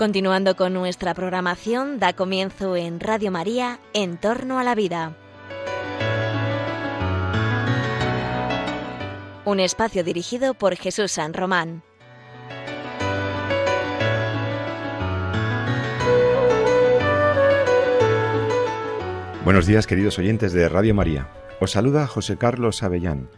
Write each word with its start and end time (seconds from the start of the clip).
Continuando 0.00 0.56
con 0.56 0.72
nuestra 0.72 1.12
programación, 1.12 1.98
da 1.98 2.14
comienzo 2.14 2.74
en 2.74 3.00
Radio 3.00 3.30
María, 3.30 3.80
En 3.92 4.16
torno 4.16 4.58
a 4.58 4.64
la 4.64 4.74
vida. 4.74 5.14
Un 9.44 9.60
espacio 9.60 10.02
dirigido 10.02 10.54
por 10.54 10.74
Jesús 10.76 11.12
San 11.12 11.34
Román. 11.34 11.82
Buenos 19.44 19.66
días 19.66 19.86
queridos 19.86 20.18
oyentes 20.18 20.54
de 20.54 20.66
Radio 20.70 20.94
María. 20.94 21.28
Os 21.60 21.72
saluda 21.72 22.06
José 22.06 22.38
Carlos 22.38 22.82
Avellán. 22.82 23.28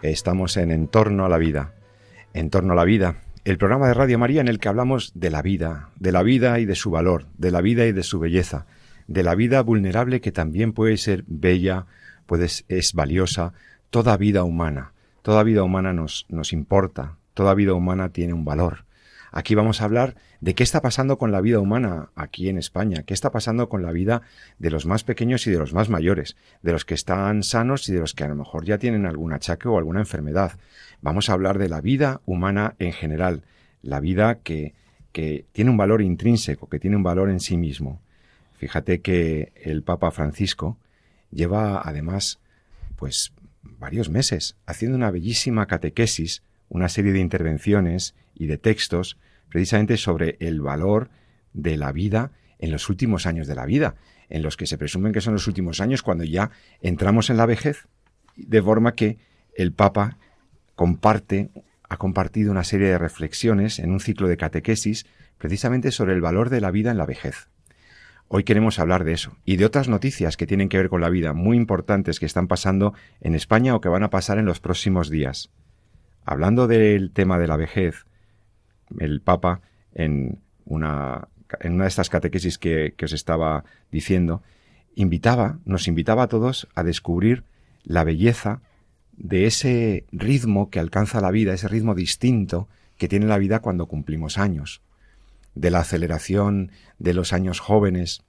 Estamos 0.00 0.56
en 0.56 0.70
En 0.70 0.88
torno 0.88 1.26
a 1.26 1.28
la 1.28 1.36
vida. 1.36 1.74
En 2.32 2.48
torno 2.48 2.72
a 2.72 2.76
la 2.76 2.84
vida, 2.84 3.25
el 3.46 3.58
programa 3.58 3.86
de 3.86 3.94
Radio 3.94 4.18
María 4.18 4.40
en 4.40 4.48
el 4.48 4.58
que 4.58 4.68
hablamos 4.68 5.12
de 5.14 5.30
la 5.30 5.40
vida, 5.40 5.90
de 6.00 6.10
la 6.10 6.24
vida 6.24 6.58
y 6.58 6.64
de 6.64 6.74
su 6.74 6.90
valor, 6.90 7.26
de 7.38 7.52
la 7.52 7.60
vida 7.60 7.86
y 7.86 7.92
de 7.92 8.02
su 8.02 8.18
belleza, 8.18 8.66
de 9.06 9.22
la 9.22 9.36
vida 9.36 9.62
vulnerable 9.62 10.20
que 10.20 10.32
también 10.32 10.72
puede 10.72 10.96
ser 10.96 11.22
bella, 11.28 11.86
puede, 12.26 12.46
es 12.66 12.92
valiosa, 12.92 13.52
toda 13.90 14.16
vida 14.16 14.42
humana, 14.42 14.94
toda 15.22 15.44
vida 15.44 15.62
humana 15.62 15.92
nos, 15.92 16.26
nos 16.28 16.52
importa, 16.52 17.18
toda 17.34 17.54
vida 17.54 17.72
humana 17.74 18.08
tiene 18.08 18.32
un 18.32 18.44
valor. 18.44 18.84
Aquí 19.32 19.54
vamos 19.54 19.80
a 19.80 19.84
hablar 19.84 20.16
de 20.40 20.54
qué 20.54 20.62
está 20.62 20.80
pasando 20.80 21.18
con 21.18 21.32
la 21.32 21.40
vida 21.40 21.60
humana 21.60 22.10
aquí 22.14 22.48
en 22.48 22.58
España, 22.58 23.02
qué 23.02 23.14
está 23.14 23.30
pasando 23.30 23.68
con 23.68 23.82
la 23.82 23.92
vida 23.92 24.22
de 24.58 24.70
los 24.70 24.86
más 24.86 25.04
pequeños 25.04 25.46
y 25.46 25.50
de 25.50 25.58
los 25.58 25.72
más 25.72 25.88
mayores, 25.88 26.36
de 26.62 26.72
los 26.72 26.84
que 26.84 26.94
están 26.94 27.42
sanos 27.42 27.88
y 27.88 27.92
de 27.92 28.00
los 28.00 28.14
que 28.14 28.24
a 28.24 28.28
lo 28.28 28.36
mejor 28.36 28.64
ya 28.64 28.78
tienen 28.78 29.06
algún 29.06 29.32
achaque 29.32 29.68
o 29.68 29.78
alguna 29.78 30.00
enfermedad. 30.00 30.52
Vamos 31.00 31.28
a 31.28 31.32
hablar 31.32 31.58
de 31.58 31.68
la 31.68 31.80
vida 31.80 32.20
humana 32.26 32.74
en 32.78 32.92
general, 32.92 33.42
la 33.82 34.00
vida 34.00 34.38
que, 34.38 34.74
que 35.12 35.46
tiene 35.52 35.70
un 35.70 35.76
valor 35.76 36.02
intrínseco, 36.02 36.68
que 36.68 36.78
tiene 36.78 36.96
un 36.96 37.02
valor 37.02 37.30
en 37.30 37.40
sí 37.40 37.56
mismo. 37.56 38.00
Fíjate 38.54 39.00
que 39.00 39.52
el 39.54 39.82
Papa 39.82 40.10
Francisco 40.10 40.78
lleva 41.30 41.80
además 41.82 42.40
pues 42.96 43.32
varios 43.62 44.08
meses 44.08 44.56
haciendo 44.66 44.96
una 44.96 45.10
bellísima 45.10 45.66
catequesis, 45.66 46.42
una 46.68 46.88
serie 46.88 47.12
de 47.12 47.20
intervenciones 47.20 48.14
y 48.36 48.46
de 48.46 48.58
textos 48.58 49.18
precisamente 49.48 49.96
sobre 49.96 50.36
el 50.40 50.60
valor 50.60 51.10
de 51.52 51.76
la 51.76 51.92
vida 51.92 52.32
en 52.58 52.70
los 52.70 52.88
últimos 52.88 53.26
años 53.26 53.46
de 53.46 53.54
la 53.54 53.66
vida, 53.66 53.96
en 54.28 54.42
los 54.42 54.56
que 54.56 54.66
se 54.66 54.78
presumen 54.78 55.12
que 55.12 55.20
son 55.20 55.34
los 55.34 55.46
últimos 55.46 55.80
años 55.80 56.02
cuando 56.02 56.24
ya 56.24 56.50
entramos 56.80 57.30
en 57.30 57.36
la 57.36 57.46
vejez, 57.46 57.86
de 58.36 58.62
forma 58.62 58.94
que 58.94 59.18
el 59.54 59.72
Papa 59.72 60.18
comparte, 60.74 61.50
ha 61.88 61.96
compartido 61.96 62.50
una 62.50 62.64
serie 62.64 62.88
de 62.88 62.98
reflexiones 62.98 63.78
en 63.78 63.90
un 63.90 64.00
ciclo 64.00 64.28
de 64.28 64.36
catequesis 64.36 65.06
precisamente 65.38 65.90
sobre 65.90 66.14
el 66.14 66.20
valor 66.20 66.50
de 66.50 66.60
la 66.60 66.70
vida 66.70 66.90
en 66.90 66.98
la 66.98 67.06
vejez. 67.06 67.48
Hoy 68.28 68.42
queremos 68.42 68.80
hablar 68.80 69.04
de 69.04 69.12
eso 69.12 69.36
y 69.44 69.56
de 69.56 69.64
otras 69.64 69.88
noticias 69.88 70.36
que 70.36 70.46
tienen 70.46 70.68
que 70.68 70.78
ver 70.78 70.88
con 70.88 71.00
la 71.00 71.08
vida, 71.08 71.32
muy 71.32 71.56
importantes 71.56 72.18
que 72.18 72.26
están 72.26 72.48
pasando 72.48 72.92
en 73.20 73.36
España 73.36 73.74
o 73.74 73.80
que 73.80 73.88
van 73.88 74.02
a 74.02 74.10
pasar 74.10 74.38
en 74.38 74.46
los 74.46 74.58
próximos 74.58 75.10
días. 75.10 75.50
Hablando 76.24 76.66
del 76.66 77.12
tema 77.12 77.38
de 77.38 77.46
la 77.46 77.56
vejez, 77.56 78.04
el 78.98 79.20
Papa 79.20 79.60
en 79.94 80.40
una, 80.64 81.28
en 81.60 81.74
una 81.74 81.84
de 81.84 81.88
estas 81.88 82.10
catequesis 82.10 82.58
que, 82.58 82.94
que 82.96 83.04
os 83.04 83.12
estaba 83.12 83.64
diciendo, 83.90 84.42
invitaba, 84.94 85.58
nos 85.64 85.88
invitaba 85.88 86.24
a 86.24 86.28
todos 86.28 86.68
a 86.74 86.82
descubrir 86.82 87.44
la 87.84 88.04
belleza 88.04 88.60
de 89.16 89.46
ese 89.46 90.04
ritmo 90.12 90.70
que 90.70 90.80
alcanza 90.80 91.20
la 91.20 91.30
vida, 91.30 91.54
ese 91.54 91.68
ritmo 91.68 91.94
distinto 91.94 92.68
que 92.98 93.08
tiene 93.08 93.26
la 93.26 93.38
vida 93.38 93.60
cuando 93.60 93.86
cumplimos 93.86 94.38
años, 94.38 94.82
de 95.54 95.70
la 95.70 95.80
aceleración 95.80 96.72
de 96.98 97.14
los 97.14 97.32
años 97.32 97.60
jóvenes, 97.60 98.22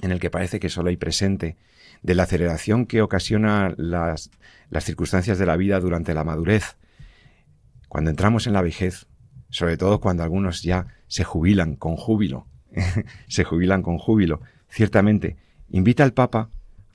en 0.00 0.10
el 0.10 0.20
que 0.20 0.30
parece 0.30 0.60
que 0.60 0.68
solo 0.68 0.88
hay 0.90 0.96
presente, 0.96 1.56
de 2.02 2.14
la 2.14 2.24
aceleración 2.24 2.86
que 2.86 3.02
ocasiona 3.02 3.74
las, 3.76 4.30
las 4.70 4.84
circunstancias 4.84 5.38
de 5.38 5.46
la 5.46 5.56
vida 5.56 5.78
durante 5.78 6.14
la 6.14 6.24
madurez. 6.24 6.76
Cuando 7.88 8.10
entramos 8.10 8.46
en 8.46 8.54
la 8.54 8.62
vejez, 8.62 9.06
sobre 9.52 9.76
todo 9.76 10.00
cuando 10.00 10.22
algunos 10.22 10.62
ya 10.62 10.86
se 11.08 11.24
jubilan 11.24 11.76
con 11.76 11.96
júbilo, 11.96 12.46
se 13.28 13.44
jubilan 13.44 13.82
con 13.82 13.98
júbilo, 13.98 14.40
ciertamente, 14.68 15.36
invita 15.68 16.04
al 16.04 16.14
Papa 16.14 16.48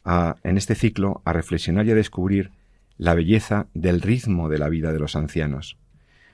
a, 0.04 0.36
en 0.44 0.58
este 0.58 0.74
ciclo 0.74 1.22
a 1.24 1.34
reflexionar 1.34 1.86
y 1.86 1.92
a 1.92 1.96
descubrir 1.96 2.52
la 2.98 3.14
belleza 3.14 3.68
del 3.76 4.02
ritmo 4.02 4.50
de 4.50 4.58
la 4.58 4.70
vida 4.70 4.92
de 4.92 5.00
los 5.00 5.16
ancianos. 5.16 5.78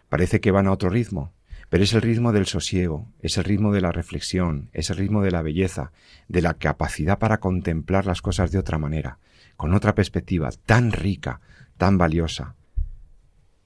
Parece 0.07 0.39
que 0.39 0.51
van 0.51 0.67
a 0.67 0.71
otro 0.71 0.89
ritmo, 0.89 1.33
pero 1.69 1.83
es 1.83 1.93
el 1.93 2.01
ritmo 2.01 2.31
del 2.31 2.45
sosiego, 2.45 3.11
es 3.19 3.37
el 3.37 3.43
ritmo 3.43 3.73
de 3.73 3.81
la 3.81 3.91
reflexión, 3.91 4.69
es 4.71 4.89
el 4.91 4.97
ritmo 4.97 5.23
de 5.23 5.31
la 5.31 5.41
belleza, 5.41 5.91
de 6.29 6.41
la 6.41 6.53
capacidad 6.53 7.19
para 7.19 7.41
contemplar 7.41 8.05
las 8.05 8.21
cosas 8.21 8.49
de 8.51 8.59
otra 8.59 8.77
manera, 8.77 9.17
con 9.57 9.73
otra 9.73 9.93
perspectiva 9.93 10.51
tan 10.65 10.93
rica, 10.93 11.41
tan 11.75 11.97
valiosa. 11.97 12.55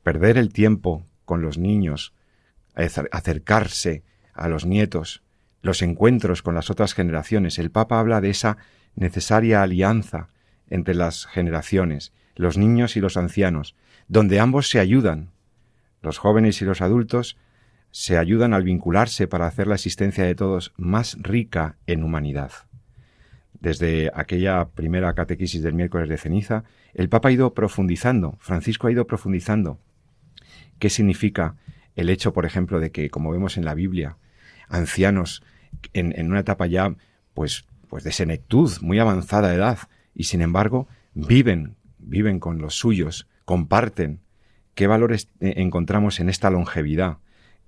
Perder 0.02 0.40
el 0.40 0.52
tiempo 0.52 1.06
con 1.24 1.42
los 1.44 1.60
niños, 1.60 2.14
acercarse 2.78 4.04
a 4.34 4.48
los 4.48 4.66
nietos, 4.66 5.24
los 5.62 5.82
encuentros 5.82 6.42
con 6.42 6.56
las 6.56 6.70
otras 6.70 6.94
generaciones. 6.94 7.60
El 7.60 7.72
Papa 7.72 8.00
habla 8.00 8.22
de 8.22 8.30
esa 8.30 8.58
necesaria 8.96 9.62
alianza 9.62 10.30
entre 10.70 10.96
las 10.96 11.26
generaciones, 11.26 12.14
los 12.36 12.58
niños 12.58 12.96
y 12.96 13.00
los 13.00 13.18
ancianos, 13.18 13.76
donde 14.08 14.40
ambos 14.40 14.70
se 14.70 14.80
ayudan. 14.80 15.32
Los 16.02 16.20
jóvenes 16.20 16.62
y 16.62 16.66
los 16.66 16.82
adultos 16.82 17.38
se 17.92 18.18
ayudan 18.18 18.54
al 18.54 18.64
vincularse 18.64 19.28
para 19.28 19.48
hacer 19.48 19.68
la 19.68 19.76
existencia 19.76 20.24
de 20.24 20.36
todos 20.36 20.74
más 20.78 21.18
rica 21.20 21.78
en 21.88 22.04
humanidad. 22.04 22.52
Desde 23.60 24.12
aquella 24.14 24.70
primera 24.70 25.14
catequesis 25.16 25.64
del 25.64 25.74
miércoles 25.74 26.10
de 26.10 26.18
ceniza, 26.18 26.64
el 26.94 27.10
Papa 27.10 27.30
ha 27.30 27.32
ido 27.32 27.54
profundizando, 27.56 28.38
Francisco 28.40 28.88
ha 28.88 28.92
ido 28.92 29.08
profundizando 29.08 29.80
qué 30.78 30.90
significa 30.90 31.56
el 31.98 32.10
hecho, 32.10 32.32
por 32.32 32.46
ejemplo, 32.46 32.80
de 32.80 32.92
que, 32.92 33.10
como 33.10 33.32
vemos 33.32 33.58
en 33.58 33.66
la 33.66 33.74
Biblia, 33.74 34.18
ancianos 34.70 35.44
en, 35.92 36.14
una 36.32 36.40
etapa 36.40 36.66
ya, 36.68 36.96
pues, 37.34 37.66
pues 37.90 38.06
de 38.06 38.14
senectud, 38.14 38.72
muy 38.82 39.00
avanzada 39.00 39.54
edad, 39.54 39.80
y 40.16 40.24
sin 40.24 40.42
embargo 40.42 40.88
viven 41.14 41.76
viven 42.08 42.40
con 42.40 42.60
los 42.60 42.76
suyos, 42.76 43.28
comparten. 43.46 44.22
¿Qué 44.76 44.88
valores 44.88 45.30
eh, 45.40 45.56
encontramos 45.58 46.20
en 46.20 46.30
esta 46.30 46.50
longevidad? 46.50 47.18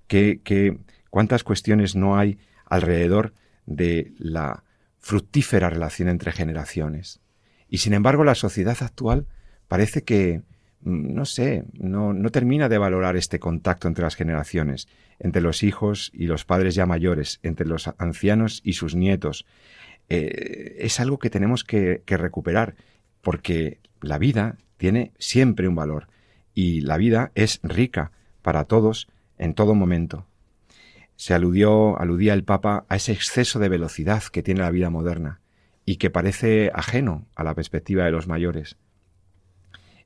¿Qué, 0.06 0.40
qué, 0.42 0.78
¿Cuántas 1.10 1.44
cuestiones 1.44 1.94
no 1.96 2.16
hay 2.16 2.38
alrededor 2.64 3.34
de 3.66 4.12
la 4.18 4.64
fructífera 4.98 5.70
relación 5.70 6.08
entre 6.08 6.32
generaciones? 6.32 7.20
Y 7.68 7.78
sin 7.78 7.92
embargo, 7.92 8.24
la 8.24 8.34
sociedad 8.34 8.76
actual 8.80 9.26
parece 9.68 10.02
que, 10.02 10.42
no 10.82 11.24
sé, 11.24 11.64
no, 11.72 12.14
termina 12.30 12.68
de 12.68 12.78
valorar 12.78 13.16
este 13.16 13.38
contacto 13.38 13.88
entre 13.88 14.04
las 14.04 14.16
generaciones, 14.16 14.88
entre 15.18 15.42
los 15.42 15.62
hijos 15.62 16.10
y 16.14 16.26
los 16.26 16.44
padres 16.44 16.74
ya 16.74 16.86
mayores, 16.86 17.40
entre 17.42 17.66
los 17.66 17.90
ancianos 17.98 18.60
y 18.64 18.74
sus 18.74 18.94
nietos. 18.94 19.46
Eh, 20.08 20.76
es 20.80 20.98
algo 21.00 21.18
que 21.18 21.30
tenemos 21.30 21.64
que, 21.64 22.02
que 22.06 22.16
recuperar, 22.16 22.76
porque 23.20 23.78
la 24.00 24.18
vida 24.18 24.56
tiene 24.76 25.12
siempre 25.18 25.68
un 25.68 25.74
valor 25.74 26.08
y 26.54 26.80
la 26.80 26.96
vida 26.96 27.32
es 27.34 27.60
rica 27.62 28.12
para 28.42 28.64
todos 28.64 29.08
en 29.38 29.54
todo 29.54 29.74
momento. 29.74 30.26
Se 31.16 31.34
aludió, 31.34 32.00
aludía 32.00 32.32
el 32.32 32.44
Papa 32.44 32.86
a 32.88 32.96
ese 32.96 33.12
exceso 33.12 33.58
de 33.58 33.68
velocidad 33.68 34.22
que 34.32 34.42
tiene 34.42 34.60
la 34.60 34.70
vida 34.70 34.88
moderna 34.88 35.40
y 35.84 35.96
que 35.96 36.08
parece 36.08 36.70
ajeno 36.74 37.26
a 37.34 37.44
la 37.44 37.54
perspectiva 37.54 38.04
de 38.04 38.10
los 38.10 38.26
mayores. 38.26 38.76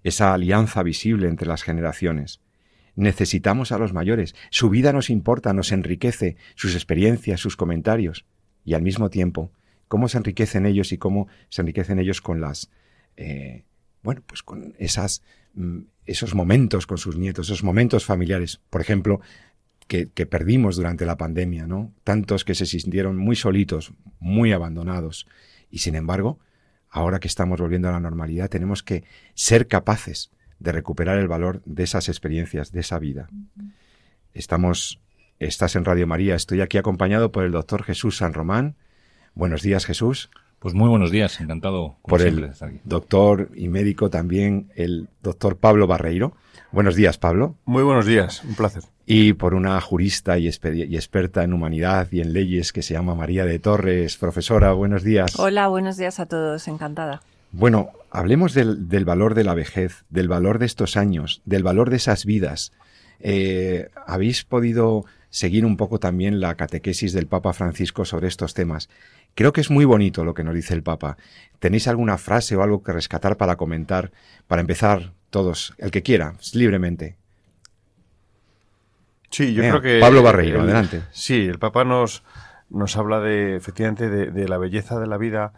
Esa 0.05 0.33
alianza 0.33 0.85
visible 0.85 1.29
entre 1.29 1.49
las 1.49 1.65
generaciones. 1.65 2.41
Necesitamos 2.95 3.73
a 3.73 3.79
los 3.79 3.93
mayores. 3.93 4.37
Su 4.51 4.71
vida 4.71 4.93
nos 4.93 5.11
importa, 5.11 5.53
nos 5.53 5.73
enriquece, 5.73 6.37
sus 6.55 6.75
experiencias, 6.75 7.41
sus 7.41 7.57
comentarios. 7.57 8.25
Y 8.65 8.75
al 8.75 8.83
mismo 8.83 9.11
tiempo, 9.11 9.51
cómo 9.89 10.09
se 10.09 10.19
enriquecen 10.19 10.67
ellos 10.67 10.93
y 10.93 10.99
cómo 10.99 11.27
se 11.49 11.63
enriquecen 11.63 11.99
ellos 11.99 12.21
con 12.21 12.41
las 12.41 12.71
eh, 13.17 13.65
bueno, 14.05 14.23
pues 14.27 14.43
con 14.43 14.75
esas, 14.79 15.23
mm, 15.55 15.81
esos 16.05 16.35
momentos 16.35 16.87
con 16.87 16.99
sus 16.99 17.17
nietos, 17.17 17.49
esos 17.49 17.65
momentos 17.65 18.05
familiares, 18.05 18.61
por 18.71 18.81
ejemplo, 18.81 19.21
que, 19.89 20.11
que, 20.11 20.27
perdimos 20.27 20.77
durante 20.77 21.07
la 21.07 21.17
pandemia, 21.17 21.67
¿no? 21.67 21.93
Tantos 22.05 22.45
que 22.45 22.55
se 22.55 22.67
sintieron 22.67 23.17
muy 23.17 23.35
solitos, 23.35 23.93
muy 24.21 24.53
abandonados. 24.53 25.27
Y 25.71 25.79
sin 25.79 25.95
embargo, 25.95 26.39
ahora 26.95 27.19
que 27.19 27.27
estamos 27.29 27.61
volviendo 27.61 27.89
a 27.89 27.93
la 27.93 28.01
normalidad, 28.01 28.49
tenemos 28.49 28.85
que 28.85 29.03
ser 29.35 29.67
capaces 29.67 30.31
de 30.61 30.71
recuperar 30.71 31.19
el 31.19 31.27
valor 31.27 31.61
de 31.65 31.83
esas 31.83 32.09
experiencias, 32.09 32.71
de 32.71 32.81
esa 32.81 33.01
vida. 33.01 33.29
Estamos, 34.33 35.01
estás 35.41 35.75
en 35.75 35.85
Radio 35.85 36.07
María, 36.07 36.37
estoy 36.37 36.61
aquí 36.61 36.79
acompañado 36.79 37.33
por 37.33 37.45
el 37.45 37.51
doctor 37.51 37.83
Jesús 37.83 38.19
San 38.19 38.33
Román. 38.33 38.77
Buenos 39.35 39.63
días, 39.63 39.85
Jesús. 39.85 40.31
Pues 40.61 40.73
muy 40.73 40.89
buenos 40.89 41.11
días, 41.11 41.41
encantado. 41.41 41.97
por 42.07 42.23
el 42.23 42.53
doctor 42.85 43.51
y 43.57 43.69
médico 43.69 44.09
también, 44.09 44.71
el 44.77 45.09
doctor 45.21 45.57
Pablo 45.57 45.89
Barreiro. 45.89 46.37
Buenos 46.71 46.95
días, 46.95 47.19
Pablo. 47.19 47.57
Muy 47.65 47.83
buenos 47.83 48.07
días, 48.07 48.45
un 48.45 48.55
placer. 48.55 48.85
Y 49.07 49.35
por 49.35 49.55
una 49.55 49.81
jurista 49.81 50.39
y, 50.39 50.47
y, 50.47 50.97
experta 50.97 51.45
en 51.45 51.53
humanidad 51.53 52.09
y 52.11 52.21
en 52.21 52.33
leyes 52.33 52.73
que 52.73 52.83
se 52.83 52.95
llama 52.95 53.15
María 53.15 53.45
de 53.45 53.59
Torres. 53.59 54.17
Profesora, 54.17 54.73
buenos 54.73 55.03
días. 55.03 55.39
Hola, 55.39 55.69
buenos 55.69 55.97
días 55.97 56.21
a 56.21 56.27
todos, 56.27 56.67
encantada. 56.69 57.23
Bueno, 57.53 57.91
hablemos 58.11 58.55
del, 58.55 58.89
del 58.89 59.05
valor 59.05 59.35
de 59.35 59.45
la 59.45 59.55
vejez, 59.55 60.05
del 60.09 60.29
valor 60.29 60.59
de 60.59 60.67
estos 60.67 60.97
años, 60.97 61.43
del 61.45 61.63
valor 61.63 61.91
de 61.91 61.97
esas 61.97 62.25
vidas. 62.25 62.73
Eh, 63.21 63.91
¿Habéis 64.07 64.45
podido 64.45 65.05
seguir 65.31 65.65
un 65.65 65.77
poco 65.77 65.99
también 65.99 66.41
la 66.41 66.55
catequesis 66.57 67.13
del 67.13 67.27
Papa 67.27 67.53
Francisco 67.53 68.05
sobre 68.05 68.29
estos 68.29 68.55
temas? 68.55 68.89
Creo 69.35 69.53
que 69.53 69.61
es 69.61 69.71
muy 69.71 69.85
bonito 69.85 70.25
lo 70.25 70.35
que 70.35 70.45
nos 70.45 70.55
dice 70.55 70.75
el 70.75 70.83
Papa. 70.83 71.17
¿Tenéis 71.59 71.89
alguna 71.89 72.19
frase 72.19 72.57
o 72.57 72.63
algo 72.63 72.83
que 72.83 72.93
rescatar 72.93 73.37
para 73.37 73.57
comentar? 73.57 74.13
Para 74.47 74.61
empezar, 74.61 75.13
todos, 75.31 75.75
el 75.79 75.91
que 75.91 76.03
quiera, 76.03 76.35
libremente. 76.53 77.17
Sí, 79.35 79.53
yo 79.53 79.63
creo 79.63 79.81
que... 79.81 79.99
Pablo 79.99 80.23
Barreiro, 80.23 80.61
adelante. 80.61 81.03
Sí, 81.11 81.47
el 81.47 81.59
Papa 81.59 81.83
nos, 81.83 82.23
nos 82.71 82.97
habla 82.97 83.19
de, 83.19 83.57
efectivamente, 83.57 84.09
de, 84.09 84.49
la 84.49 84.59
belleza 84.59 85.01
de 85.01 85.09
la 85.09 85.17
vida 85.17 85.53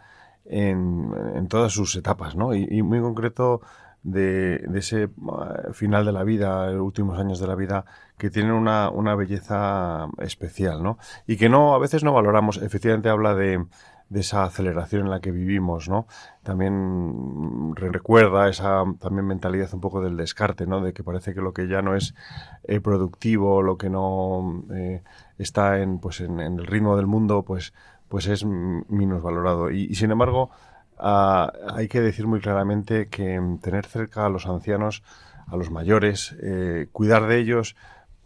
en, 0.45 1.11
en 1.35 1.47
todas 1.47 1.73
sus 1.73 1.95
etapas, 1.95 2.35
¿no? 2.35 2.55
Y, 2.55 2.81
muy 2.81 2.99
concreto 3.01 3.61
de, 4.01 4.63
de, 4.67 4.79
ese 4.79 5.09
uh, 5.21 5.73
final 5.73 6.05
de 6.07 6.11
la 6.11 6.23
vida, 6.23 6.71
los 6.71 6.81
últimos 6.81 7.19
años 7.19 7.39
de 7.39 7.45
la 7.45 7.53
vida, 7.53 7.85
que 8.17 8.31
tienen 8.31 8.53
una, 8.53 8.89
una 8.89 9.13
belleza 9.13 10.07
especial, 10.17 10.81
¿no? 10.81 10.97
Y 11.27 11.37
que 11.37 11.47
no, 11.47 11.75
a 11.75 11.77
veces 11.77 12.03
no 12.03 12.13
valoramos. 12.13 12.57
Efectivamente 12.57 13.09
habla 13.09 13.35
de, 13.35 13.63
de 14.09 14.21
esa 14.21 14.43
aceleración 14.43 15.03
en 15.03 15.09
la 15.09 15.19
que 15.19 15.31
vivimos, 15.31 15.89
¿no? 15.89 16.07
También 16.43 17.75
recuerda 17.75 18.47
esa 18.47 18.83
también 18.99 19.27
mentalidad 19.27 19.73
un 19.73 19.81
poco 19.81 20.01
del 20.01 20.15
descarte, 20.15 20.65
¿no? 20.65 20.81
De 20.81 20.93
que 20.93 21.03
parece 21.03 21.33
que 21.33 21.41
lo 21.41 21.53
que 21.53 21.67
ya 21.67 21.81
no 21.81 21.95
es 21.95 22.15
eh, 22.63 22.79
productivo, 22.79 23.61
lo 23.61 23.77
que 23.77 23.89
no 23.89 24.63
eh, 24.73 25.03
está 25.37 25.79
en, 25.79 25.99
pues 25.99 26.21
en, 26.21 26.39
el 26.39 26.65
ritmo 26.65 26.95
del 26.95 27.07
mundo, 27.07 27.43
pues, 27.43 27.73
pues 28.07 28.27
es 28.27 28.45
menos 28.45 29.21
valorado. 29.21 29.71
Y, 29.71 29.93
sin 29.95 30.11
embargo, 30.11 30.51
ah, 30.97 31.51
hay 31.75 31.87
que 31.89 32.01
decir 32.01 32.27
muy 32.27 32.39
claramente 32.39 33.09
que 33.09 33.41
tener 33.61 33.85
cerca 33.85 34.25
a 34.25 34.29
los 34.29 34.47
ancianos, 34.47 35.03
a 35.47 35.57
los 35.57 35.69
mayores, 35.69 36.35
eh, 36.41 36.87
cuidar 36.91 37.27
de 37.27 37.39
ellos, 37.39 37.75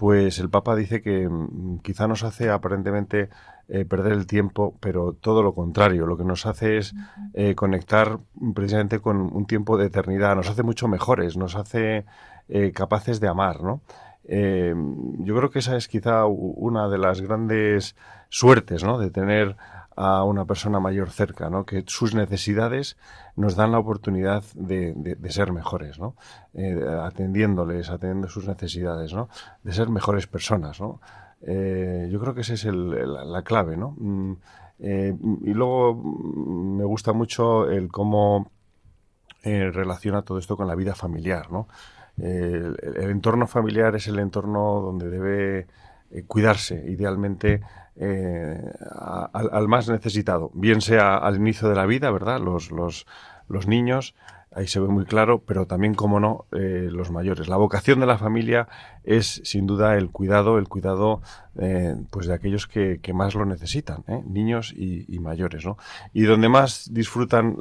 pues 0.01 0.39
el 0.39 0.49
Papa 0.49 0.75
dice 0.75 1.01
que 1.01 1.29
mm, 1.29 1.79
quizá 1.79 2.07
nos 2.07 2.23
hace 2.23 2.49
aparentemente 2.49 3.29
eh, 3.73 3.85
perder 3.85 4.11
el 4.11 4.27
tiempo, 4.27 4.75
pero 4.81 5.13
todo 5.13 5.41
lo 5.41 5.55
contrario, 5.55 6.05
lo 6.05 6.17
que 6.17 6.25
nos 6.25 6.45
hace 6.45 6.77
es 6.77 6.93
eh, 7.33 7.55
conectar 7.55 8.19
precisamente 8.53 8.99
con 8.99 9.33
un 9.33 9.45
tiempo 9.45 9.77
de 9.77 9.85
eternidad, 9.85 10.35
nos 10.35 10.49
hace 10.49 10.61
mucho 10.61 10.89
mejores, 10.89 11.37
nos 11.37 11.55
hace 11.55 12.03
eh, 12.49 12.73
capaces 12.73 13.21
de 13.21 13.29
amar, 13.29 13.63
¿no? 13.63 13.79
yo 14.23 15.35
creo 15.35 15.49
que 15.49 15.59
esa 15.59 15.75
es 15.75 15.87
quizá 15.87 16.25
una 16.25 16.87
de 16.87 16.97
las 16.97 17.21
grandes 17.21 17.95
suertes, 18.29 18.83
¿no? 18.83 18.97
De 18.97 19.09
tener 19.09 19.57
a 19.95 20.23
una 20.23 20.45
persona 20.45 20.79
mayor 20.79 21.09
cerca, 21.09 21.49
¿no? 21.49 21.65
Que 21.65 21.83
sus 21.87 22.13
necesidades 22.13 22.97
nos 23.35 23.55
dan 23.55 23.71
la 23.73 23.79
oportunidad 23.79 24.43
de, 24.53 24.93
de, 24.95 25.31
ser 25.31 25.51
mejores, 25.51 25.99
¿no? 25.99 26.15
Atendiéndoles, 27.03 27.89
atendiendo 27.89 28.29
sus 28.29 28.47
necesidades, 28.47 29.11
¿no? 29.11 29.27
De 29.63 29.73
ser 29.73 29.89
mejores 29.89 30.27
personas, 30.27 30.79
¿no? 30.79 31.01
Eh, 31.43 32.07
yo 32.11 32.19
creo 32.19 32.33
que 32.33 32.41
esa 32.41 32.53
es 32.53 32.65
el, 32.65 32.89
la, 33.31 33.41
clave, 33.43 33.77
¿no? 33.77 33.95
Mm, 33.97 34.33
eh, 34.79 35.15
y 35.43 35.53
luego 35.53 35.95
mm, 35.95 36.77
me 36.77 36.85
gusta 36.85 37.13
mucho 37.13 37.69
el 37.69 37.89
cómo 37.89 38.51
relaciona 39.43 40.21
todo 40.21 40.37
esto 40.37 40.55
con 40.55 40.67
la 40.67 40.75
vida 40.75 40.93
familiar, 40.93 41.51
¿no? 41.51 41.67
el, 42.17 42.77
entorno 43.09 43.47
familiar 43.47 43.95
es 43.95 44.07
el 44.07 44.19
entorno 44.19 44.81
donde 44.81 45.09
debe 45.09 45.65
cuidarse, 46.27 46.85
idealmente 46.87 47.61
eh, 47.95 48.73
al, 49.33 49.67
más 49.67 49.89
necesitado, 49.89 50.51
bien 50.53 50.81
sea 50.81 51.17
al 51.17 51.37
inicio 51.37 51.69
de 51.69 51.75
la 51.75 51.85
vida, 51.85 52.09
¿verdad? 52.11 52.39
Los, 52.39 52.71
los, 52.71 53.05
los 53.47 53.67
niños, 53.67 54.15
ahí 54.51 54.67
se 54.67 54.79
ve 54.79 54.87
muy 54.87 55.05
claro, 55.05 55.43
pero 55.45 55.65
también, 55.65 55.95
como 55.95 56.19
no, 56.19 56.45
eh, 56.51 56.89
los 56.91 57.09
mayores. 57.09 57.47
La 57.47 57.55
vocación 57.55 57.99
de 58.01 58.05
la 58.05 58.17
familia 58.17 58.67
es, 59.03 59.41
sin 59.45 59.65
duda, 59.65 59.97
el 59.97 60.11
cuidado, 60.11 60.57
el 60.57 60.67
cuidado 60.67 61.21
eh, 61.57 61.95
pues 62.09 62.27
de 62.27 62.33
aquellos 62.33 62.67
que, 62.67 62.99
que, 63.01 63.13
más 63.13 63.33
lo 63.33 63.45
necesitan, 63.45 64.03
¿eh? 64.07 64.21
niños 64.25 64.73
y, 64.75 65.19
mayores, 65.19 65.65
¿no? 65.65 65.77
Y 66.13 66.23
donde 66.23 66.49
más 66.49 66.93
disfrutan 66.93 67.55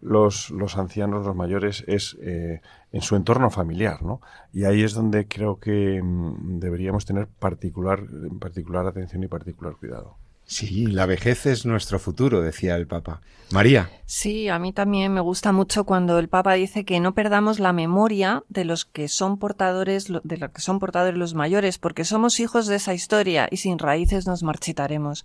los, 0.00 0.50
los 0.50 0.76
ancianos, 0.76 1.26
los 1.26 1.34
mayores, 1.34 1.84
es 1.86 2.16
eh, 2.20 2.60
en 2.92 3.00
su 3.02 3.16
entorno 3.16 3.50
familiar, 3.50 4.02
¿no? 4.02 4.20
Y 4.52 4.64
ahí 4.64 4.82
es 4.82 4.94
donde 4.94 5.26
creo 5.26 5.58
que 5.58 6.00
mm, 6.02 6.60
deberíamos 6.60 7.04
tener 7.04 7.26
particular, 7.26 8.00
particular 8.40 8.86
atención 8.86 9.24
y 9.24 9.28
particular 9.28 9.74
cuidado. 9.76 10.16
Sí, 10.46 10.86
la 10.86 11.06
vejez 11.06 11.44
es 11.46 11.66
nuestro 11.66 11.98
futuro, 11.98 12.40
decía 12.40 12.76
el 12.76 12.86
Papa. 12.86 13.20
María. 13.50 13.90
Sí, 14.06 14.48
a 14.48 14.58
mí 14.60 14.72
también 14.72 15.12
me 15.12 15.20
gusta 15.20 15.50
mucho 15.50 15.84
cuando 15.84 16.18
el 16.20 16.28
Papa 16.28 16.54
dice 16.54 16.84
que 16.84 17.00
no 17.00 17.14
perdamos 17.14 17.58
la 17.58 17.72
memoria 17.72 18.44
de 18.48 18.64
los 18.64 18.84
que 18.84 19.08
son 19.08 19.38
portadores, 19.38 20.06
de 20.22 20.36
los 20.36 20.50
que 20.50 20.60
son 20.60 20.78
portadores 20.78 21.18
los 21.18 21.34
mayores, 21.34 21.78
porque 21.78 22.04
somos 22.04 22.38
hijos 22.38 22.68
de 22.68 22.76
esa 22.76 22.94
historia 22.94 23.48
y 23.50 23.56
sin 23.58 23.78
raíces 23.78 24.26
nos 24.26 24.44
marchitaremos. 24.44 25.24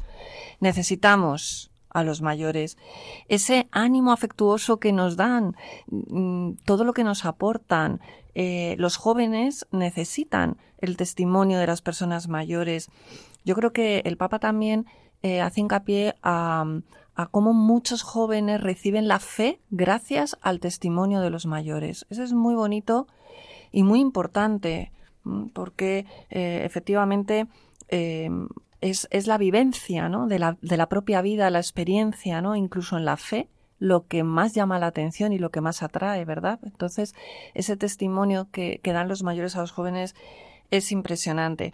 Necesitamos 0.59 1.71
a 1.89 2.03
los 2.03 2.21
mayores, 2.21 2.77
ese 3.27 3.67
ánimo 3.71 4.13
afectuoso 4.13 4.79
que 4.79 4.93
nos 4.93 5.17
dan, 5.17 5.55
mm, 5.87 6.53
todo 6.65 6.83
lo 6.83 6.93
que 6.93 7.03
nos 7.03 7.25
aportan. 7.25 7.99
Eh, 8.33 8.75
los 8.79 8.95
jóvenes 8.95 9.67
necesitan 9.71 10.57
el 10.79 10.97
testimonio 10.97 11.59
de 11.59 11.67
las 11.67 11.81
personas 11.81 12.27
mayores. 12.27 12.89
Yo 13.43 13.55
creo 13.55 13.73
que 13.73 14.01
el 14.05 14.17
Papa 14.17 14.39
también 14.39 14.85
eh, 15.23 15.41
hace 15.41 15.61
hincapié 15.61 16.15
a, 16.23 16.65
cómo 17.29 17.53
muchos 17.53 18.01
jóvenes 18.01 18.61
reciben 18.61 19.07
la 19.07 19.19
fe 19.19 19.59
gracias 19.69 20.37
al 20.41 20.59
testimonio 20.59 21.21
de 21.21 21.29
los 21.29 21.45
mayores. 21.45 22.07
Eso 22.09 22.23
es 22.23 22.33
muy 22.33 22.55
bonito 22.55 23.07
y 23.71 23.83
muy 23.83 23.99
importante, 23.99 24.91
porque 25.53 26.07
eh, 26.31 26.63
efectivamente 26.65 27.47
es, 28.81 29.07
es 29.11 29.27
la 29.27 29.37
vivencia 29.37 30.09
¿no? 30.09 30.27
de, 30.27 30.39
la, 30.39 30.57
de 30.61 30.77
la 30.77 30.89
propia 30.89 31.21
vida, 31.21 31.49
la 31.49 31.59
experiencia, 31.59 32.41
¿no? 32.41 32.55
incluso 32.55 32.97
en 32.97 33.05
la 33.05 33.17
fe, 33.17 33.47
lo 33.79 34.07
que 34.07 34.23
más 34.23 34.53
llama 34.53 34.79
la 34.79 34.87
atención 34.87 35.33
y 35.33 35.39
lo 35.39 35.49
que 35.49 35.61
más 35.61 35.81
atrae, 35.81 36.23
¿verdad? 36.25 36.59
Entonces, 36.63 37.15
ese 37.55 37.77
testimonio 37.77 38.47
que, 38.51 38.79
que 38.83 38.93
dan 38.93 39.07
los 39.07 39.23
mayores 39.23 39.55
a 39.55 39.61
los 39.61 39.71
jóvenes 39.71 40.15
es 40.71 40.91
impresionante. 40.91 41.73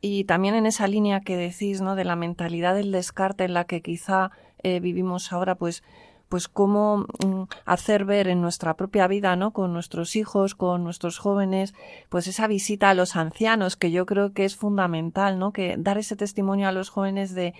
Y 0.00 0.24
también 0.24 0.54
en 0.54 0.66
esa 0.66 0.86
línea 0.86 1.20
que 1.20 1.36
decís, 1.36 1.80
¿no? 1.80 1.94
De 1.96 2.04
la 2.04 2.16
mentalidad 2.16 2.74
del 2.74 2.92
descarte 2.92 3.44
en 3.44 3.54
la 3.54 3.64
que 3.64 3.82
quizá 3.82 4.30
eh, 4.62 4.80
vivimos 4.80 5.32
ahora, 5.32 5.56
pues 5.56 5.82
pues 6.28 6.48
cómo 6.48 7.06
mm, 7.24 7.42
hacer 7.64 8.04
ver 8.04 8.28
en 8.28 8.40
nuestra 8.40 8.74
propia 8.74 9.06
vida, 9.06 9.36
¿no? 9.36 9.52
Con 9.52 9.72
nuestros 9.72 10.16
hijos, 10.16 10.54
con 10.54 10.82
nuestros 10.82 11.18
jóvenes, 11.18 11.74
pues 12.08 12.26
esa 12.26 12.46
visita 12.46 12.90
a 12.90 12.94
los 12.94 13.16
ancianos, 13.16 13.76
que 13.76 13.90
yo 13.90 14.06
creo 14.06 14.32
que 14.32 14.44
es 14.44 14.56
fundamental, 14.56 15.38
¿no? 15.38 15.52
Que 15.52 15.76
dar 15.78 15.98
ese 15.98 16.16
testimonio 16.16 16.68
a 16.68 16.72
los 16.72 16.88
jóvenes 16.88 17.34
de, 17.34 17.54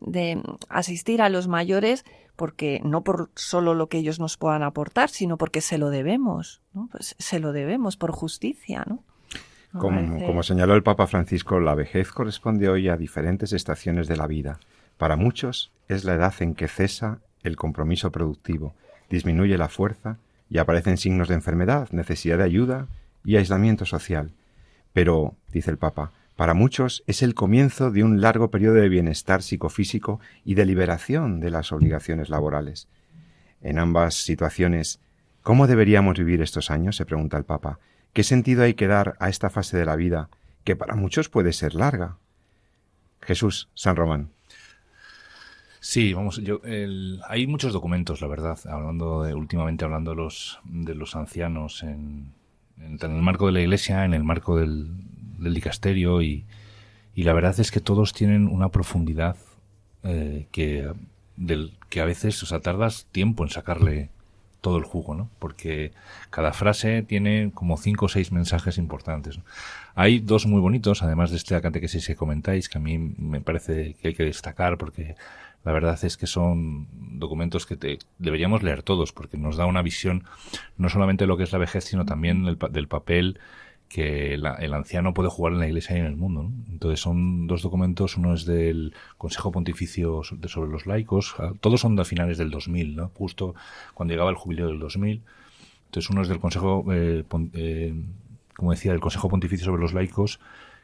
de 0.00 0.42
asistir 0.68 1.22
a 1.22 1.28
los 1.28 1.46
mayores, 1.46 2.04
porque 2.34 2.80
no 2.84 3.02
por 3.02 3.30
solo 3.34 3.74
lo 3.74 3.88
que 3.88 3.98
ellos 3.98 4.18
nos 4.18 4.36
puedan 4.36 4.62
aportar, 4.62 5.10
sino 5.10 5.38
porque 5.38 5.60
se 5.60 5.78
lo 5.78 5.90
debemos, 5.90 6.62
¿no? 6.72 6.88
Pues 6.90 7.14
se 7.18 7.38
lo 7.38 7.52
debemos 7.52 7.96
por 7.96 8.12
justicia, 8.12 8.84
¿no? 8.86 9.04
Como, 9.78 10.26
como 10.26 10.42
señaló 10.42 10.74
el 10.74 10.82
Papa 10.82 11.06
Francisco, 11.06 11.60
la 11.60 11.74
vejez 11.74 12.10
corresponde 12.10 12.68
hoy 12.68 12.88
a 12.88 12.96
diferentes 12.96 13.52
estaciones 13.52 14.08
de 14.08 14.16
la 14.16 14.26
vida. 14.26 14.58
Para 14.96 15.16
muchos 15.16 15.72
es 15.88 16.04
la 16.04 16.14
edad 16.14 16.34
en 16.40 16.54
que 16.54 16.68
cesa 16.68 17.20
el 17.42 17.56
compromiso 17.56 18.10
productivo, 18.10 18.74
disminuye 19.08 19.56
la 19.56 19.68
fuerza 19.68 20.18
y 20.50 20.58
aparecen 20.58 20.96
signos 20.96 21.28
de 21.28 21.34
enfermedad, 21.34 21.88
necesidad 21.92 22.38
de 22.38 22.44
ayuda 22.44 22.88
y 23.24 23.36
aislamiento 23.36 23.84
social. 23.84 24.32
Pero, 24.92 25.36
dice 25.52 25.70
el 25.70 25.78
Papa, 25.78 26.12
para 26.36 26.54
muchos 26.54 27.02
es 27.06 27.22
el 27.22 27.34
comienzo 27.34 27.90
de 27.90 28.04
un 28.04 28.20
largo 28.20 28.50
periodo 28.50 28.74
de 28.76 28.88
bienestar 28.88 29.42
psicofísico 29.42 30.20
y 30.44 30.54
de 30.54 30.66
liberación 30.66 31.40
de 31.40 31.50
las 31.50 31.72
obligaciones 31.72 32.28
laborales. 32.28 32.88
En 33.60 33.78
ambas 33.78 34.14
situaciones, 34.14 35.00
¿cómo 35.42 35.66
deberíamos 35.66 36.16
vivir 36.16 36.40
estos 36.40 36.70
años? 36.70 36.96
se 36.96 37.06
pregunta 37.06 37.36
el 37.36 37.44
Papa. 37.44 37.80
¿Qué 38.12 38.22
sentido 38.24 38.64
hay 38.64 38.74
que 38.74 38.86
dar 38.86 39.16
a 39.20 39.28
esta 39.28 39.50
fase 39.50 39.76
de 39.76 39.84
la 39.84 39.96
vida 39.96 40.28
que 40.64 40.76
para 40.76 40.94
muchos 40.94 41.28
puede 41.28 41.52
ser 41.52 41.74
larga? 41.74 42.16
Jesús, 43.20 43.68
San 43.74 43.96
Román. 43.96 44.30
Sí, 45.80 46.12
vamos, 46.12 46.40
hay 47.28 47.46
muchos 47.46 47.72
documentos, 47.72 48.20
la 48.20 48.26
verdad, 48.26 48.58
hablando 48.66 49.22
de, 49.22 49.34
últimamente 49.34 49.84
hablando 49.84 50.10
de 50.10 50.16
los, 50.16 50.58
de 50.64 50.94
los 50.94 51.14
ancianos 51.14 51.82
en, 51.82 52.32
el 52.78 53.08
marco 53.22 53.46
de 53.46 53.52
la 53.52 53.60
iglesia, 53.60 54.04
en 54.04 54.12
el 54.12 54.24
marco 54.24 54.56
del, 54.56 54.88
dicasterio 55.38 56.20
y, 56.20 56.44
y, 57.14 57.22
la 57.22 57.32
verdad 57.32 57.58
es 57.60 57.70
que 57.70 57.80
todos 57.80 58.12
tienen 58.12 58.48
una 58.48 58.70
profundidad 58.70 59.36
eh, 60.02 60.48
que, 60.50 60.92
del, 61.36 61.72
que 61.88 62.00
a 62.00 62.04
veces, 62.04 62.42
o 62.42 62.46
sea, 62.46 62.60
tardas 62.60 63.06
tiempo 63.12 63.44
en 63.44 63.50
sacarle 63.50 64.10
todo 64.60 64.78
el 64.78 64.84
jugo, 64.84 65.14
¿no? 65.14 65.30
Porque 65.38 65.92
cada 66.30 66.52
frase 66.52 67.02
tiene 67.02 67.50
como 67.54 67.76
cinco 67.76 68.06
o 68.06 68.08
seis 68.08 68.32
mensajes 68.32 68.78
importantes. 68.78 69.38
Hay 69.94 70.20
dos 70.20 70.46
muy 70.46 70.60
bonitos, 70.60 71.02
además 71.02 71.30
de 71.30 71.36
este 71.36 71.60
catequesis 71.60 72.06
que 72.06 72.16
comentáis, 72.16 72.68
que 72.68 72.78
a 72.78 72.80
mí 72.80 72.98
me 72.98 73.40
parece 73.40 73.94
que 73.94 74.08
hay 74.08 74.14
que 74.14 74.24
destacar 74.24 74.78
porque 74.78 75.16
la 75.64 75.72
verdad 75.72 75.98
es 76.02 76.16
que 76.16 76.26
son 76.26 76.86
documentos 77.18 77.66
que 77.66 77.76
te, 77.76 77.98
deberíamos 78.18 78.62
leer 78.62 78.82
todos 78.82 79.12
porque 79.12 79.36
nos 79.36 79.56
da 79.56 79.66
una 79.66 79.82
visión 79.82 80.24
no 80.76 80.88
solamente 80.88 81.24
de 81.24 81.28
lo 81.28 81.36
que 81.36 81.42
es 81.42 81.52
la 81.52 81.58
vejez, 81.58 81.84
sino 81.84 82.04
también 82.04 82.44
del 82.44 82.88
papel 82.88 83.38
que 83.88 84.34
el 84.34 84.74
anciano 84.74 85.14
puede 85.14 85.30
jugar 85.30 85.54
en 85.54 85.60
la 85.60 85.66
iglesia 85.66 85.96
y 85.96 86.00
en 86.00 86.06
el 86.06 86.16
mundo. 86.16 86.50
Entonces 86.70 87.00
son 87.00 87.46
dos 87.46 87.62
documentos, 87.62 88.16
uno 88.16 88.34
es 88.34 88.44
del 88.44 88.92
Consejo 89.16 89.50
Pontificio 89.50 90.22
sobre 90.22 90.70
los 90.70 90.86
laicos, 90.86 91.34
ah, 91.38 91.52
todos 91.60 91.80
son 91.80 91.96
de 91.96 92.04
finales 92.04 92.36
del 92.36 92.50
2000, 92.50 92.96
¿no? 92.96 93.10
justo 93.14 93.54
cuando 93.94 94.12
llegaba 94.12 94.30
el 94.30 94.36
jubileo 94.36 94.68
del 94.68 94.78
2000. 94.78 95.22
Entonces 95.86 96.10
uno 96.10 96.20
es 96.20 96.28
del 96.28 96.38
Consejo, 96.38 96.84
eh, 96.92 97.24
eh, 97.54 97.94
como 98.54 98.72
decía, 98.72 98.92
del 98.92 99.00
Consejo 99.00 99.30
Pontificio 99.30 99.64
sobre 99.64 99.80
los 99.80 99.94
laicos, 99.94 100.38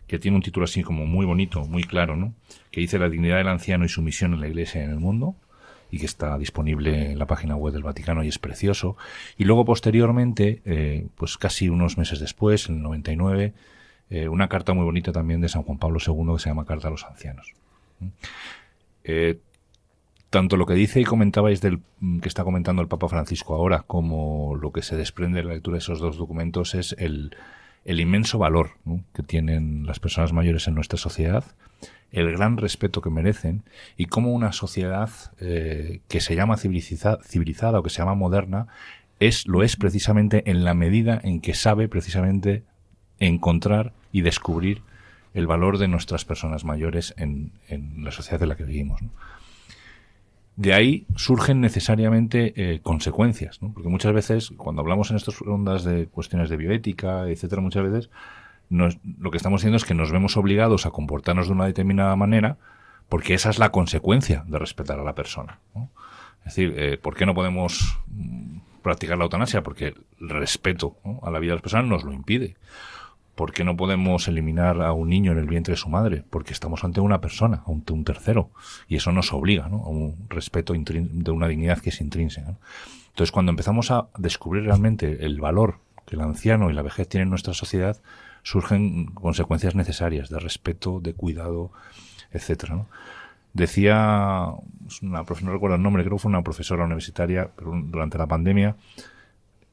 que 0.06 0.18
tiene 0.18 0.36
un 0.36 0.42
título 0.42 0.64
así 0.64 0.82
como 0.82 1.04
muy 1.04 1.26
bonito, 1.26 1.66
muy 1.66 1.84
claro, 1.84 2.16
¿no? 2.16 2.32
que 2.70 2.80
dice 2.80 2.98
la 2.98 3.10
dignidad 3.10 3.36
del 3.36 3.48
anciano 3.48 3.84
y 3.84 3.88
su 3.90 4.00
misión 4.00 4.32
en 4.32 4.40
la 4.40 4.48
iglesia 4.48 4.80
y 4.80 4.84
en 4.84 4.90
el 4.90 5.00
mundo 5.00 5.34
y 5.90 5.98
que 5.98 6.06
está 6.06 6.38
disponible 6.38 7.12
en 7.12 7.18
la 7.18 7.26
página 7.26 7.56
web 7.56 7.72
del 7.72 7.82
Vaticano 7.82 8.24
y 8.24 8.28
es 8.28 8.38
precioso. 8.38 8.96
Y 9.36 9.44
luego 9.44 9.64
posteriormente, 9.64 10.62
eh, 10.64 11.06
pues 11.16 11.38
casi 11.38 11.68
unos 11.68 11.98
meses 11.98 12.20
después, 12.20 12.68
en 12.68 12.76
el 12.76 12.82
99, 12.82 13.54
eh, 14.10 14.28
una 14.28 14.48
carta 14.48 14.74
muy 14.74 14.84
bonita 14.84 15.12
también 15.12 15.40
de 15.40 15.48
San 15.48 15.62
Juan 15.62 15.78
Pablo 15.78 15.98
II 16.04 16.34
que 16.34 16.38
se 16.40 16.48
llama 16.48 16.66
Carta 16.66 16.88
a 16.88 16.90
los 16.90 17.04
Ancianos. 17.04 17.52
Eh, 19.04 19.38
tanto 20.30 20.56
lo 20.56 20.66
que 20.66 20.74
dice 20.74 21.00
y 21.00 21.04
comentabais 21.04 21.60
del 21.60 21.80
que 22.20 22.28
está 22.28 22.42
comentando 22.42 22.82
el 22.82 22.88
Papa 22.88 23.08
Francisco 23.08 23.54
ahora, 23.54 23.84
como 23.86 24.56
lo 24.56 24.72
que 24.72 24.82
se 24.82 24.96
desprende 24.96 25.38
de 25.38 25.44
la 25.44 25.54
lectura 25.54 25.76
de 25.76 25.78
esos 25.78 26.00
dos 26.00 26.16
documentos 26.16 26.74
es 26.74 26.94
el, 26.98 27.36
el 27.84 28.00
inmenso 28.00 28.38
valor 28.38 28.72
que 29.12 29.22
tienen 29.22 29.86
las 29.86 30.00
personas 30.00 30.32
mayores 30.32 30.66
en 30.66 30.74
nuestra 30.74 30.98
sociedad 30.98 31.44
el 32.14 32.30
gran 32.32 32.56
respeto 32.56 33.00
que 33.00 33.10
merecen 33.10 33.62
y 33.96 34.06
cómo 34.06 34.32
una 34.32 34.52
sociedad 34.52 35.10
eh, 35.40 36.00
que 36.08 36.20
se 36.20 36.36
llama 36.36 36.56
civilizada 36.56 37.78
o 37.78 37.82
que 37.82 37.90
se 37.90 37.98
llama 37.98 38.14
moderna 38.14 38.68
es 39.20 39.46
lo 39.46 39.62
es 39.62 39.76
precisamente 39.76 40.50
en 40.50 40.64
la 40.64 40.74
medida 40.74 41.20
en 41.22 41.40
que 41.40 41.54
sabe 41.54 41.88
precisamente 41.88 42.62
encontrar 43.18 43.92
y 44.12 44.22
descubrir 44.22 44.82
el 45.34 45.46
valor 45.46 45.78
de 45.78 45.88
nuestras 45.88 46.24
personas 46.24 46.64
mayores 46.64 47.14
en, 47.16 47.52
la 47.98 48.12
sociedad 48.12 48.42
en 48.42 48.48
la 48.48 48.56
que 48.56 48.64
vivimos. 48.64 49.00
De 50.56 50.72
ahí 50.72 51.06
surgen 51.16 51.60
necesariamente 51.60 52.52
eh, 52.56 52.80
consecuencias, 52.80 53.58
porque 53.58 53.88
muchas 53.88 54.12
veces 54.12 54.52
cuando 54.56 54.82
hablamos 54.82 55.10
en 55.10 55.16
estas 55.16 55.40
rondas 55.40 55.82
de 55.82 56.06
cuestiones 56.06 56.48
de 56.48 56.56
bioética, 56.56 57.28
etcétera, 57.28 57.60
muchas 57.60 57.82
veces 57.82 58.10
lo 58.70 59.30
que 59.30 59.36
estamos 59.36 59.60
haciendo 59.60 59.76
es 59.76 59.84
que 59.84 59.94
nos 59.94 60.10
vemos 60.10 60.36
obligados 60.36 60.86
a 60.86 60.90
comportarnos 60.90 61.46
de 61.46 61.52
una 61.52 61.66
determinada 61.66 62.16
manera 62.16 62.56
porque 63.08 63.34
esa 63.34 63.50
es 63.50 63.58
la 63.58 63.70
consecuencia 63.70 64.44
de 64.46 64.58
respetar 64.58 64.98
a 64.98 65.04
la 65.04 65.14
persona. 65.14 65.58
Es 66.38 66.56
decir, 66.56 66.74
eh, 66.76 66.98
¿por 66.98 67.14
qué 67.14 67.26
no 67.26 67.34
podemos 67.34 67.98
mm, 68.08 68.58
practicar 68.82 69.18
la 69.18 69.24
eutanasia? 69.24 69.62
Porque 69.62 69.94
el 70.20 70.28
respeto 70.28 70.96
a 71.22 71.30
la 71.30 71.38
vida 71.38 71.52
de 71.52 71.56
las 71.56 71.62
personas 71.62 71.86
nos 71.86 72.04
lo 72.04 72.12
impide. 72.12 72.56
¿Por 73.34 73.52
qué 73.52 73.64
no 73.64 73.76
podemos 73.76 74.28
eliminar 74.28 74.80
a 74.80 74.92
un 74.92 75.08
niño 75.08 75.32
en 75.32 75.38
el 75.38 75.46
vientre 75.46 75.72
de 75.72 75.76
su 75.76 75.88
madre? 75.88 76.22
Porque 76.30 76.52
estamos 76.52 76.84
ante 76.84 77.00
una 77.00 77.20
persona, 77.20 77.62
ante 77.66 77.92
un 77.92 78.04
tercero. 78.04 78.50
Y 78.88 78.96
eso 78.96 79.10
nos 79.10 79.32
obliga 79.32 79.64
a 79.64 79.68
un 79.68 80.26
respeto 80.28 80.72
de 80.72 81.30
una 81.30 81.48
dignidad 81.48 81.78
que 81.78 81.90
es 81.90 82.00
intrínseca. 82.00 82.56
Entonces, 83.08 83.32
cuando 83.32 83.50
empezamos 83.50 83.90
a 83.90 84.08
descubrir 84.18 84.64
realmente 84.64 85.24
el 85.24 85.40
valor 85.40 85.78
que 86.06 86.16
el 86.16 86.22
anciano 86.22 86.70
y 86.70 86.74
la 86.74 86.82
vejez 86.82 87.08
tienen 87.08 87.26
en 87.26 87.30
nuestra 87.30 87.54
sociedad, 87.54 87.96
surgen 88.44 89.06
consecuencias 89.06 89.74
necesarias 89.74 90.28
de 90.28 90.38
respeto, 90.38 91.00
de 91.00 91.14
cuidado, 91.14 91.72
etcétera. 92.30 92.86
Decía 93.52 94.52
una 95.02 95.22
no 95.42 95.52
recuerdo 95.52 95.76
el 95.76 95.82
nombre, 95.82 96.04
creo 96.04 96.16
que 96.16 96.22
fue 96.22 96.28
una 96.28 96.42
profesora 96.42 96.84
universitaria 96.84 97.50
durante 97.56 98.18
la 98.18 98.26
pandemia, 98.26 98.76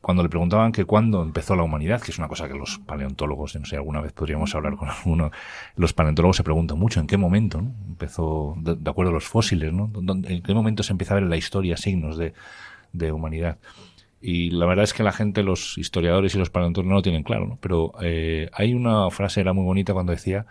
cuando 0.02 0.24
le 0.24 0.30
preguntaban 0.30 0.72
que 0.72 0.86
cuándo 0.86 1.22
empezó 1.22 1.56
la 1.56 1.62
humanidad, 1.62 2.02
que 2.02 2.12
es 2.12 2.18
una 2.18 2.28
cosa 2.28 2.48
que 2.48 2.56
los 2.56 2.80
paleontólogos, 2.80 3.56
no 3.56 3.66
sé, 3.66 3.76
alguna 3.76 4.02
vez 4.02 4.14
podríamos 4.14 4.54
hablar 4.56 4.76
con 4.76 4.90
alguno, 4.90 5.32
los 5.76 5.94
paleontólogos 5.94 6.38
se 6.38 6.44
preguntan 6.44 6.80
mucho 6.80 7.00
en 7.00 7.08
qué 7.08 7.18
momento 7.18 7.62
¿no? 7.62 7.72
empezó, 7.88 8.56
de, 8.58 8.90
acuerdo 8.90 9.12
a 9.12 9.14
los 9.14 9.26
fósiles, 9.26 9.72
¿no? 9.72 9.92
en 9.96 10.42
qué 10.42 10.54
momento 10.56 10.82
se 10.82 10.94
empieza 10.94 11.14
a 11.14 11.16
ver 11.16 11.26
en 11.26 11.30
la 11.30 11.38
historia 11.38 11.78
signos 11.78 12.18
de, 12.18 12.34
de 12.94 13.12
humanidad. 13.12 13.60
Y 14.22 14.52
la 14.52 14.68
verdad 14.68 14.84
es 14.84 14.94
que 14.94 15.04
la 15.04 15.12
gente, 15.12 15.42
los 15.42 15.78
historiadores 15.78 16.36
y 16.36 16.38
los 16.38 16.52
paleontólogos 16.52 16.90
no 16.90 16.96
lo 16.96 17.02
tienen 17.02 17.24
claro, 17.24 17.48
¿no? 17.48 17.58
Pero 17.60 17.94
eh, 18.02 18.50
hay 18.54 18.74
una 18.74 19.10
frase, 19.10 19.42
era 19.42 19.54
muy 19.54 19.66
bonita 19.66 19.94
cuando 19.94 20.12
decía 20.12 20.46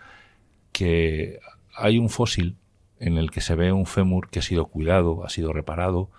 que 0.71 1.39
hay 1.75 1.97
un 1.97 2.09
fósil 2.09 2.57
en 2.99 3.17
el 3.17 3.31
que 3.31 3.41
se 3.41 3.55
ve 3.55 3.71
un 3.71 3.85
fémur 3.85 4.29
que 4.29 4.39
ha 4.39 4.41
sido 4.41 4.65
cuidado, 4.65 5.25
ha 5.25 5.29
sido 5.29 5.53
reparado, 5.53 6.09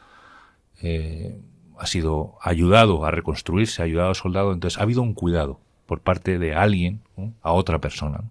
eh, 0.82 1.40
ha 1.78 1.86
sido 1.86 2.36
ayudado 2.40 3.04
a 3.04 3.10
reconstruirse, 3.10 3.82
ayudado 3.82 4.10
a 4.10 4.14
soldado. 4.14 4.52
Entonces 4.52 4.78
ha 4.78 4.82
habido 4.82 5.02
un 5.02 5.14
cuidado 5.14 5.60
por 5.86 6.00
parte 6.00 6.38
de 6.38 6.54
alguien 6.54 7.00
a 7.42 7.52
otra 7.52 7.80
persona. 7.80 8.24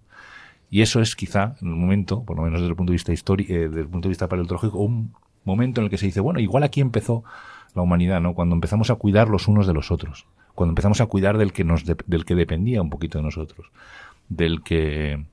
Y 0.69 0.81
eso 0.81 1.01
es 1.01 1.15
quizá, 1.15 1.55
en 1.61 1.67
el 1.67 1.75
momento, 1.75 2.23
por 2.23 2.37
lo 2.37 2.43
menos 2.43 2.61
desde 2.61 2.71
el 2.71 2.75
punto 2.75 2.91
de 2.91 2.95
vista 2.95 3.13
histórico, 3.13 3.53
eh, 3.53 3.67
desde 3.67 3.81
el 3.81 3.87
punto 3.87 4.07
de 4.07 4.11
vista 4.11 4.27
paleontológico, 4.27 4.79
un 4.79 5.13
momento 5.43 5.81
en 5.81 5.85
el 5.85 5.91
que 5.91 5.97
se 5.97 6.05
dice, 6.05 6.21
bueno, 6.21 6.39
igual 6.39 6.63
aquí 6.63 6.81
empezó 6.81 7.23
la 7.75 7.81
humanidad, 7.81 8.21
¿no? 8.21 8.33
Cuando 8.33 8.55
empezamos 8.55 8.89
a 8.89 8.95
cuidar 8.95 9.29
los 9.29 9.47
unos 9.47 9.67
de 9.67 9.73
los 9.73 9.91
otros, 9.91 10.25
cuando 10.55 10.71
empezamos 10.71 11.01
a 11.01 11.05
cuidar 11.05 11.37
del 11.37 11.53
que 11.53 11.63
nos 11.63 11.83
del 11.85 12.25
que 12.25 12.35
dependía 12.35 12.81
un 12.81 12.89
poquito 12.89 13.17
de 13.17 13.23
nosotros, 13.23 13.71
del 14.29 14.63
que 14.63 15.25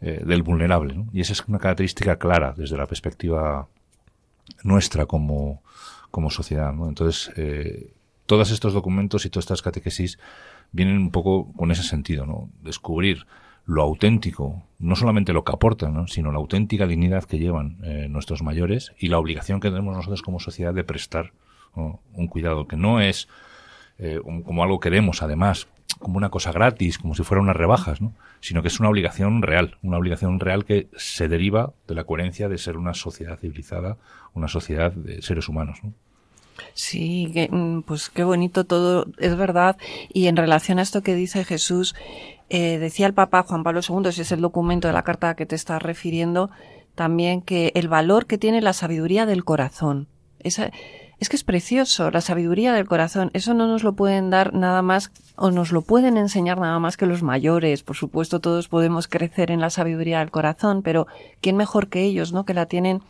eh, 0.00 0.22
del 0.24 0.42
vulnerable, 0.42 0.94
¿no? 0.94 1.06
Y 1.12 1.20
esa 1.20 1.32
es 1.32 1.44
una 1.46 1.58
característica 1.58 2.18
clara 2.18 2.54
desde 2.56 2.76
la 2.76 2.86
perspectiva 2.86 3.68
nuestra 4.62 5.06
como 5.06 5.62
como 6.10 6.30
sociedad, 6.30 6.72
¿no? 6.72 6.88
Entonces, 6.88 7.32
eh, 7.36 7.92
todos 8.26 8.50
estos 8.50 8.72
documentos 8.72 9.26
y 9.26 9.30
todas 9.30 9.44
estas 9.44 9.62
catequesis 9.62 10.18
vienen 10.72 10.98
un 10.98 11.10
poco 11.10 11.52
con 11.52 11.70
ese 11.70 11.82
sentido, 11.82 12.26
¿no? 12.26 12.50
Descubrir 12.62 13.26
lo 13.66 13.82
auténtico, 13.82 14.62
no 14.78 14.94
solamente 14.94 15.32
lo 15.32 15.44
que 15.44 15.52
aportan, 15.52 16.06
sino 16.08 16.30
la 16.30 16.38
auténtica 16.38 16.86
dignidad 16.86 17.24
que 17.24 17.38
llevan 17.38 17.78
eh, 17.82 18.06
nuestros 18.08 18.42
mayores 18.42 18.92
y 18.98 19.08
la 19.08 19.18
obligación 19.18 19.60
que 19.60 19.70
tenemos 19.70 19.96
nosotros 19.96 20.22
como 20.22 20.38
sociedad 20.38 20.72
de 20.72 20.84
prestar 20.84 21.32
un 21.76 22.28
cuidado 22.28 22.66
que 22.66 22.76
no 22.76 23.00
es 23.00 23.28
eh, 23.98 24.20
como 24.24 24.62
algo 24.62 24.80
que 24.80 24.90
demos, 24.90 25.22
además, 25.22 25.68
como 25.98 26.18
una 26.18 26.28
cosa 26.28 26.52
gratis, 26.52 26.98
como 26.98 27.14
si 27.14 27.22
fuera 27.22 27.40
unas 27.40 27.56
rebajas, 27.56 28.00
¿no? 28.00 28.12
sino 28.40 28.62
que 28.62 28.68
es 28.68 28.78
una 28.80 28.88
obligación 28.90 29.42
real, 29.42 29.78
una 29.82 29.96
obligación 29.96 30.40
real 30.40 30.64
que 30.64 30.88
se 30.96 31.28
deriva 31.28 31.72
de 31.88 31.94
la 31.94 32.04
coherencia 32.04 32.48
de 32.48 32.58
ser 32.58 32.76
una 32.76 32.94
sociedad 32.94 33.38
civilizada, 33.38 33.96
una 34.34 34.48
sociedad 34.48 34.92
de 34.92 35.22
seres 35.22 35.48
humanos. 35.48 35.78
¿no? 35.82 35.92
Sí, 36.74 37.32
mm, 37.50 37.80
pues 37.80 38.10
qué 38.10 38.24
bonito 38.24 38.64
todo, 38.64 39.06
es 39.18 39.36
verdad. 39.36 39.76
Y 40.12 40.26
en 40.26 40.36
relación 40.36 40.78
a 40.78 40.82
esto 40.82 41.02
que 41.02 41.14
dice 41.14 41.44
Jesús, 41.44 41.94
eh, 42.50 42.78
decía 42.78 43.06
el 43.06 43.14
Papa 43.14 43.42
Juan 43.42 43.62
Pablo 43.62 43.80
II, 43.80 44.12
si 44.12 44.22
es 44.22 44.32
el 44.32 44.40
documento 44.40 44.88
de 44.88 44.94
la 44.94 45.02
carta 45.02 45.30
a 45.30 45.36
que 45.36 45.46
te 45.46 45.56
estás 45.56 45.82
refiriendo, 45.82 46.50
también 46.94 47.42
que 47.42 47.72
el 47.74 47.88
valor 47.88 48.26
que 48.26 48.38
tiene 48.38 48.60
la 48.60 48.72
sabiduría 48.72 49.26
del 49.26 49.44
corazón. 49.44 50.08
Esa, 50.38 50.70
es 51.18 51.28
que 51.30 51.36
es 51.36 51.44
precioso, 51.44 52.10
la 52.10 52.20
sabiduría 52.20 52.74
del 52.74 52.86
corazón. 52.86 53.30
Eso 53.32 53.54
no 53.54 53.66
nos 53.66 53.82
lo 53.82 53.94
pueden 53.94 54.28
dar 54.28 54.52
nada 54.52 54.82
más 54.82 55.10
o 55.36 55.50
nos 55.50 55.72
lo 55.72 55.80
pueden 55.80 56.18
enseñar 56.18 56.58
nada 56.58 56.78
más 56.78 56.96
que 56.96 57.06
los 57.06 57.22
mayores. 57.22 57.82
Por 57.82 57.96
supuesto, 57.96 58.40
todos 58.40 58.68
podemos 58.68 59.08
crecer 59.08 59.50
en 59.50 59.60
la 59.60 59.70
sabiduría 59.70 60.18
del 60.18 60.30
corazón, 60.30 60.82
pero 60.82 61.06
¿quién 61.40 61.56
mejor 61.56 61.88
que 61.88 62.02
ellos, 62.02 62.32
no? 62.32 62.44
Que 62.44 62.52
la 62.52 62.66
tienen 62.66 63.00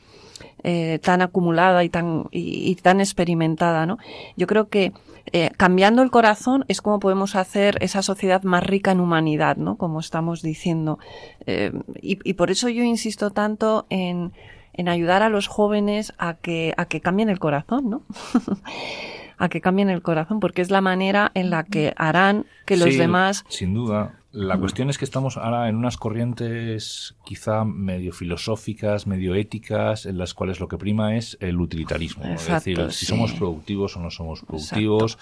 eh, 0.62 1.00
tan 1.02 1.20
acumulada 1.20 1.82
y 1.82 1.88
tan, 1.88 2.28
y, 2.30 2.74
tan 2.76 3.00
experimentada, 3.00 3.86
¿no? 3.86 3.98
Yo 4.36 4.46
creo 4.46 4.68
que 4.68 4.92
eh, 5.32 5.50
cambiando 5.56 6.02
el 6.02 6.12
corazón 6.12 6.64
es 6.68 6.80
como 6.80 7.00
podemos 7.00 7.34
hacer 7.34 7.76
esa 7.80 8.02
sociedad 8.02 8.44
más 8.44 8.62
rica 8.62 8.92
en 8.92 9.00
humanidad, 9.00 9.56
¿no? 9.56 9.76
Como 9.76 9.98
estamos 9.98 10.42
diciendo. 10.42 11.00
Eh, 11.46 11.72
y, 12.00 12.18
y 12.22 12.34
por 12.34 12.52
eso 12.52 12.68
yo 12.68 12.84
insisto 12.84 13.30
tanto 13.30 13.86
en 13.90 14.32
en 14.76 14.88
ayudar 14.88 15.22
a 15.22 15.28
los 15.28 15.46
jóvenes 15.48 16.12
a 16.18 16.34
que, 16.34 16.74
a 16.76 16.86
que 16.86 17.00
cambien 17.00 17.28
el 17.28 17.38
corazón, 17.38 17.90
¿no? 17.90 18.02
a 19.38 19.48
que 19.48 19.60
cambien 19.60 19.90
el 19.90 20.02
corazón, 20.02 20.40
porque 20.40 20.62
es 20.62 20.70
la 20.70 20.80
manera 20.80 21.30
en 21.34 21.50
la 21.50 21.64
que 21.64 21.92
harán 21.96 22.46
que 22.64 22.76
los 22.76 22.96
demás. 22.96 23.44
Sin 23.48 23.74
duda. 23.74 24.20
La 24.32 24.58
cuestión 24.58 24.90
es 24.90 24.98
que 24.98 25.06
estamos 25.06 25.38
ahora 25.38 25.68
en 25.68 25.76
unas 25.76 25.96
corrientes 25.96 27.14
quizá 27.24 27.64
medio 27.64 28.12
filosóficas, 28.12 29.06
medio 29.06 29.34
éticas, 29.34 30.04
en 30.04 30.18
las 30.18 30.34
cuales 30.34 30.60
lo 30.60 30.68
que 30.68 30.76
prima 30.76 31.16
es 31.16 31.38
el 31.40 31.58
utilitarismo. 31.58 32.24
es 32.26 32.46
decir, 32.46 32.92
si 32.92 33.06
somos 33.06 33.32
productivos 33.32 33.96
o 33.96 34.00
no 34.00 34.10
somos 34.10 34.42
productivos, 34.42 35.18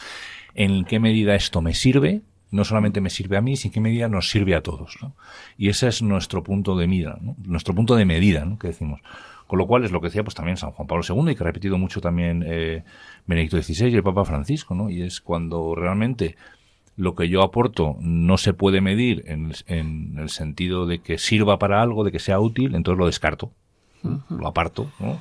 en 0.56 0.84
qué 0.84 0.98
medida 0.98 1.36
esto 1.36 1.60
me 1.60 1.74
sirve, 1.74 2.22
no 2.50 2.64
solamente 2.64 3.00
me 3.00 3.10
sirve 3.10 3.36
a 3.36 3.40
mí, 3.40 3.56
sino 3.56 3.70
en 3.70 3.74
qué 3.74 3.80
medida 3.80 4.08
nos 4.08 4.30
sirve 4.30 4.54
a 4.54 4.62
todos. 4.62 4.96
Y 5.58 5.68
ese 5.68 5.88
es 5.88 6.02
nuestro 6.02 6.42
punto 6.42 6.76
de 6.76 6.88
medida, 6.88 7.18
nuestro 7.44 7.74
punto 7.74 7.94
de 7.94 8.04
medida, 8.04 8.44
¿no? 8.44 8.58
que 8.58 8.68
decimos. 8.68 9.00
Con 9.54 9.60
lo 9.60 9.68
cual 9.68 9.84
es 9.84 9.92
lo 9.92 10.00
que 10.00 10.08
decía 10.08 10.24
pues 10.24 10.34
también 10.34 10.56
San 10.56 10.72
Juan 10.72 10.88
Pablo 10.88 11.04
II 11.08 11.30
y 11.30 11.36
que 11.36 11.44
ha 11.44 11.46
repetido 11.46 11.78
mucho 11.78 12.00
también 12.00 12.44
eh, 12.44 12.82
Benedicto 13.24 13.62
XVI 13.62 13.86
y 13.86 13.94
el 13.94 14.02
Papa 14.02 14.24
Francisco, 14.24 14.74
¿no? 14.74 14.90
Y 14.90 15.02
es 15.02 15.20
cuando 15.20 15.76
realmente 15.76 16.34
lo 16.96 17.14
que 17.14 17.28
yo 17.28 17.40
aporto 17.40 17.94
no 18.00 18.36
se 18.36 18.52
puede 18.52 18.80
medir 18.80 19.22
en, 19.28 19.52
en, 19.68 20.18
el 20.18 20.28
sentido 20.30 20.86
de 20.86 20.98
que 20.98 21.18
sirva 21.18 21.60
para 21.60 21.80
algo, 21.80 22.02
de 22.02 22.10
que 22.10 22.18
sea 22.18 22.40
útil, 22.40 22.74
entonces 22.74 22.98
lo 22.98 23.06
descarto, 23.06 23.52
lo 24.28 24.48
aparto, 24.48 24.90
¿no? 24.98 25.20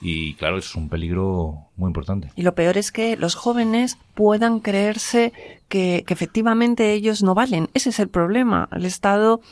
Y 0.00 0.32
claro, 0.36 0.56
eso 0.56 0.70
es 0.70 0.76
un 0.76 0.88
peligro 0.88 1.66
muy 1.76 1.88
importante. 1.88 2.30
Y 2.36 2.42
lo 2.42 2.54
peor 2.54 2.78
es 2.78 2.90
que 2.90 3.18
los 3.18 3.34
jóvenes 3.34 3.98
puedan 4.14 4.60
creerse 4.60 5.34
que, 5.68 6.04
que 6.06 6.14
efectivamente 6.14 6.94
ellos 6.94 7.22
no 7.22 7.34
valen. 7.34 7.68
Ese 7.74 7.90
es 7.90 8.00
el 8.00 8.08
problema. 8.08 8.66
El 8.72 8.86
Estado 8.86 9.42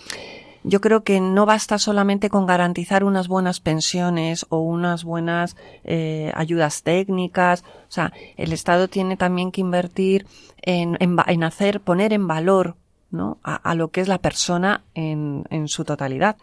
yo 0.64 0.80
creo 0.80 1.02
que 1.02 1.20
no 1.20 1.46
basta 1.46 1.78
solamente 1.78 2.30
con 2.30 2.46
garantizar 2.46 3.04
unas 3.04 3.28
buenas 3.28 3.60
pensiones 3.60 4.46
o 4.48 4.58
unas 4.58 5.04
buenas 5.04 5.56
eh, 5.84 6.32
ayudas 6.34 6.82
técnicas. 6.82 7.62
O 7.62 7.92
sea, 7.92 8.12
el 8.36 8.52
Estado 8.52 8.88
tiene 8.88 9.16
también 9.16 9.50
que 9.50 9.60
invertir 9.60 10.26
en, 10.62 10.96
en, 11.00 11.44
hacer, 11.44 11.80
poner 11.80 12.12
en 12.12 12.26
valor 12.26 12.76
¿no? 13.10 13.38
A, 13.42 13.56
a, 13.56 13.74
lo 13.74 13.88
que 13.88 14.00
es 14.00 14.08
la 14.08 14.18
persona 14.18 14.82
en, 14.94 15.44
en 15.50 15.68
su 15.68 15.84
totalidad. 15.84 16.36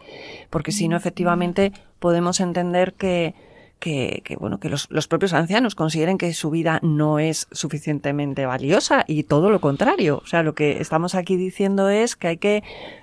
Porque 0.50 0.70
si 0.70 0.86
no, 0.86 0.96
efectivamente, 0.96 1.72
podemos 1.98 2.38
entender 2.38 2.94
que, 2.94 3.34
que, 3.80 4.22
que, 4.24 4.36
bueno, 4.36 4.60
que 4.60 4.68
los, 4.68 4.86
los, 4.90 5.08
propios 5.08 5.32
ancianos 5.32 5.74
consideren 5.74 6.18
que 6.18 6.32
su 6.34 6.50
vida 6.50 6.78
no 6.82 7.18
es 7.18 7.48
suficientemente 7.50 8.46
valiosa 8.46 9.04
y 9.08 9.24
todo 9.24 9.50
lo 9.50 9.60
contrario. 9.60 10.20
O 10.22 10.26
sea, 10.26 10.42
lo 10.42 10.54
que 10.54 10.80
estamos 10.80 11.16
aquí 11.16 11.36
diciendo 11.36 11.88
es 11.88 12.14
que 12.14 12.28
hay 12.28 12.36
que 12.36 12.62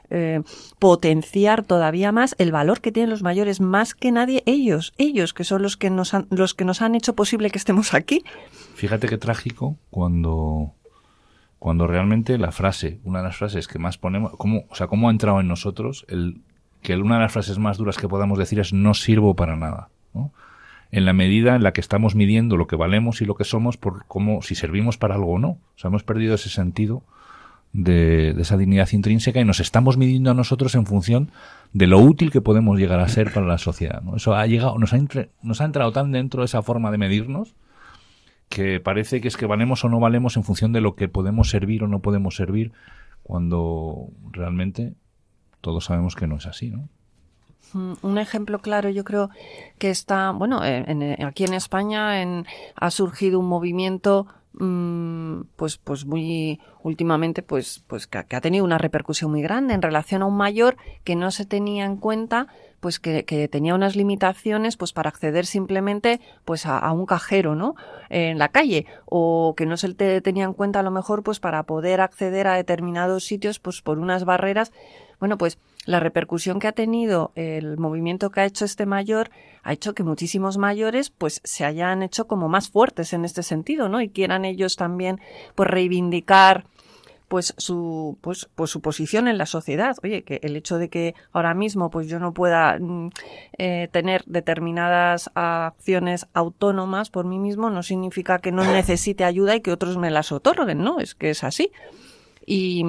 eh, 0.10 0.42
potenciar 0.80 1.64
todavía 1.64 2.14
más 2.14 2.36
el 2.38 2.54
valor 2.54 2.80
que 2.80 2.94
tienen 2.94 3.10
los 3.10 3.24
mayores, 3.24 3.60
más 3.60 3.94
que 3.94 4.12
nadie 4.12 4.44
ellos, 4.46 4.94
ellos 4.98 5.34
que 5.34 5.44
son 5.44 5.62
los 5.64 5.76
que 5.76 5.90
nos 5.90 6.14
han, 6.14 6.28
los 6.30 6.54
que 6.54 6.64
nos 6.64 6.82
han 6.82 6.96
hecho 6.96 7.14
posible 7.16 7.50
que 7.50 7.58
estemos 7.58 7.94
aquí. 7.94 8.24
Fíjate 8.76 9.08
qué 9.08 9.18
trágico 9.18 9.76
cuando 9.90 10.74
cuando 11.60 11.88
realmente 11.88 12.38
la 12.38 12.52
frase, 12.52 13.00
una 13.04 13.20
de 13.20 13.26
las 13.26 13.38
frases 13.38 13.68
que 13.68 13.80
más 13.80 13.98
ponemos, 13.98 14.34
cómo, 14.38 14.66
o 14.70 14.76
sea, 14.76 14.86
cómo 14.88 15.08
ha 15.08 15.12
entrado 15.12 15.42
en 15.42 15.48
nosotros 15.48 16.06
el 16.08 16.42
que 16.82 16.96
una 16.96 17.16
de 17.16 17.22
las 17.24 17.34
frases 17.34 17.58
más 17.58 17.78
duras 17.78 17.98
que 17.98 18.08
podamos 18.08 18.38
decir 18.38 18.60
es 18.60 18.72
no 18.74 18.94
sirvo 18.94 19.36
para 19.36 19.56
nada. 19.56 19.90
En 20.92 21.06
la 21.06 21.14
medida 21.14 21.56
en 21.56 21.64
la 21.64 21.74
que 21.74 21.82
estamos 21.82 22.16
midiendo 22.16 22.58
lo 22.58 22.68
que 22.68 22.76
valemos 22.76 23.22
y 23.22 23.26
lo 23.26 23.36
que 23.36 23.44
somos 23.44 23.78
por 23.78 24.06
cómo, 24.08 24.42
si 24.42 24.56
servimos 24.56 24.98
para 24.98 25.16
algo 25.16 25.34
o 25.34 25.40
no. 25.40 25.50
O 25.50 25.78
sea, 25.78 25.90
hemos 25.90 26.04
perdido 26.04 26.36
ese 26.36 26.50
sentido 26.50 27.04
de, 27.74 28.30
esa 28.40 28.58
dignidad 28.58 28.90
intrínseca 28.92 29.40
y 29.40 29.46
nos 29.46 29.60
estamos 29.60 29.98
midiendo 29.98 30.32
a 30.32 30.34
nosotros 30.34 30.76
en 30.76 30.86
función 30.86 31.32
de 31.74 31.88
lo 31.88 32.00
útil 32.00 32.32
que 32.32 32.42
podemos 32.42 32.80
llegar 32.80 33.00
a 33.00 33.08
ser 33.08 33.34
para 33.34 33.46
la 33.46 33.58
sociedad. 33.58 34.02
¿no? 34.02 34.16
Eso 34.16 34.36
ha 34.36 34.46
llegado, 34.48 34.78
nos 34.78 34.94
ha, 34.94 35.00
nos 35.42 35.62
ha 35.62 35.66
entrado 35.66 35.92
tan 35.92 36.12
dentro 36.12 36.44
esa 36.44 36.62
forma 36.62 36.92
de 36.92 36.98
medirnos 36.98 37.56
que 38.50 38.80
parece 38.80 39.22
que 39.22 39.28
es 39.28 39.38
que 39.38 39.46
valemos 39.46 39.84
o 39.84 39.90
no 39.90 40.00
valemos 40.00 40.38
en 40.38 40.44
función 40.44 40.72
de 40.72 40.82
lo 40.82 40.96
que 40.96 41.10
podemos 41.10 41.50
servir 41.50 41.84
o 41.84 41.88
no 41.88 42.02
podemos 42.02 42.36
servir, 42.36 42.72
cuando 43.24 44.08
realmente 44.32 44.94
todos 45.60 45.86
sabemos 45.86 46.16
que 46.16 46.28
no 46.28 46.38
es 46.38 46.46
así, 46.46 46.70
¿no? 46.70 46.88
Mm, 47.74 47.94
un 48.02 48.18
ejemplo 48.18 48.60
claro, 48.60 48.90
yo 48.90 49.04
creo 49.04 49.30
que 49.78 49.90
está, 49.90 50.32
bueno, 50.32 50.64
en, 50.64 51.24
aquí 51.24 51.44
en 51.44 51.54
España 51.54 52.22
en, 52.22 52.46
ha 52.76 52.92
surgido 52.92 53.40
un 53.40 53.48
movimiento 53.48 54.28
mm, 54.54 55.42
pues 55.56 55.78
pues 55.78 56.06
muy 56.06 56.60
últimamente 56.84 57.44
pues 57.44 57.84
pues 57.88 58.08
que, 58.08 58.18
ha 58.18 58.42
tenido 58.42 58.64
una 58.64 58.78
repercusión 58.78 59.32
muy 59.32 59.42
grande 59.42 59.74
en 59.74 59.82
relación 59.82 60.22
a 60.22 60.26
un 60.26 60.38
mayor 60.38 60.78
que 61.04 61.16
no 61.16 61.32
se 61.32 61.46
tenía 61.46 61.86
en 61.86 61.98
cuenta 61.98 62.48
pues 62.80 63.00
que, 63.00 63.26
que 63.26 63.48
tenía 63.48 63.76
unas 63.76 63.96
limitaciones 63.96 64.78
pues 64.78 64.94
para 64.94 65.10
acceder 65.10 65.46
simplemente 65.46 66.22
pues 66.46 66.66
a, 66.66 66.80
a, 66.80 66.92
un 66.92 67.06
cajero 67.06 67.56
no 67.56 67.76
en 68.10 68.38
la 68.38 68.50
calle 68.50 68.86
o 69.06 69.54
que 69.58 69.66
no 69.66 69.78
se 69.78 69.94
te 69.94 70.22
tenía 70.22 70.46
en 70.46 70.54
cuenta 70.54 70.80
a 70.80 70.84
lo 70.84 70.92
mejor 70.92 71.24
pues 71.24 71.40
para 71.40 71.64
poder 71.64 72.02
acceder 72.02 72.48
a 72.48 72.56
determinados 72.56 73.26
sitios 73.26 73.60
pues 73.60 73.82
por 73.82 74.00
unas 74.00 74.26
barreras. 74.26 74.72
Bueno 75.20 75.38
pues 75.38 75.58
la 75.88 76.02
repercusión 76.02 76.60
que 76.60 76.68
ha 76.68 76.74
tenido 76.74 77.32
el 77.36 77.78
movimiento 77.78 78.30
que 78.30 78.42
ha 78.42 78.46
hecho 78.46 78.66
este 78.66 78.86
mayor 78.86 79.32
ha 79.64 79.72
hecho 79.72 79.96
que 79.96 80.04
muchísimos 80.04 80.58
mayores 80.58 81.10
pues 81.10 81.42
se 81.44 81.66
hayan 81.66 82.04
hecho 82.04 82.28
como 82.28 82.50
más 82.50 82.70
fuertes 82.70 83.14
en 83.14 83.26
este 83.26 83.42
sentido, 83.42 83.90
¿no? 83.90 84.02
Y 84.02 84.10
quieran 84.10 84.46
ellos 84.46 84.76
también 84.76 85.20
pues 85.56 85.70
reivindicar 85.70 86.66
pues 87.30 87.54
su 87.58 88.18
pues, 88.22 88.50
pues 88.56 88.70
su 88.70 88.82
posición 88.82 89.30
en 89.30 89.38
la 89.38 89.46
sociedad. 89.46 89.96
Oye 90.04 90.24
que 90.24 90.42
el 90.44 90.58
hecho 90.58 90.78
de 90.78 90.90
que 90.90 91.16
ahora 91.32 91.54
mismo 91.54 91.90
pues 91.90 92.08
yo 92.08 92.20
no 92.20 92.34
pueda 92.34 92.78
mm, 92.80 93.10
eh, 93.58 93.88
tener 93.92 94.24
determinadas 94.26 95.32
acciones 95.36 96.28
autónomas 96.34 97.10
por 97.10 97.26
mí 97.26 97.40
mismo 97.40 97.70
no 97.70 97.82
significa 97.82 98.40
que 98.40 98.52
no 98.52 98.64
necesite 98.66 99.24
ayuda 99.24 99.56
y 99.56 99.62
que 99.62 99.72
otros 99.72 99.98
me 99.98 100.12
las 100.12 100.34
otorguen 100.34 100.84
no 100.84 101.00
es 101.00 101.16
que 101.16 101.30
es 101.30 101.44
así 101.44 101.72
y, 102.50 102.82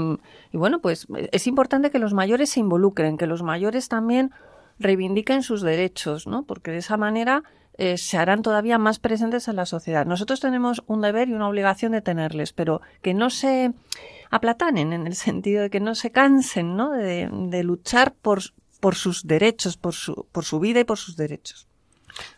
bueno, 0.52 0.80
pues 0.80 1.08
es 1.32 1.48
importante 1.48 1.90
que 1.90 1.98
los 1.98 2.14
mayores 2.14 2.50
se 2.50 2.60
involucren, 2.60 3.18
que 3.18 3.26
los 3.26 3.42
mayores 3.42 3.88
también 3.88 4.30
reivindiquen 4.78 5.42
sus 5.42 5.62
derechos, 5.62 6.28
¿no? 6.28 6.44
Porque 6.44 6.70
de 6.70 6.76
esa 6.78 6.96
manera 6.96 7.42
eh, 7.76 7.98
se 7.98 8.18
harán 8.18 8.42
todavía 8.42 8.78
más 8.78 9.00
presentes 9.00 9.48
en 9.48 9.56
la 9.56 9.66
sociedad. 9.66 10.06
Nosotros 10.06 10.38
tenemos 10.38 10.84
un 10.86 11.00
deber 11.00 11.28
y 11.28 11.34
una 11.34 11.48
obligación 11.48 11.90
de 11.90 12.02
tenerles, 12.02 12.52
pero 12.52 12.80
que 13.02 13.14
no 13.14 13.30
se 13.30 13.72
aplatanen 14.30 14.92
en 14.92 15.08
el 15.08 15.14
sentido 15.26 15.62
de 15.62 15.70
que 15.70 15.80
no 15.80 15.96
se 15.96 16.12
cansen, 16.12 16.76
¿no? 16.76 16.92
De, 16.92 17.28
de 17.28 17.64
luchar 17.64 18.14
por, 18.14 18.40
por 18.78 18.94
sus 18.94 19.26
derechos, 19.26 19.76
por 19.76 19.94
su, 19.94 20.28
por 20.30 20.44
su 20.44 20.60
vida 20.60 20.78
y 20.78 20.84
por 20.84 20.98
sus 20.98 21.16
derechos. 21.16 21.67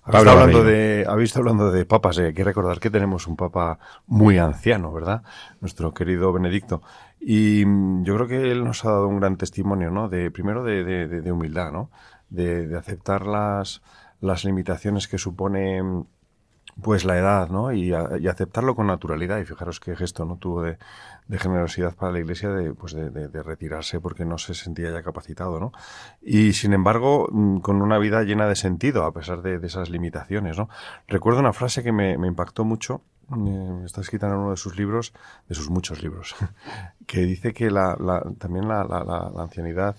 Habéis 0.03 0.21
estado, 0.21 0.41
hablando 0.41 0.65
de, 0.65 1.07
habéis 1.09 1.37
hablando 1.37 1.71
de 1.71 1.85
papas, 1.85 2.19
eh, 2.19 2.27
hay 2.27 2.35
que 2.35 2.45
recordar 2.45 2.81
que 2.81 2.91
tenemos 2.91 3.27
un 3.27 3.37
papa 3.37 3.79
muy 4.07 4.39
anciano, 4.39 4.93
¿verdad? 4.93 5.23
Nuestro 5.61 5.93
querido 5.95 6.33
Benedicto. 6.33 6.83
Y 7.21 7.65
mm, 7.67 8.05
yo 8.05 8.15
creo 8.17 8.27
que 8.27 8.51
él 8.51 8.65
nos 8.65 8.85
ha 8.85 8.91
dado 8.91 9.09
un 9.09 9.21
gran 9.21 9.37
testimonio, 9.37 9.91
¿no? 9.91 10.09
De, 10.09 10.31
primero 10.31 10.65
de, 10.65 10.85
de, 10.85 11.09
de 11.09 11.33
humildad, 11.33 11.73
¿no? 11.73 11.91
De, 12.29 12.67
de, 12.67 12.79
aceptar 12.79 13.27
las, 13.27 13.83
las 14.21 14.45
limitaciones 14.45 15.09
que 15.09 15.19
supone 15.19 15.83
mm, 15.83 16.05
pues 16.83 17.05
la 17.05 17.19
edad, 17.19 17.49
¿no? 17.49 17.73
Y, 17.73 17.93
a, 17.93 18.19
y, 18.19 18.29
aceptarlo 18.29 18.75
con 18.75 18.87
naturalidad. 18.87 19.39
Y 19.39 19.45
fijaros 19.45 19.81
qué 19.81 19.97
gesto 19.97 20.25
no 20.25 20.37
tuvo 20.37 20.63
de, 20.63 20.79
de 21.29 21.39
generosidad 21.39 21.95
para 21.95 22.13
la 22.13 22.19
Iglesia 22.19 22.51
de, 22.51 22.75
pues 22.75 22.93
de, 22.93 23.43
retirarse 23.43 24.01
porque 24.01 24.25
no 24.25 24.39
se 24.39 24.55
sentía 24.55 24.91
ya 24.91 25.03
capacitado, 25.03 25.61
¿no? 25.61 25.73
Y 26.21 26.53
sin 26.55 26.73
embargo, 26.73 27.29
mm, 27.31 27.59
con 27.61 27.83
una 27.83 27.99
vida 27.99 28.23
llena 28.23 28.47
de 28.47 28.57
sentido, 28.57 29.05
a 29.05 29.13
pesar 29.13 29.43
de, 29.43 29.65
esas 29.65 29.91
limitaciones, 29.91 30.59
¿no? 30.59 30.69
Recuerdo 31.07 31.41
una 31.41 31.53
frase 31.53 31.83
que 31.83 31.93
me, 31.93 32.15
impactó 32.15 32.65
mucho, 32.65 33.03
eh, 33.37 33.83
está 33.85 34.01
escrita 34.01 34.27
en 34.27 34.35
uno 34.35 34.51
de 34.51 34.57
sus 34.57 34.77
libros, 34.77 35.13
de 35.49 35.55
sus 35.55 35.71
muchos 35.71 36.03
libros, 36.03 36.35
que 37.07 37.21
dice 37.21 37.53
que 37.53 37.71
la, 37.71 37.97
la, 38.01 38.23
también 38.39 38.67
la, 38.67 38.85
la, 38.85 39.43
ancianidad 39.43 39.97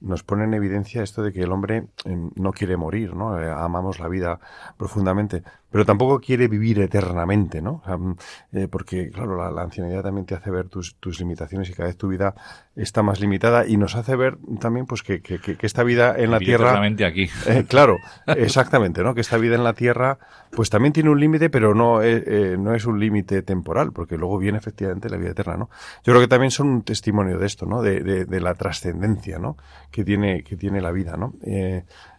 nos 0.00 0.22
pone 0.22 0.44
en 0.44 0.54
evidencia 0.54 1.02
esto 1.02 1.22
de 1.22 1.32
que 1.32 1.42
el 1.42 1.52
hombre 1.52 1.88
eh, 2.04 2.30
no 2.34 2.52
quiere 2.52 2.76
morir, 2.76 3.14
¿no? 3.14 3.38
Eh, 3.38 3.50
amamos 3.50 4.00
la 4.00 4.08
vida 4.08 4.40
profundamente, 4.76 5.42
pero 5.70 5.84
tampoco 5.84 6.20
quiere 6.20 6.48
vivir 6.48 6.80
eternamente, 6.80 7.62
¿no? 7.62 7.80
O 7.82 7.82
sea, 7.84 7.96
mm, 7.96 8.16
eh, 8.52 8.68
porque, 8.68 9.10
claro, 9.10 9.36
la, 9.36 9.50
la, 9.50 9.62
ancianidad 9.62 10.02
también 10.02 10.26
te 10.26 10.34
hace 10.34 10.50
ver 10.50 10.68
tus, 10.68 10.96
tus, 10.96 11.20
limitaciones 11.20 11.70
y 11.70 11.72
cada 11.72 11.88
vez 11.88 11.96
tu 11.96 12.08
vida 12.08 12.34
está 12.74 13.02
más 13.02 13.20
limitada 13.20 13.66
y 13.66 13.76
nos 13.76 13.94
hace 13.94 14.16
ver 14.16 14.38
también, 14.60 14.86
pues, 14.86 15.02
que, 15.02 15.20
que, 15.20 15.38
que 15.38 15.66
esta 15.66 15.82
vida 15.84 16.14
en 16.16 16.30
la 16.30 16.38
Vivir 16.38 16.56
tierra... 16.56 16.70
Eternamente 16.70 17.04
aquí. 17.04 17.28
Eh, 17.50 17.64
claro, 17.66 17.96
exactamente, 18.26 19.02
¿no? 19.02 19.14
Que 19.14 19.22
esta 19.22 19.36
vida 19.36 19.56
en 19.56 19.64
la 19.64 19.72
tierra, 19.72 20.18
pues 20.50 20.70
también 20.70 20.92
tiene 20.92 21.10
un 21.10 21.18
límite, 21.18 21.50
pero 21.50 21.74
no, 21.74 22.00
eh, 22.02 22.56
no 22.58 22.74
es 22.74 22.84
un 22.84 23.00
límite 23.00 23.42
temporal, 23.42 23.92
porque 23.92 24.16
luego 24.16 24.38
viene 24.38 24.58
efectivamente 24.58 25.08
la 25.08 25.16
vida 25.16 25.30
eterna, 25.30 25.56
¿no? 25.56 25.70
Yo 26.04 26.12
creo 26.12 26.20
que 26.20 26.28
también 26.28 26.50
son 26.50 26.68
un 26.68 26.82
testimonio 26.82 27.38
de 27.38 27.46
esto, 27.46 27.66
¿no? 27.66 27.82
De, 27.82 28.02
de, 28.02 28.24
de 28.24 28.40
la 28.40 28.54
trascendencia, 28.54 29.38
¿no? 29.38 29.56
Que 29.90 30.04
tiene, 30.04 30.44
que 30.44 30.56
tiene 30.56 30.80
la 30.80 30.92
vida, 30.92 31.16
¿no? 31.16 31.34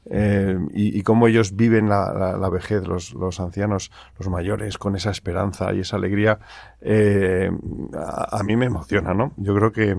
Eh, 0.09 0.41
eh, 0.51 0.57
y, 0.73 0.99
y, 0.99 1.03
cómo 1.03 1.27
ellos 1.27 1.55
viven 1.55 1.89
la, 1.89 2.37
la, 2.37 2.49
vejez, 2.49 2.87
los, 2.87 3.39
ancianos, 3.39 3.91
los 4.17 4.29
mayores, 4.29 4.77
con 4.77 4.95
esa 4.95 5.11
esperanza 5.11 5.73
y 5.73 5.81
esa 5.81 5.97
alegría, 5.97 6.39
eh, 6.81 7.51
a, 7.93 8.39
a, 8.39 8.43
mí 8.43 8.55
me 8.55 8.65
emociona, 8.65 9.13
¿no? 9.13 9.33
Yo 9.37 9.53
creo 9.55 9.71
que, 9.71 9.95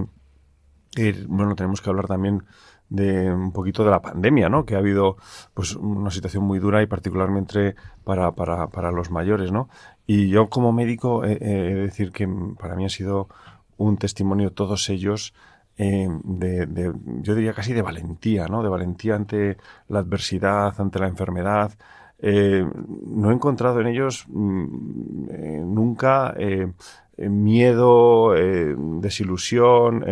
eh, 0.96 1.24
bueno, 1.28 1.54
tenemos 1.54 1.80
que 1.80 1.90
hablar 1.90 2.06
también 2.06 2.44
de 2.88 3.32
un 3.32 3.52
poquito 3.52 3.84
de 3.84 3.90
la 3.90 4.02
pandemia, 4.02 4.48
¿no? 4.48 4.64
Que 4.64 4.74
ha 4.74 4.78
habido, 4.78 5.16
pues, 5.54 5.76
una 5.76 6.10
situación 6.10 6.44
muy 6.44 6.58
dura 6.58 6.82
y 6.82 6.86
particularmente 6.86 7.74
para, 8.04 8.32
para, 8.32 8.68
para 8.68 8.90
los 8.90 9.10
mayores, 9.10 9.52
¿no? 9.52 9.68
Y 10.06 10.28
yo 10.28 10.48
como 10.50 10.72
médico 10.72 11.24
he 11.24 11.38
de 11.38 11.74
decir 11.74 12.12
que 12.12 12.28
para 12.58 12.74
mí 12.74 12.84
ha 12.84 12.90
sido 12.90 13.28
un 13.76 13.96
testimonio 13.96 14.52
todos 14.52 14.88
ellos 14.90 15.32
eh, 15.78 16.08
de, 16.24 16.92
yo 17.22 17.34
diría 17.34 17.54
casi 17.54 17.72
de 17.72 17.82
valentía, 17.82 18.46
¿no? 18.46 18.62
De 18.62 18.68
valentía 18.68 19.14
ante 19.14 19.56
la 19.88 20.00
adversidad, 20.00 20.74
ante 20.78 20.98
la 20.98 21.08
enfermedad. 21.08 21.72
Eh, 22.18 22.64
no 23.06 23.30
he 23.30 23.34
encontrado 23.34 23.80
en 23.80 23.88
ellos 23.88 24.26
mm, 24.28 25.24
eh, 25.30 25.62
nunca 25.64 26.34
miedo, 27.16 28.32
desilusión, 29.00 30.04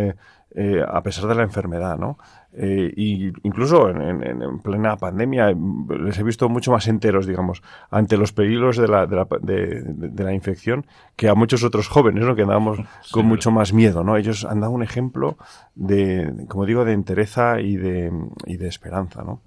a 0.87 1.03
pesar 1.03 1.27
de 1.27 1.35
la 1.35 1.43
enfermedad, 1.43 1.99
¿no? 1.99 2.19
Eh, 2.53 2.93
y 2.97 3.33
incluso 3.45 3.91
en, 3.91 4.59
plena 4.59 4.97
pandemia 4.97 5.55
les 6.01 6.19
he 6.19 6.23
visto 6.25 6.49
mucho 6.49 6.73
más 6.73 6.89
enteros, 6.89 7.27
digamos, 7.27 7.63
ante 7.91 8.17
los 8.17 8.33
peligros 8.33 8.77
de 8.77 8.89
la, 8.89 9.07
de 9.07 9.17
la, 9.17 9.29
de, 9.41 10.25
la 10.25 10.35
infección 10.35 10.85
que 11.15 11.29
a 11.29 11.35
muchos 11.35 11.63
otros 11.63 11.89
jóvenes, 11.89 12.25
¿no? 12.25 12.35
Que 12.35 12.43
andábamos 12.43 12.81
con 13.13 13.27
mucho 13.27 13.53
más 13.53 13.73
miedo, 13.73 14.03
¿no? 14.03 14.17
Ellos 14.17 14.45
han 14.45 14.61
dado 14.61 14.73
un 14.73 14.83
ejemplo 14.83 15.39
de, 15.77 16.33
como 16.49 16.67
digo, 16.67 16.85
de 16.85 16.93
entereza 16.93 17.61
y 17.61 17.77
de, 17.77 18.13
y 18.47 18.57
de 18.57 18.69
esperanza, 18.69 19.23
¿no? 19.23 19.41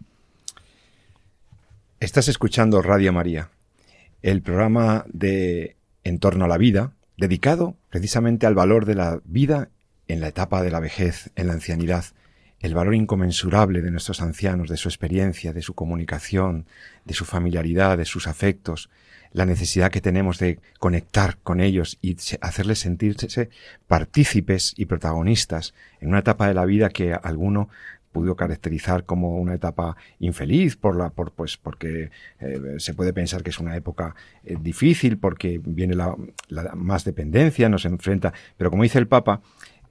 Estás 1.99 2.27
escuchando 2.29 2.81
Radio 2.81 3.11
María, 3.11 3.49
el 4.21 4.41
programa 4.41 5.05
de 5.11 5.75
En 6.05 6.19
torno 6.19 6.45
a 6.45 6.47
la 6.49 6.57
vida, 6.57 6.91
dedicado 7.17 7.75
precisamente 7.89 8.45
al 8.45 8.55
valor 8.55 8.85
de 8.85 8.95
la 8.95 9.19
vida 9.25 9.69
en 10.07 10.21
la 10.21 10.27
etapa 10.27 10.61
de 10.63 10.71
la 10.71 10.79
vejez, 10.79 11.31
en 11.35 11.47
la 11.47 11.53
ancianidad, 11.53 12.05
el 12.63 12.73
valor 12.73 12.95
inconmensurable 12.95 13.82
de 13.82 13.91
nuestros 13.91 14.21
ancianos, 14.21 14.69
de 14.69 14.78
su 14.78 14.88
experiencia, 14.88 15.52
de 15.52 15.62
su 15.62 15.76
comunicación, 15.76 16.65
de 17.04 17.13
su 17.13 17.26
familiaridad, 17.26 17.97
de 17.97 18.06
sus 18.06 18.26
afectos, 18.26 18.89
la 19.34 19.45
necesidad 19.45 19.91
que 19.91 19.99
tenemos 19.99 20.39
de 20.39 20.60
conectar 20.80 21.38
con 21.43 21.60
ellos 21.60 21.97
y 22.02 22.15
hacerles 22.39 22.80
sentirse 22.80 23.49
partícipes 23.88 24.73
y 24.78 24.86
protagonistas 24.86 25.73
en 25.99 26.10
una 26.10 26.19
etapa 26.19 26.47
de 26.47 26.54
la 26.54 26.63
vida 26.63 26.89
que 26.89 27.13
alguno 27.13 27.67
pudo 28.13 28.36
caracterizar 28.36 29.06
como 29.06 29.38
una 29.39 29.56
etapa 29.56 29.97
infeliz 30.19 30.78
por 30.78 30.95
la 30.95 31.10
por 31.10 31.32
pues 31.32 31.58
porque 31.58 32.12
eh, 32.39 32.76
se 32.78 32.93
puede 32.93 33.12
pensar 33.12 33.43
que 33.43 33.49
es 33.49 33.60
una 33.60 33.76
época 33.76 34.15
eh, 34.45 34.56
difícil 34.62 35.17
porque 35.17 35.60
viene 35.62 35.95
la, 35.95 36.15
la, 36.47 36.76
más 36.76 37.04
dependencia 37.04 37.67
nos 37.69 37.86
enfrenta 37.86 38.32
pero 38.56 38.69
como 38.69 38.84
dice 38.84 38.99
el 38.99 39.08
Papa 39.08 39.41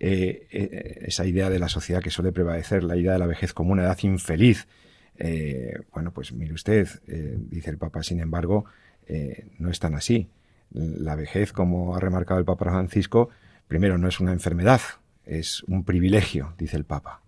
eh, 0.05 0.99
esa 1.07 1.25
idea 1.25 1.49
de 1.51 1.59
la 1.59 1.69
sociedad 1.69 2.03
que 2.03 2.11
suele 2.11 2.33
prevalecer 2.33 2.83
la 2.83 2.97
idea 2.97 3.13
de 3.13 3.19
la 3.19 3.27
vejez 3.27 3.53
como 3.53 3.73
una 3.73 3.85
edad 3.85 3.99
infeliz. 4.03 4.67
Bueno 5.93 6.13
pues 6.13 6.33
mire 6.33 6.53
usted 6.53 6.89
dice 7.51 7.71
el 7.71 7.79
Papa 7.79 8.03
sin 8.03 8.19
embargo 8.19 8.65
no 9.59 9.71
es 9.71 9.79
tan 9.79 9.95
así. 9.95 10.29
La 10.73 11.15
vejez 11.15 11.53
como 11.53 11.95
ha 11.95 12.01
remarcado 12.01 12.41
el 12.41 12.47
Papa 12.47 12.65
Francisco 12.65 13.29
primero 13.69 13.99
no 13.99 14.09
es 14.09 14.19
una 14.19 14.33
enfermedad 14.33 14.81
es 15.25 15.63
un 15.65 15.85
privilegio 15.85 16.55
dice 16.59 16.77
el 16.77 16.85
Papa. 16.85 17.23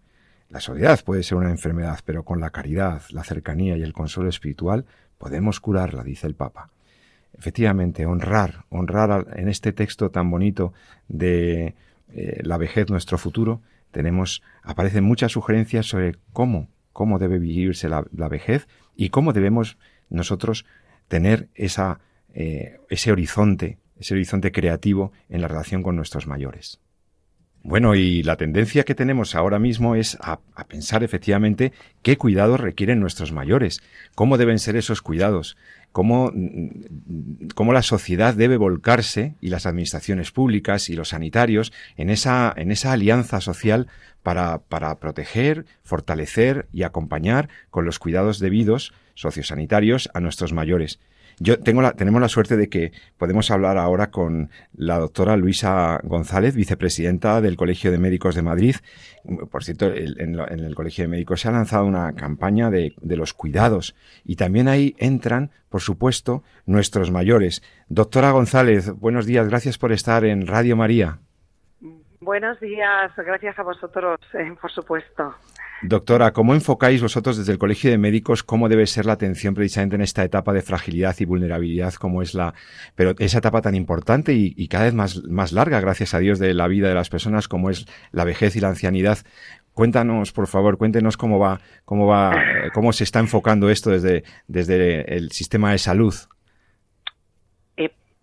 La 0.55 0.61
soledad 0.61 1.01
puede 1.05 1.25
ser 1.25 1.39
una 1.39 1.51
enfermedad, 1.51 1.99
pero 2.05 2.25
con 2.25 2.39
la 2.39 2.51
caridad, 2.51 3.03
la 3.11 3.25
cercanía 3.25 3.77
y 3.77 3.83
el 3.83 3.93
consuelo 3.93 4.29
espiritual 4.29 4.85
podemos 5.19 5.59
curarla, 5.59 6.05
dice 6.05 6.29
el 6.29 6.37
Papa. 6.37 6.71
Efectivamente, 7.37 8.07
honrar, 8.07 8.65
honrar 8.69 9.27
en 9.35 9.49
este 9.49 9.73
texto 9.73 10.13
tan 10.13 10.31
bonito 10.31 10.73
de 11.09 11.75
eh, 12.15 12.41
la 12.43 12.57
vejez, 12.57 12.91
nuestro 12.91 13.19
futuro, 13.19 13.61
tenemos, 13.91 14.43
aparecen 14.63 15.05
muchas 15.05 15.33
sugerencias 15.33 15.87
sobre 15.87 16.17
cómo, 16.33 16.69
cómo 16.93 17.19
debe 17.19 17.39
vivirse 17.39 17.89
la, 17.89 18.29
vejez 18.29 18.69
y 18.97 19.11
cómo 19.11 19.33
debemos 19.33 19.79
nosotros 20.11 20.65
tener 21.09 21.49
esa, 21.55 22.01
eh, 22.33 22.79
ese 22.89 23.13
horizonte, 23.13 23.79
ese 23.99 24.15
horizonte 24.15 24.53
creativo 24.53 25.13
en 25.29 25.41
la 25.41 25.49
relación 25.49 25.83
con 25.83 25.97
nuestros 25.97 26.27
mayores. 26.27 26.81
Bueno, 27.67 27.95
y 27.95 28.23
la 28.23 28.37
tendencia 28.37 28.85
que 28.85 28.95
tenemos 28.95 29.35
ahora 29.35 29.59
mismo 29.59 29.95
es 29.95 30.19
a, 30.21 30.39
pensar 30.69 31.03
efectivamente 31.03 31.73
qué 32.03 32.19
cuidados 32.19 32.61
requieren 32.61 33.01
nuestros 33.01 33.33
mayores, 33.33 33.81
cómo 34.15 34.37
deben 34.37 34.59
ser 34.59 34.77
esos 34.77 35.01
cuidados, 35.01 35.57
cómo, 35.95 36.33
mm, 36.35 37.51
cómo 37.55 37.73
la 37.73 37.83
sociedad 37.83 38.35
debe 38.35 38.57
volcarse 38.57 39.37
y 39.41 39.49
las 39.49 39.65
administraciones 39.65 40.33
públicas 40.33 40.91
y 40.91 40.97
los 40.97 41.11
sanitarios 41.11 41.73
en 41.97 42.11
esa, 42.11 42.53
en 42.57 42.73
esa 42.73 42.91
alianza 42.91 43.41
social 43.41 43.87
para, 44.25 44.59
para 44.59 44.99
proteger, 44.99 45.67
fortalecer 45.85 46.67
y 46.73 46.83
acompañar 46.83 47.49
con 47.71 47.85
los 47.85 48.01
cuidados 48.01 48.41
debidos 48.41 48.93
sociosanitarios 49.15 50.11
a 50.15 50.21
nuestros 50.21 50.53
mayores. 50.53 50.99
Yo 51.39 51.59
tengo 51.59 51.83
la, 51.83 51.93
tenemos 51.93 52.21
la 52.21 52.29
suerte 52.29 52.57
de 52.57 52.69
que 52.69 52.93
podemos 53.19 53.51
hablar 53.51 53.79
ahora 53.79 54.11
con 54.11 54.51
la 54.73 54.99
doctora 54.99 55.37
Luisa 55.37 56.01
González, 56.05 56.55
vicepresidenta 56.55 57.41
del 57.41 57.57
Colegio 57.57 57.91
de 57.91 57.99
Médicos 57.99 58.35
de 58.35 58.43
Madrid. 58.43 58.77
Por 59.51 59.65
cierto, 59.65 59.93
en, 59.93 60.39
el 60.39 60.75
Colegio 60.75 61.05
de 61.05 61.09
Médicos 61.09 61.41
se 61.41 61.49
ha 61.49 61.53
lanzado 61.53 61.87
una 61.87 62.15
campaña 62.15 62.71
de, 62.71 62.95
de 63.01 63.17
los 63.17 63.35
cuidados 63.35 63.95
y 64.25 64.37
también 64.37 64.69
ahí 64.69 64.95
entran, 64.99 65.51
por 65.69 65.81
supuesto, 65.81 66.43
nuestros 66.67 67.11
mayores. 67.11 67.63
Doctora 67.89 68.31
González, 68.31 68.91
buenos 68.91 69.27
días, 69.27 69.49
gracias 69.49 69.79
por 69.79 69.93
estar 69.93 70.25
en 70.25 70.47
Radio 70.47 70.77
María. 70.77 71.21
Buenos 72.25 72.59
días, 72.59 73.13
gracias 73.19 73.59
a 73.59 73.63
vosotros, 73.63 74.19
eh, 74.33 74.55
por 74.59 74.73
supuesto. 74.73 75.35
Doctora, 75.83 76.33
¿cómo 76.33 76.55
enfocáis 76.55 77.03
vosotros 77.03 77.37
desde 77.37 77.53
el 77.53 77.59
Colegio 77.59 77.91
de 77.91 77.99
Médicos 77.99 78.43
cómo 78.43 78.71
debe 78.71 78.87
ser 78.87 79.05
la 79.05 79.13
atención 79.13 79.53
precisamente 79.53 79.97
en 79.97 80.01
esta 80.01 80.25
etapa 80.25 80.55
de 80.55 80.63
fragilidad 80.63 81.15
y 81.19 81.27
vulnerabilidad 81.27 81.93
como 81.93 82.23
es 82.23 82.33
la, 82.33 82.55
pero 82.95 83.13
esa 83.19 83.39
etapa 83.39 83.61
tan 83.61 83.75
importante 83.75 84.33
y, 84.33 84.69
cada 84.69 84.85
vez 84.85 84.95
más, 84.95 85.23
más 85.25 85.53
larga, 85.53 85.81
gracias 85.81 86.15
a 86.15 86.19
Dios, 86.19 86.39
de 86.39 86.55
la 86.55 86.67
vida 86.67 86.89
de 86.89 86.95
las 86.95 87.11
personas 87.11 87.47
como 87.47 87.69
es 87.69 87.85
la 88.11 88.25
vejez 88.25 88.57
y 88.57 88.61
la 88.61 88.69
ancianidad? 88.69 89.19
Cuéntanos, 89.75 90.33
por 90.33 90.47
favor, 90.47 90.79
cuéntenos 90.79 91.19
cómo 91.19 91.39
va, 91.39 91.61
cómo 91.85 92.07
va, 92.07 92.43
cómo 92.73 92.95
se 92.95 93.05
está 93.05 93.19
enfocando 93.19 93.69
esto 93.69 93.91
desde, 93.91 94.25
desde 94.49 95.15
el 95.15 95.31
sistema 95.31 95.73
de 95.73 95.79
salud. 95.79 96.15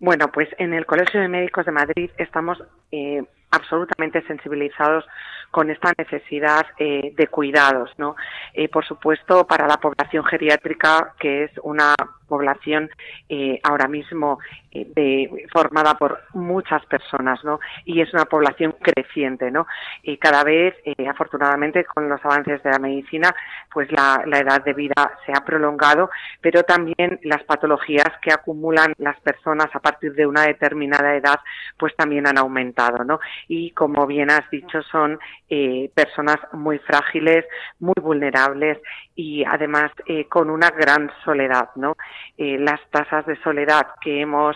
Bueno, 0.01 0.31
pues 0.31 0.49
en 0.57 0.73
el 0.73 0.87
Colegio 0.87 1.21
de 1.21 1.27
Médicos 1.27 1.63
de 1.63 1.71
Madrid 1.71 2.09
estamos 2.17 2.57
eh, 2.91 3.23
absolutamente 3.51 4.25
sensibilizados 4.25 5.05
con 5.51 5.69
esta 5.69 5.93
necesidad 5.95 6.65
eh, 6.79 7.13
de 7.15 7.27
cuidados, 7.27 7.91
¿no? 7.99 8.15
Eh, 8.55 8.67
por 8.67 8.83
supuesto, 8.83 9.45
para 9.45 9.67
la 9.67 9.77
población 9.77 10.25
geriátrica, 10.25 11.13
que 11.19 11.43
es 11.43 11.51
una 11.61 11.93
población 12.31 12.89
eh, 13.27 13.59
ahora 13.63 13.87
mismo 13.89 14.39
de, 14.71 15.47
formada 15.51 15.95
por 15.95 16.21
muchas 16.33 16.85
personas, 16.85 17.43
¿no? 17.43 17.59
Y 17.83 17.99
es 17.99 18.13
una 18.13 18.23
población 18.23 18.73
creciente, 18.81 19.51
¿no? 19.51 19.67
Y 20.01 20.15
cada 20.17 20.45
vez, 20.45 20.73
afortunadamente, 21.09 21.83
con 21.83 22.07
los 22.07 22.23
avances 22.23 22.63
de 22.63 22.71
la 22.71 22.79
medicina, 22.79 23.35
pues 23.73 23.91
la, 23.91 24.23
la, 24.25 24.39
edad 24.39 24.63
de 24.63 24.73
vida 24.73 25.11
se 25.25 25.33
ha 25.33 25.43
prolongado, 25.43 26.09
pero 26.39 26.63
también 26.63 27.19
las 27.23 27.43
patologías 27.43 28.11
que 28.21 28.31
acumulan 28.31 28.93
las 28.97 29.19
personas 29.19 29.67
a 29.73 29.79
partir 29.79 30.13
de 30.13 30.25
una 30.25 30.43
determinada 30.43 31.15
edad, 31.15 31.41
pues 31.77 31.93
también 31.97 32.27
han 32.27 32.37
aumentado, 32.37 33.03
¿no? 33.03 33.19
Y 33.49 33.71
como 33.71 34.07
bien 34.07 34.31
has 34.31 34.49
dicho, 34.49 34.81
son 34.83 35.19
eh, 35.49 35.91
personas 35.93 36.37
muy 36.53 36.79
frágiles, 36.79 37.45
muy 37.79 37.95
vulnerables 38.01 38.77
y 39.15 39.43
además 39.43 39.91
eh, 40.07 40.25
con 40.27 40.49
una 40.49 40.69
gran 40.69 41.11
soledad, 41.23 41.69
¿no? 41.75 41.95
Eh, 42.37 42.57
las 42.59 42.79
tasas 42.89 43.25
de 43.25 43.35
soledad 43.41 43.87
que 44.01 44.21
hemos 44.21 44.55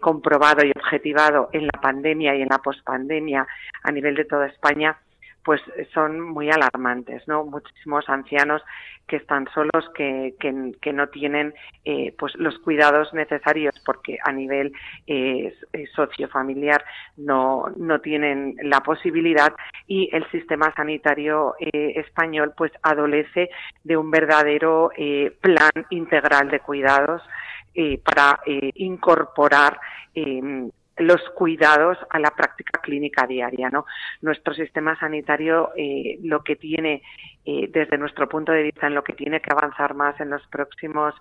comprobado 0.00 0.66
y 0.66 0.72
objetivado 0.72 1.50
en 1.52 1.66
la 1.66 1.80
pandemia 1.80 2.34
y 2.34 2.42
en 2.42 2.48
la 2.48 2.58
pospandemia 2.58 3.46
a 3.84 3.92
nivel 3.92 4.16
de 4.16 4.24
toda 4.24 4.48
España 4.48 4.98
pues 5.48 5.62
son 5.94 6.20
muy 6.20 6.50
alarmantes, 6.50 7.26
¿no? 7.26 7.42
Muchísimos 7.42 8.06
ancianos 8.10 8.60
que 9.06 9.16
están 9.16 9.48
solos, 9.54 9.88
que, 9.94 10.34
que, 10.38 10.92
no 10.92 11.06
tienen 11.06 11.54
eh, 11.86 12.14
pues 12.18 12.34
los 12.34 12.58
cuidados 12.58 13.14
necesarios 13.14 13.74
porque 13.86 14.18
a 14.22 14.30
nivel 14.30 14.74
eh, 15.06 15.54
sociofamiliar 15.96 16.84
no, 17.16 17.72
no 17.78 17.98
tienen 18.02 18.56
la 18.62 18.80
posibilidad 18.80 19.54
y 19.86 20.14
el 20.14 20.30
sistema 20.30 20.70
sanitario 20.76 21.54
eh, 21.58 21.94
español 21.96 22.52
pues 22.54 22.70
adolece 22.82 23.48
de 23.84 23.96
un 23.96 24.10
verdadero 24.10 24.90
eh, 24.98 25.34
plan 25.40 25.70
integral 25.88 26.50
de 26.50 26.60
cuidados 26.60 27.22
para 28.04 28.40
incorporar 28.44 29.78
los 30.98 31.20
cuidados 31.30 31.98
a 32.10 32.18
la 32.18 32.30
práctica 32.30 32.80
clínica 32.80 33.26
diaria. 33.26 33.70
¿no? 33.70 33.86
Nuestro 34.20 34.54
sistema 34.54 34.98
sanitario 34.98 35.70
eh, 35.76 36.18
lo 36.22 36.42
que 36.42 36.56
tiene, 36.56 37.02
desde 37.70 37.98
nuestro 37.98 38.28
punto 38.28 38.52
de 38.52 38.62
vista, 38.62 38.86
en 38.86 38.94
lo 38.94 39.02
que 39.02 39.14
tiene 39.14 39.40
que 39.40 39.50
avanzar 39.50 39.94
más 39.94 40.20
en 40.20 40.30
los 40.30 40.46
próximos 40.48 41.14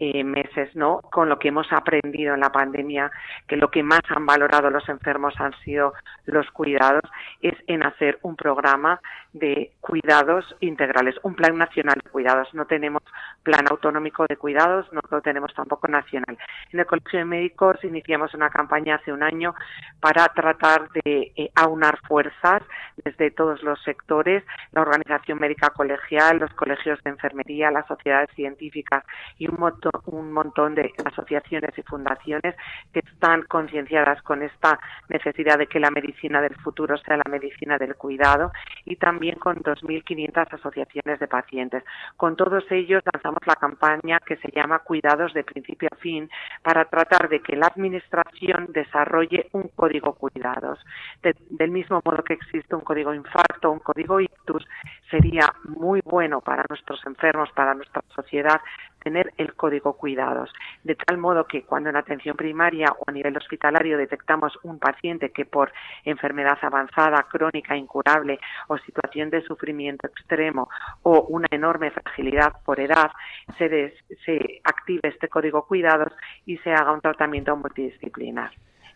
eh, 0.00 0.22
meses, 0.24 0.74
¿no? 0.74 1.00
Con 1.00 1.28
lo 1.28 1.38
que 1.38 1.48
hemos 1.48 1.72
aprendido 1.72 2.34
en 2.34 2.40
la 2.40 2.52
pandemia, 2.52 3.10
que 3.46 3.56
lo 3.56 3.70
que 3.70 3.82
más 3.82 4.00
han 4.08 4.26
valorado 4.26 4.70
los 4.70 4.88
enfermos 4.88 5.34
han 5.40 5.52
sido 5.64 5.92
los 6.26 6.48
cuidados, 6.52 7.02
es 7.42 7.54
en 7.66 7.82
hacer 7.84 8.18
un 8.22 8.36
programa 8.36 9.00
de 9.32 9.72
cuidados 9.80 10.56
integrales, 10.60 11.16
un 11.22 11.34
plan 11.34 11.56
nacional 11.56 12.00
de 12.02 12.10
cuidados. 12.10 12.52
No 12.54 12.66
tenemos 12.66 13.02
plan 13.42 13.66
autonómico 13.70 14.24
de 14.28 14.36
cuidados, 14.36 14.90
no 14.92 15.00
lo 15.10 15.20
tenemos 15.20 15.52
tampoco 15.54 15.88
nacional. 15.88 16.38
En 16.72 16.80
el 16.80 16.86
Colegio 16.86 17.18
de 17.20 17.24
Médicos 17.24 17.82
iniciamos 17.82 18.34
una 18.34 18.50
campaña 18.50 18.96
hace 18.96 19.12
un 19.12 19.22
año 19.22 19.54
para 20.00 20.26
tratar 20.28 20.88
de 21.04 21.32
eh, 21.36 21.50
aunar 21.54 21.98
fuerzas 22.06 22.62
desde 23.04 23.30
todos 23.30 23.62
los 23.62 23.82
sectores, 23.82 24.44
la 24.72 24.82
Organización 24.82 25.38
Médica 25.38 25.67
colegial, 25.70 26.38
los 26.38 26.52
colegios 26.54 27.02
de 27.04 27.10
enfermería, 27.10 27.70
las 27.70 27.86
sociedades 27.86 28.30
científicas 28.34 29.04
y 29.38 29.48
un 29.48 29.56
montón, 29.58 29.92
un 30.06 30.32
montón 30.32 30.74
de 30.74 30.92
asociaciones 31.04 31.76
y 31.76 31.82
fundaciones 31.82 32.54
que 32.92 33.00
están 33.00 33.42
concienciadas 33.42 34.22
con 34.22 34.42
esta 34.42 34.78
necesidad 35.08 35.58
de 35.58 35.66
que 35.66 35.80
la 35.80 35.90
medicina 35.90 36.40
del 36.40 36.54
futuro 36.56 36.96
sea 36.98 37.16
la 37.16 37.30
medicina 37.30 37.78
del 37.78 37.94
cuidado 37.96 38.52
y 38.84 38.96
también 38.96 39.38
con 39.38 39.56
2.500 39.56 40.54
asociaciones 40.54 41.20
de 41.20 41.28
pacientes. 41.28 41.84
Con 42.16 42.36
todos 42.36 42.64
ellos 42.70 43.02
lanzamos 43.12 43.40
la 43.46 43.56
campaña 43.56 44.18
que 44.20 44.36
se 44.36 44.50
llama 44.50 44.80
Cuidados 44.80 45.34
de 45.34 45.44
principio 45.44 45.88
a 45.92 45.96
fin 45.96 46.30
para 46.62 46.84
tratar 46.84 47.28
de 47.28 47.40
que 47.40 47.56
la 47.56 47.66
Administración 47.66 48.66
desarrolle 48.68 49.48
un 49.52 49.68
código 49.74 50.14
cuidados. 50.14 50.78
del 51.22 51.70
mismo 51.70 52.00
modo 52.04 52.22
que 52.22 52.34
existe 52.34 52.74
un 52.74 52.82
código 52.82 53.12
infarto, 53.14 53.70
un 53.70 53.80
código 53.80 54.20
ictus, 54.20 54.66
sería 55.10 55.54
muy 55.64 56.00
bueno 56.04 56.40
para 56.40 56.64
nuestros 56.68 57.04
enfermos, 57.06 57.50
para 57.52 57.74
nuestra 57.74 58.02
sociedad, 58.14 58.60
tener 59.02 59.32
el 59.36 59.54
código 59.54 59.94
cuidados, 59.94 60.52
de 60.84 60.94
tal 60.94 61.18
modo 61.18 61.46
que 61.46 61.62
cuando 61.62 61.88
en 61.88 61.96
atención 61.96 62.36
primaria 62.36 62.88
o 62.98 63.04
a 63.06 63.12
nivel 63.12 63.36
hospitalario 63.36 63.96
detectamos 63.96 64.58
un 64.64 64.78
paciente 64.78 65.30
que 65.30 65.44
por 65.44 65.72
enfermedad 66.04 66.58
avanzada, 66.62 67.26
crónica, 67.30 67.76
incurable 67.76 68.38
o 68.66 68.76
situación 68.78 69.30
de 69.30 69.42
sufrimiento 69.42 70.06
extremo 70.06 70.68
o 71.02 71.20
una 71.28 71.48
enorme 71.50 71.90
fragilidad 71.90 72.52
por 72.64 72.80
edad, 72.80 73.10
se, 73.56 73.94
se 74.24 74.60
active 74.64 75.08
este 75.08 75.28
código 75.28 75.66
cuidados 75.66 76.12
y 76.44 76.58
se 76.58 76.72
haga 76.72 76.92
un 76.92 77.00
tratamiento 77.00 77.56
multidisciplinar. 77.56 78.50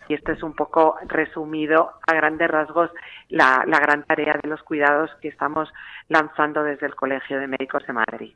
Y 0.09 0.15
esto 0.15 0.33
es 0.33 0.43
un 0.43 0.55
poco 0.55 0.97
resumido 1.07 1.93
a 2.07 2.15
grandes 2.15 2.49
rasgos 2.49 2.91
la, 3.29 3.65
la 3.67 3.79
gran 3.79 4.05
tarea 4.05 4.39
de 4.43 4.49
los 4.49 4.63
cuidados 4.63 5.11
que 5.21 5.29
estamos 5.29 5.69
lanzando 6.09 6.63
desde 6.63 6.87
el 6.87 6.95
Colegio 6.95 7.39
de 7.39 7.47
Médicos 7.47 7.87
de 7.87 7.93
Madrid. 7.93 8.33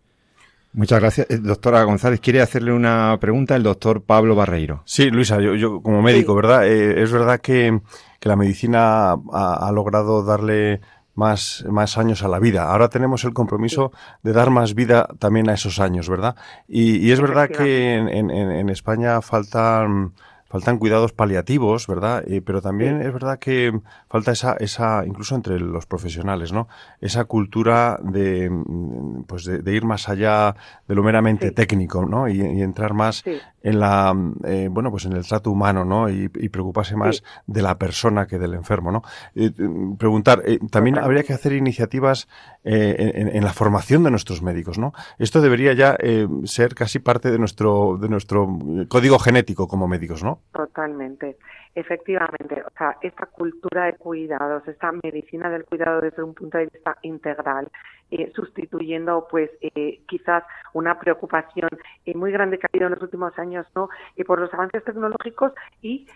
Muchas 0.77 1.01
gracias. 1.01 1.31
Eh, 1.31 1.39
doctora 1.39 1.83
González, 1.85 2.21
quiere 2.21 2.43
hacerle 2.43 2.71
una 2.71 3.17
pregunta 3.19 3.57
el 3.57 3.63
doctor 3.63 4.03
Pablo 4.03 4.35
Barreiro. 4.35 4.83
Sí, 4.85 5.09
Luisa, 5.11 5.41
yo, 5.41 5.55
yo 5.55 5.81
como 5.81 6.03
médico, 6.03 6.35
¿verdad? 6.35 6.67
Eh, 6.67 7.03
es 7.03 7.11
verdad 7.11 7.41
que, 7.41 7.81
que, 8.21 8.29
la 8.29 8.37
medicina 8.37 9.13
ha, 9.13 9.69
ha, 9.69 9.73
logrado 9.73 10.23
darle 10.23 10.83
más, 11.15 11.65
más 11.71 11.97
años 11.97 12.23
a 12.23 12.29
la 12.29 12.39
vida. 12.39 12.71
Ahora 12.71 12.91
tenemos 12.91 13.25
el 13.25 13.33
compromiso 13.33 13.91
de 14.23 14.35
dar 14.35 14.51
más 14.51 14.75
vida 14.75 15.09
también 15.19 15.49
a 15.49 15.55
esos 15.55 15.81
años, 15.81 16.11
¿verdad? 16.11 16.37
Y, 16.69 16.99
y 16.99 17.11
es 17.11 17.23
verdad 17.23 17.49
que 17.49 17.95
en, 17.95 18.09
en, 18.11 18.31
en 18.31 18.69
España 18.69 19.23
faltan 19.23 20.13
faltan 20.49 20.79
cuidados 20.79 21.13
paliativos, 21.13 21.87
¿verdad? 21.87 22.25
Eh, 22.27 22.41
pero 22.41 22.63
también 22.63 23.03
es 23.03 23.13
verdad 23.13 23.39
que 23.39 23.79
falta 24.09 24.33
esa, 24.33 24.55
esa, 24.55 25.05
incluso 25.05 25.35
entre 25.35 25.59
los 25.59 25.87
profesionales, 25.87 26.53
¿no? 26.53 26.69
Esa 27.01 27.25
cultura 27.25 27.99
de, 28.03 28.49
mm, 28.51 29.25
pues 29.25 29.45
de, 29.45 29.75
ir 29.75 29.85
más 29.85 30.09
allá 30.09 30.55
de 30.87 30.95
lo 30.95 31.03
meramente 31.03 31.51
técnico, 31.51 32.07
¿no? 32.07 32.29
Y, 32.29 32.41
entrar 32.63 32.95
más 32.95 33.25
en 33.63 33.81
la, 33.81 34.15
eh, 34.45 34.69
bueno, 34.71 34.91
pues 34.91 35.05
en 35.05 35.13
el 35.13 35.27
trato 35.27 35.51
humano, 35.51 35.85
¿no? 35.85 36.09
Y, 36.09 36.29
preocuparse 36.29 36.97
más 36.97 37.23
de 37.47 37.61
la 37.61 37.77
persona 37.77 38.27
que 38.27 38.39
del 38.39 38.55
enfermo, 38.55 38.91
¿no? 38.91 39.03
Eh, 39.35 39.51
preguntar, 39.99 40.43
también 40.71 40.99
habría 40.99 41.23
que 41.23 41.33
hacer 41.33 41.53
iniciativas 41.53 42.29
en, 42.67 43.29
en, 43.37 43.45
la 43.45 43.53
formación 43.53 44.03
de 44.03 44.11
nuestros 44.11 44.43
médicos, 44.43 44.79
¿no? 44.79 44.93
Esto 45.19 45.41
debería 45.41 45.73
ya 45.73 45.97
ser 46.45 46.75
casi 46.75 46.99
parte 46.99 47.31
de 47.31 47.39
nuestro, 47.39 47.97
de 47.97 48.09
nuestro 48.09 48.49
código 48.89 49.19
genético 49.19 49.69
como 49.69 49.87
médicos, 49.87 50.25
¿no? 50.25 50.41
Totalmente. 50.53 51.37
Efectivamente, 51.75 52.63
o 52.67 52.71
sea, 52.77 52.97
esta 53.03 53.27
cultura 53.27 53.85
de 53.85 53.93
cuidados, 53.95 54.67
esta 54.67 54.91
medicina 54.93 55.51
del 55.51 55.65
cuidado 55.65 56.01
desde 56.01 56.23
un 56.23 56.35
punto 56.35 56.59
de 56.59 56.65
vista 56.73 56.97
integral, 57.03 57.71
eh, 58.09 58.31
sustituyendo 58.37 59.27
pues 59.29 59.51
eh, 59.61 59.99
quizás 60.07 60.45
una 60.75 60.97
preocupación 60.97 61.69
eh, 62.05 62.15
muy 62.15 62.31
grande 62.31 62.57
que 62.57 62.67
ha 62.67 62.71
habido 62.73 62.87
en 62.87 62.93
los 62.93 63.03
últimos 63.03 63.37
años 63.37 63.67
no 63.75 63.89
y 64.15 64.23
por 64.23 64.39
los 64.39 64.55
avances 64.55 64.85
tecnológicos 64.85 65.51
y 65.83 66.07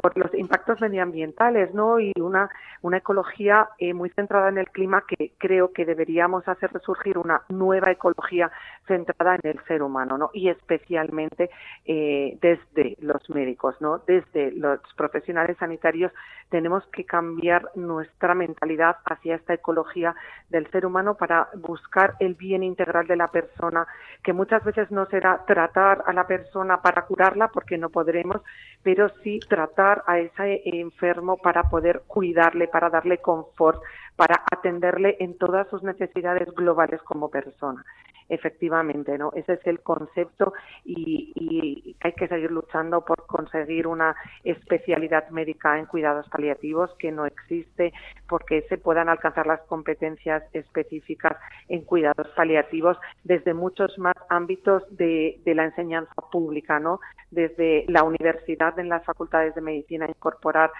por 0.00 0.16
los 0.16 0.32
impactos 0.34 0.80
medioambientales 0.80 1.74
no 1.74 1.98
y 1.98 2.12
una 2.20 2.48
una 2.82 2.98
ecología 2.98 3.68
muy 3.94 4.10
centrada 4.10 4.48
en 4.48 4.58
el 4.58 4.68
clima 4.70 5.02
que 5.08 5.32
creo 5.38 5.72
que 5.72 5.84
deberíamos 5.84 6.46
hacer 6.46 6.72
resurgir 6.72 7.18
una 7.18 7.42
nueva 7.48 7.90
ecología 7.90 8.52
centrada 8.86 9.34
en 9.42 9.50
el 9.50 9.64
ser 9.64 9.82
humano 9.82 10.18
no 10.18 10.30
y 10.32 10.50
especialmente 10.50 11.50
desde 11.84 12.96
los 13.00 13.28
médicos 13.28 13.74
no 13.80 13.98
desde 14.06 14.52
los 14.52 14.78
profesionales 14.96 15.56
sanitarios 15.58 16.12
tenemos 16.50 16.84
que 16.92 17.04
cambiar 17.04 17.70
nuestra 17.74 18.34
mentalidad 18.34 18.98
hacia 19.04 19.36
esta 19.36 19.54
ecología 19.54 20.14
del 20.50 20.70
ser 20.70 20.84
humano 20.84 21.14
para 21.14 21.39
buscar 21.54 22.14
el 22.20 22.34
bien 22.34 22.62
integral 22.62 23.06
de 23.06 23.16
la 23.16 23.28
persona, 23.28 23.86
que 24.22 24.32
muchas 24.32 24.64
veces 24.64 24.90
no 24.90 25.06
será 25.06 25.44
tratar 25.46 26.02
a 26.06 26.12
la 26.12 26.26
persona 26.26 26.82
para 26.82 27.06
curarla, 27.06 27.48
porque 27.48 27.78
no 27.78 27.90
podremos, 27.90 28.42
pero 28.82 29.08
sí 29.22 29.40
tratar 29.48 30.02
a 30.06 30.18
ese 30.18 30.62
enfermo 30.64 31.36
para 31.36 31.64
poder 31.64 32.02
cuidarle, 32.06 32.68
para 32.68 32.90
darle 32.90 33.18
confort, 33.18 33.80
para 34.16 34.42
atenderle 34.50 35.16
en 35.20 35.38
todas 35.38 35.68
sus 35.68 35.82
necesidades 35.82 36.48
globales 36.54 37.00
como 37.02 37.30
persona 37.30 37.84
efectivamente, 38.30 39.18
¿no? 39.18 39.32
Ese 39.34 39.54
es 39.54 39.66
el 39.66 39.80
concepto 39.80 40.54
y, 40.84 41.96
hay 42.02 42.12
que 42.12 42.28
seguir 42.28 42.50
luchando 42.50 43.04
por 43.04 43.26
conseguir 43.26 43.86
una 43.86 44.16
especialidad 44.44 45.28
médica 45.30 45.78
en 45.78 45.84
cuidados 45.86 46.26
paliativos 46.30 46.90
que 46.98 47.12
no 47.12 47.26
existe, 47.26 47.92
porque 48.28 48.62
se 48.68 48.78
puedan 48.78 49.08
alcanzar 49.08 49.46
las 49.46 49.60
competencias 49.62 50.42
específicas 50.54 51.36
en 51.68 51.82
cuidados 51.82 52.28
paliativos 52.34 52.96
desde 53.24 53.52
muchos 53.52 53.98
más 53.98 54.14
ámbitos 54.30 54.82
de, 54.96 55.40
de 55.44 55.54
la 55.54 55.64
enseñanza 55.64 56.14
pública, 56.32 56.78
¿no? 56.78 57.00
Desde 57.30 57.84
la 57.88 58.02
universidad 58.02 58.78
en 58.78 58.88
las 58.88 59.04
facultades 59.04 59.54
de 59.54 59.60
medicina 59.60 60.06
incorporar 60.08 60.70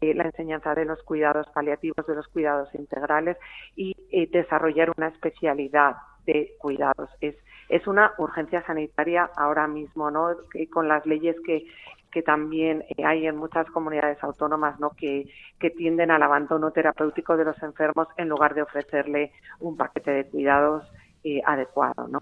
eh, 0.00 0.14
la 0.14 0.24
enseñanza 0.24 0.74
de 0.74 0.86
los 0.86 1.02
cuidados 1.02 1.46
paliativos, 1.52 2.06
de 2.06 2.14
los 2.14 2.26
cuidados 2.28 2.74
integrales 2.74 3.36
y 3.76 3.94
eh, 4.10 4.28
desarrollar 4.30 4.90
una 4.96 5.08
especialidad 5.08 5.96
de 6.26 6.54
cuidados. 6.58 7.10
Es, 7.20 7.34
es 7.68 7.86
una 7.86 8.12
urgencia 8.18 8.62
sanitaria 8.66 9.30
ahora 9.36 9.66
mismo, 9.66 10.10
¿no? 10.10 10.36
con 10.70 10.88
las 10.88 11.06
leyes 11.06 11.36
que, 11.44 11.66
que 12.10 12.22
también 12.22 12.84
eh, 12.96 13.04
hay 13.04 13.26
en 13.26 13.36
muchas 13.36 13.66
comunidades 13.70 14.22
autónomas, 14.22 14.78
¿no? 14.80 14.90
Que, 14.90 15.28
que 15.58 15.70
tienden 15.70 16.10
al 16.10 16.22
abandono 16.22 16.72
terapéutico 16.72 17.36
de 17.36 17.44
los 17.44 17.62
enfermos 17.62 18.08
en 18.16 18.28
lugar 18.28 18.54
de 18.54 18.62
ofrecerle 18.62 19.32
un 19.60 19.76
paquete 19.76 20.10
de 20.10 20.24
cuidados 20.26 20.84
eh, 21.22 21.40
adecuado, 21.44 22.08
¿no? 22.08 22.20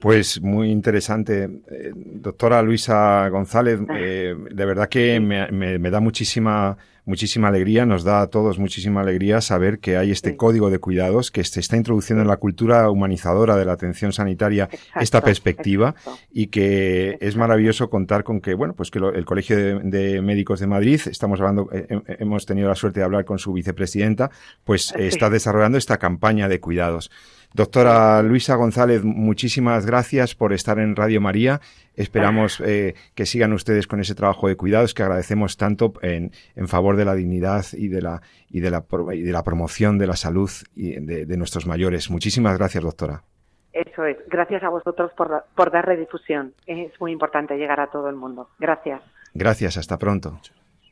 Pues 0.00 0.40
muy 0.40 0.70
interesante. 0.70 1.44
Eh, 1.70 1.92
doctora 1.94 2.62
Luisa 2.62 3.28
González, 3.28 3.80
eh, 3.94 4.34
de 4.50 4.64
verdad 4.64 4.88
que 4.88 5.20
me, 5.20 5.50
me, 5.50 5.90
da 5.90 6.00
muchísima, 6.00 6.76
muchísima 7.04 7.48
alegría, 7.48 7.86
nos 7.86 8.04
da 8.04 8.22
a 8.22 8.26
todos 8.28 8.58
muchísima 8.58 9.00
alegría 9.00 9.40
saber 9.40 9.78
que 9.78 9.96
hay 9.96 10.10
este 10.10 10.36
código 10.36 10.70
de 10.70 10.78
cuidados 10.78 11.30
que 11.30 11.44
se 11.44 11.60
está 11.60 11.76
introduciendo 11.76 12.22
en 12.22 12.28
la 12.28 12.36
cultura 12.36 12.90
humanizadora 12.90 13.56
de 13.56 13.64
la 13.64 13.72
atención 13.72 14.12
sanitaria 14.12 14.68
esta 15.00 15.20
perspectiva 15.20 15.94
y 16.32 16.48
que 16.48 17.18
es 17.20 17.36
maravilloso 17.36 17.90
contar 17.90 18.24
con 18.24 18.40
que, 18.40 18.54
bueno, 18.54 18.74
pues 18.74 18.90
que 18.90 18.98
el 18.98 19.24
Colegio 19.24 19.80
de, 19.80 20.20
Médicos 20.22 20.60
de 20.60 20.66
Madrid, 20.66 21.00
estamos 21.06 21.40
hablando, 21.40 21.68
eh, 21.72 21.86
hemos 22.18 22.46
tenido 22.46 22.68
la 22.68 22.74
suerte 22.74 23.00
de 23.00 23.04
hablar 23.04 23.24
con 23.24 23.38
su 23.38 23.52
vicepresidenta, 23.52 24.30
pues 24.64 24.92
está 24.96 25.30
desarrollando 25.30 25.78
esta 25.78 25.98
campaña 25.98 26.48
de 26.48 26.60
cuidados. 26.60 27.10
Doctora 27.52 28.22
Luisa 28.22 28.54
González, 28.54 29.02
muchísimas 29.02 29.84
gracias 29.84 30.36
por 30.36 30.52
estar 30.52 30.78
en 30.78 30.94
Radio 30.94 31.20
María. 31.20 31.60
Esperamos 31.96 32.60
eh, 32.60 32.94
que 33.16 33.26
sigan 33.26 33.52
ustedes 33.52 33.88
con 33.88 33.98
ese 34.00 34.14
trabajo 34.14 34.46
de 34.46 34.56
cuidados 34.56 34.94
que 34.94 35.02
agradecemos 35.02 35.56
tanto 35.56 35.92
en, 36.02 36.30
en 36.54 36.68
favor 36.68 36.96
de 36.96 37.04
la 37.04 37.14
dignidad 37.14 37.64
y 37.72 37.88
de 37.88 38.02
la, 38.02 38.22
y, 38.48 38.60
de 38.60 38.70
la, 38.70 38.84
y 39.12 39.22
de 39.22 39.32
la 39.32 39.42
promoción 39.42 39.98
de 39.98 40.06
la 40.06 40.14
salud 40.14 40.50
y 40.76 41.00
de, 41.00 41.26
de, 41.26 41.36
nuestros 41.36 41.66
mayores. 41.66 42.08
Muchísimas 42.08 42.56
gracias, 42.56 42.84
doctora. 42.84 43.24
Eso 43.72 44.04
es. 44.04 44.16
Gracias 44.28 44.62
a 44.62 44.68
vosotros 44.68 45.10
por, 45.16 45.44
por 45.56 45.72
dar 45.72 45.86
redifusión. 45.86 46.54
Es 46.66 46.92
muy 47.00 47.10
importante 47.10 47.56
llegar 47.56 47.80
a 47.80 47.88
todo 47.88 48.08
el 48.08 48.16
mundo. 48.16 48.48
Gracias. 48.60 49.02
Gracias. 49.34 49.76
Hasta 49.76 49.98
pronto. 49.98 50.40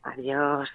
Adiós. 0.03 0.69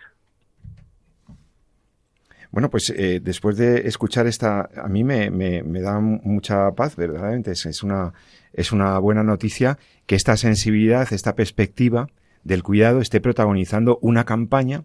Bueno, 2.54 2.70
pues 2.70 2.90
eh, 2.90 3.18
después 3.20 3.56
de 3.56 3.88
escuchar 3.88 4.28
esta, 4.28 4.70
a 4.76 4.86
mí 4.86 5.02
me, 5.02 5.28
me, 5.28 5.64
me 5.64 5.80
da 5.80 5.98
mucha 5.98 6.70
paz, 6.70 6.94
verdaderamente. 6.94 7.50
Es, 7.50 7.82
una, 7.82 8.12
es 8.52 8.70
una 8.70 8.96
buena 9.00 9.24
noticia 9.24 9.76
que 10.06 10.14
esta 10.14 10.36
sensibilidad, 10.36 11.12
esta 11.12 11.34
perspectiva 11.34 12.06
del 12.44 12.62
cuidado 12.62 13.00
esté 13.00 13.20
protagonizando 13.20 13.98
una 14.02 14.22
campaña 14.22 14.84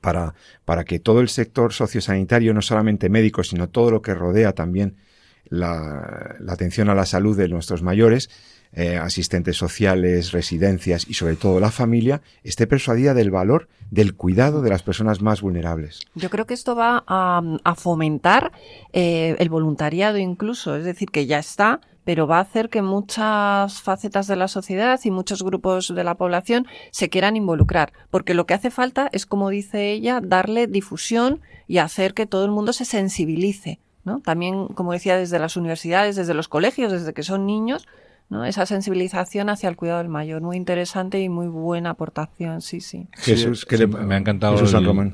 para, 0.00 0.34
para 0.64 0.82
que 0.82 0.98
todo 0.98 1.20
el 1.20 1.28
sector 1.28 1.72
sociosanitario, 1.72 2.52
no 2.52 2.62
solamente 2.62 3.08
médicos, 3.08 3.50
sino 3.50 3.68
todo 3.68 3.92
lo 3.92 4.02
que 4.02 4.14
rodea 4.14 4.52
también 4.52 4.96
la 5.44 6.34
atención 6.48 6.90
a 6.90 6.96
la 6.96 7.06
salud 7.06 7.36
de 7.36 7.46
nuestros 7.46 7.80
mayores, 7.80 8.28
eh, 8.72 8.96
asistentes 8.96 9.56
sociales, 9.56 10.32
residencias 10.32 11.08
y 11.08 11.14
sobre 11.14 11.36
todo 11.36 11.60
la 11.60 11.70
familia, 11.70 12.22
esté 12.44 12.66
persuadida 12.66 13.14
del 13.14 13.30
valor 13.30 13.68
del 13.90 14.14
cuidado 14.14 14.62
de 14.62 14.70
las 14.70 14.82
personas 14.82 15.22
más 15.22 15.40
vulnerables. 15.40 16.00
Yo 16.14 16.30
creo 16.30 16.46
que 16.46 16.54
esto 16.54 16.76
va 16.76 17.04
a, 17.06 17.74
fomentar 17.76 18.52
eh, 18.92 19.36
el 19.38 19.48
voluntariado 19.48 20.18
incluso, 20.18 20.76
es 20.76 20.84
decir, 20.84 21.10
que 21.10 21.26
ya 21.26 21.38
está, 21.38 21.80
pero 22.04 22.26
va 22.26 22.38
a 22.38 22.40
hacer 22.40 22.70
que 22.70 22.82
muchas 22.82 23.82
facetas 23.82 24.26
de 24.26 24.36
la 24.36 24.48
sociedad 24.48 24.98
y 25.04 25.10
muchos 25.10 25.42
grupos 25.42 25.94
de 25.94 26.04
la 26.04 26.14
población 26.14 26.66
se 26.90 27.10
quieran 27.10 27.36
involucrar, 27.36 27.92
porque 28.10 28.34
lo 28.34 28.46
que 28.46 28.54
hace 28.54 28.70
falta 28.70 29.10
es, 29.12 29.26
como 29.26 29.50
dice 29.50 29.92
ella, 29.92 30.20
darle 30.22 30.66
difusión 30.66 31.40
y 31.66 31.78
hacer 31.78 32.14
que 32.14 32.26
todo 32.26 32.44
el 32.44 32.50
mundo 32.50 32.72
se 32.72 32.84
sensibilice. 32.84 33.80
¿no? 34.04 34.20
También, 34.20 34.68
como 34.68 34.92
decía, 34.92 35.18
desde 35.18 35.38
las 35.38 35.56
universidades, 35.56 36.16
desde 36.16 36.32
los 36.32 36.48
colegios, 36.48 36.92
desde 36.92 37.12
que 37.12 37.22
son 37.22 37.44
niños, 37.44 37.86
¿no? 38.30 38.44
Esa 38.44 38.66
sensibilización 38.66 39.48
hacia 39.48 39.68
el 39.68 39.76
cuidado 39.76 39.98
del 39.98 40.08
mayor, 40.08 40.42
muy 40.42 40.56
interesante 40.56 41.20
y 41.20 41.28
muy 41.28 41.46
buena 41.46 41.90
aportación, 41.90 42.60
sí, 42.60 42.80
sí. 42.80 43.08
Jesús, 43.12 43.64
que 43.64 43.86
me 43.86 44.14
ha 44.14 44.18
encantado. 44.18 44.56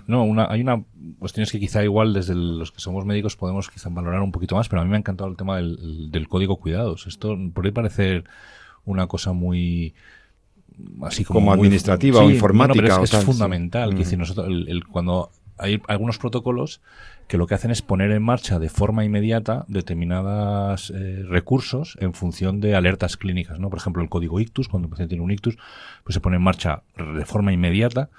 No, 0.07 0.25
una, 0.25 0.47
hay 0.51 0.61
una 0.61 0.83
cuestiones 1.19 1.53
que 1.53 1.61
quizá 1.61 1.85
igual 1.85 2.13
desde 2.13 2.35
los 2.35 2.73
que 2.73 2.81
somos 2.81 3.05
médicos 3.05 3.37
podemos 3.37 3.71
quizá 3.71 3.89
valorar 3.89 4.21
un 4.21 4.33
poquito 4.33 4.57
más, 4.57 4.69
pero 4.69 4.83
a 4.83 4.85
mí 4.85 4.91
me 4.91 4.97
ha 4.97 4.99
encantado 4.99 5.31
el 5.31 5.37
tema 5.37 5.57
del, 5.57 6.27
código 6.29 6.57
cuidados. 6.57 7.07
Esto 7.07 7.37
puede 7.53 7.73
parecer 7.73 8.25
una 8.85 9.07
cosa 9.07 9.33
muy 9.33 9.95
así 11.03 11.25
como, 11.25 11.53
administrativa 11.53 12.21
o 12.21 12.31
informática. 12.31 13.01
es, 13.03 13.25
fundamental. 13.25 13.95
decir, 13.95 14.19
nosotros, 14.19 14.49
cuando 14.91 15.31
hay 15.57 15.81
algunos 15.87 16.19
protocolos 16.19 16.81
que 17.29 17.39
lo 17.39 17.47
que 17.47 17.55
hacen 17.55 17.71
es 17.71 17.83
poner 17.83 18.11
en 18.11 18.23
marcha 18.23 18.59
de 18.59 18.69
forma 18.69 19.05
inmediata 19.05 19.65
determinados 19.69 20.91
eh, 20.91 21.23
recursos 21.27 21.97
en 22.01 22.15
función 22.15 22.61
de 22.61 22.75
alertas 22.75 23.17
clínicas, 23.17 23.59
¿no? 23.59 23.71
Por 23.71 23.79
ejemplo, 23.79 24.03
el 24.03 24.09
código 24.09 24.41
ictus, 24.41 24.69
cuando 24.69 24.87
el 24.87 24.91
paciente 24.91 25.11
tiene 25.11 25.25
un 25.25 25.31
ictus, 25.31 25.57
pues 26.03 26.15
se 26.15 26.21
pone 26.21 26.37
en 26.37 26.43
marcha 26.43 26.83
de 26.97 27.25
forma 27.25 27.53
inmediata 27.53 28.11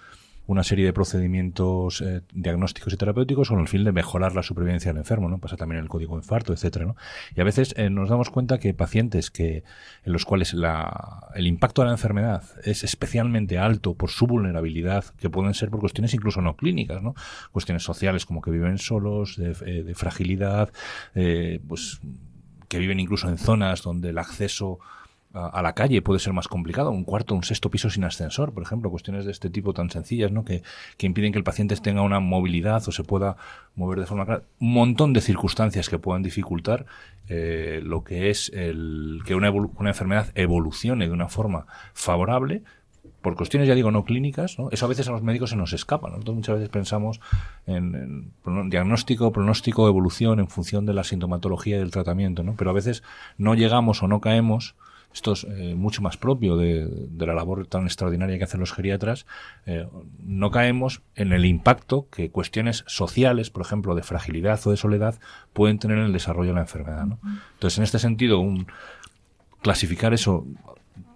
una 0.47 0.63
serie 0.63 0.85
de 0.85 0.93
procedimientos 0.93 2.01
eh, 2.01 2.21
diagnósticos 2.33 2.93
y 2.93 2.97
terapéuticos 2.97 3.49
con 3.49 3.59
el 3.59 3.67
fin 3.67 3.83
de 3.83 3.91
mejorar 3.91 4.35
la 4.35 4.43
supervivencia 4.43 4.91
del 4.91 4.99
enfermo, 4.99 5.29
¿no? 5.29 5.39
Pasa 5.39 5.57
también 5.57 5.81
el 5.81 5.89
código 5.89 6.15
infarto, 6.15 6.53
etcétera, 6.53 6.85
¿no? 6.85 6.95
Y 7.35 7.41
a 7.41 7.43
veces 7.43 7.73
eh, 7.77 7.89
nos 7.89 8.09
damos 8.09 8.29
cuenta 8.29 8.59
que 8.59 8.73
pacientes 8.73 9.31
que 9.31 9.63
en 10.03 10.13
los 10.13 10.25
cuales 10.25 10.53
la, 10.53 11.29
el 11.35 11.47
impacto 11.47 11.81
de 11.81 11.87
la 11.87 11.93
enfermedad 11.93 12.43
es 12.63 12.83
especialmente 12.83 13.57
alto 13.57 13.95
por 13.95 14.09
su 14.09 14.27
vulnerabilidad, 14.27 15.05
que 15.17 15.29
pueden 15.29 15.53
ser 15.53 15.69
por 15.69 15.79
cuestiones 15.79 16.13
incluso 16.13 16.41
no 16.41 16.55
clínicas, 16.55 17.01
¿no? 17.01 17.15
Cuestiones 17.51 17.83
sociales 17.83 18.25
como 18.25 18.41
que 18.41 18.51
viven 18.51 18.77
solos, 18.77 19.37
de, 19.37 19.55
eh, 19.65 19.83
de 19.83 19.95
fragilidad, 19.95 20.71
pues 21.67 22.01
que 22.67 22.79
viven 22.79 22.99
incluso 22.99 23.29
en 23.29 23.37
zonas 23.37 23.81
donde 23.81 24.09
el 24.09 24.17
acceso 24.17 24.79
a, 25.35 25.61
la 25.61 25.73
calle 25.73 26.01
puede 26.01 26.19
ser 26.19 26.33
más 26.33 26.47
complicado, 26.47 26.91
un 26.91 27.03
cuarto, 27.03 27.35
un 27.35 27.43
sexto 27.43 27.69
piso 27.69 27.89
sin 27.89 28.05
ascensor, 28.05 28.53
por 28.53 28.63
ejemplo, 28.63 28.89
cuestiones 28.89 29.25
de 29.25 29.31
este 29.31 29.49
tipo 29.49 29.73
tan 29.73 29.89
sencillas, 29.89 30.31
¿no? 30.31 30.45
Que, 30.45 30.63
que 30.97 31.05
impiden 31.05 31.31
que 31.33 31.37
el 31.37 31.43
paciente 31.43 31.75
tenga 31.75 32.01
una 32.01 32.19
movilidad 32.19 32.87
o 32.87 32.91
se 32.91 33.03
pueda 33.03 33.35
mover 33.75 33.99
de 33.99 34.05
forma 34.05 34.25
clara. 34.25 34.43
Un 34.59 34.73
montón 34.73 35.13
de 35.13 35.21
circunstancias 35.21 35.89
que 35.89 35.99
puedan 35.99 36.23
dificultar 36.23 36.85
eh, 37.27 37.81
lo 37.83 38.03
que 38.03 38.29
es 38.29 38.49
el 38.53 39.21
que 39.25 39.35
una, 39.35 39.51
una 39.51 39.89
enfermedad 39.89 40.31
evolucione 40.35 41.07
de 41.07 41.13
una 41.13 41.27
forma 41.27 41.67
favorable, 41.93 42.63
por 43.21 43.35
cuestiones, 43.35 43.67
ya 43.67 43.73
digo, 43.73 43.89
no 43.89 44.05
clínicas, 44.05 44.59
¿no? 44.59 44.69
Eso 44.71 44.85
a 44.85 44.89
veces 44.89 45.07
a 45.07 45.11
los 45.11 45.23
médicos 45.23 45.49
se 45.49 45.55
nos 45.55 45.73
escapa, 45.73 46.09
Nosotros 46.09 46.35
muchas 46.35 46.55
veces 46.55 46.69
pensamos 46.69 47.19
en, 47.65 48.31
en, 48.45 48.69
diagnóstico, 48.69 49.31
pronóstico, 49.31 49.87
evolución 49.87 50.39
en 50.39 50.47
función 50.47 50.85
de 50.85 50.93
la 50.93 51.03
sintomatología 51.03 51.77
y 51.77 51.79
del 51.79 51.91
tratamiento, 51.91 52.43
¿no? 52.43 52.53
Pero 52.55 52.69
a 52.69 52.73
veces 52.73 53.03
no 53.37 53.55
llegamos 53.55 54.03
o 54.03 54.07
no 54.07 54.21
caemos 54.21 54.75
esto 55.15 55.31
es 55.31 55.45
eh, 55.45 55.75
mucho 55.75 56.01
más 56.01 56.17
propio 56.17 56.57
de, 56.57 57.07
la 57.17 57.33
labor 57.33 57.65
tan 57.67 57.85
extraordinaria 57.85 58.37
que 58.37 58.43
hacen 58.43 58.59
los 58.59 58.73
geriatras, 58.73 59.25
eh, 59.65 59.87
no 60.19 60.51
caemos 60.51 61.01
en 61.15 61.31
el 61.31 61.45
impacto 61.45 62.07
que 62.11 62.29
cuestiones 62.29 62.83
sociales, 62.85 63.49
por 63.49 63.61
ejemplo, 63.61 63.95
de 63.95 64.03
fragilidad 64.03 64.59
o 64.65 64.71
de 64.71 64.77
soledad, 64.77 65.15
pueden 65.53 65.79
tener 65.79 65.99
en 65.99 66.03
el 66.03 66.13
desarrollo 66.13 66.49
de 66.49 66.55
la 66.55 66.61
enfermedad. 66.61 67.07
Entonces, 67.53 67.77
en 67.77 67.85
este 67.85 67.97
sentido, 67.97 68.39
un, 68.39 68.67
clasificar 69.61 70.13
eso, 70.13 70.45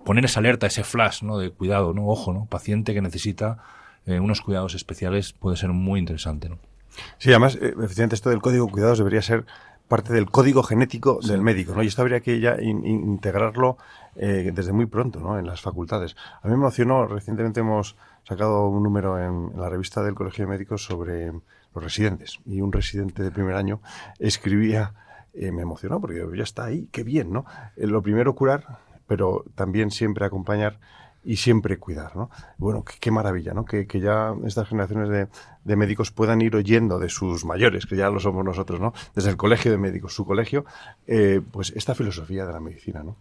poner 0.06 0.24
esa 0.24 0.40
alerta, 0.40 0.66
ese 0.66 0.86
flash 0.86 1.22
¿no? 1.22 1.38
de 1.38 1.52
cuidado, 1.52 1.94
¿no? 1.94 2.08
ojo, 2.08 2.32
¿no? 2.32 2.46
paciente 2.46 2.94
que 2.94 3.02
necesita 3.02 3.58
eh, 4.06 4.22
unos 4.22 4.40
cuidados 4.40 4.76
especiales 4.76 5.34
puede 5.34 5.58
ser 5.58 5.72
muy 5.72 6.00
interesante. 6.00 6.48
¿no? 6.48 6.58
Sí, 7.18 7.32
además, 7.32 7.56
efectivamente, 7.56 8.16
esto 8.16 8.30
del 8.30 8.42
código 8.42 8.66
de 8.66 8.72
cuidados 8.72 8.98
debería 8.98 9.22
ser 9.22 9.46
parte 9.90 10.14
del 10.14 10.30
código 10.30 10.62
genético 10.64 11.20
del 11.20 11.42
médico, 11.42 11.74
¿no? 11.76 11.84
Y 11.84 11.88
esto 11.88 12.04
habría 12.04 12.22
que 12.22 12.40
ya 12.40 12.56
integrarlo 12.62 13.78
eh, 14.16 14.52
desde 14.54 14.72
muy 14.72 14.86
pronto, 14.86 15.20
¿no? 15.20 15.38
En 15.38 15.48
las 15.48 15.62
facultades. 15.62 16.16
A 16.42 16.48
mí 16.48 16.52
me 16.52 16.60
emocionó, 16.60 17.08
recientemente 17.08 17.60
hemos 17.60 17.98
sacado 18.24 18.68
un 18.68 18.84
número 18.84 19.20
en, 19.20 19.60
la 19.60 19.68
revista 19.68 20.04
del 20.04 20.14
Colegio 20.14 20.46
de 20.46 20.52
Médicos 20.52 20.84
sobre 20.86 21.32
los 21.32 21.84
residentes. 21.84 22.40
Y 22.46 22.62
un 22.62 22.72
residente 22.72 23.24
de 23.24 23.32
primer 23.32 23.56
año 23.56 23.82
escribía, 24.20 24.94
eh, 25.34 25.52
me 25.52 25.64
emocionó 25.64 26.00
porque 26.00 26.24
ya 26.36 26.44
está 26.44 26.66
ahí, 26.66 26.88
qué 26.92 27.04
bien, 27.04 27.34
¿no? 27.34 27.46
Eh, 27.76 27.88
lo 27.88 28.04
primero 28.04 28.36
curar, 28.36 28.78
pero 29.08 29.44
también 29.56 29.90
siempre 29.90 30.24
acompañar 30.24 30.80
y 31.24 31.38
siempre 31.38 31.78
cuidar, 31.78 32.16
¿no? 32.16 32.30
Bueno, 32.58 32.84
qué, 32.84 33.12
maravilla, 33.12 33.54
¿no? 33.54 33.66
Que, 33.66 33.88
que, 33.88 34.00
ya 34.00 34.34
estas 34.46 34.68
generaciones 34.68 35.10
de, 35.10 35.28
de, 35.64 35.76
médicos 35.76 36.12
puedan 36.12 36.42
ir 36.42 36.56
oyendo 36.56 37.00
de 37.00 37.10
sus 37.10 37.46
mayores, 37.46 37.86
que 37.86 37.96
ya 37.96 38.10
lo 38.10 38.20
somos 38.20 38.46
nosotros, 38.46 38.80
¿no? 38.80 38.94
Desde 39.16 39.30
el 39.30 39.38
colegio 39.38 39.72
de 39.72 39.78
médicos, 39.78 40.14
su 40.14 40.26
colegio, 40.26 40.66
eh, 41.08 41.42
pues 41.52 41.74
esta 41.76 41.96
filosofía 41.96 42.46
de 42.46 42.54
la 42.54 42.60
medicina, 42.60 43.04
¿no? 43.04 43.16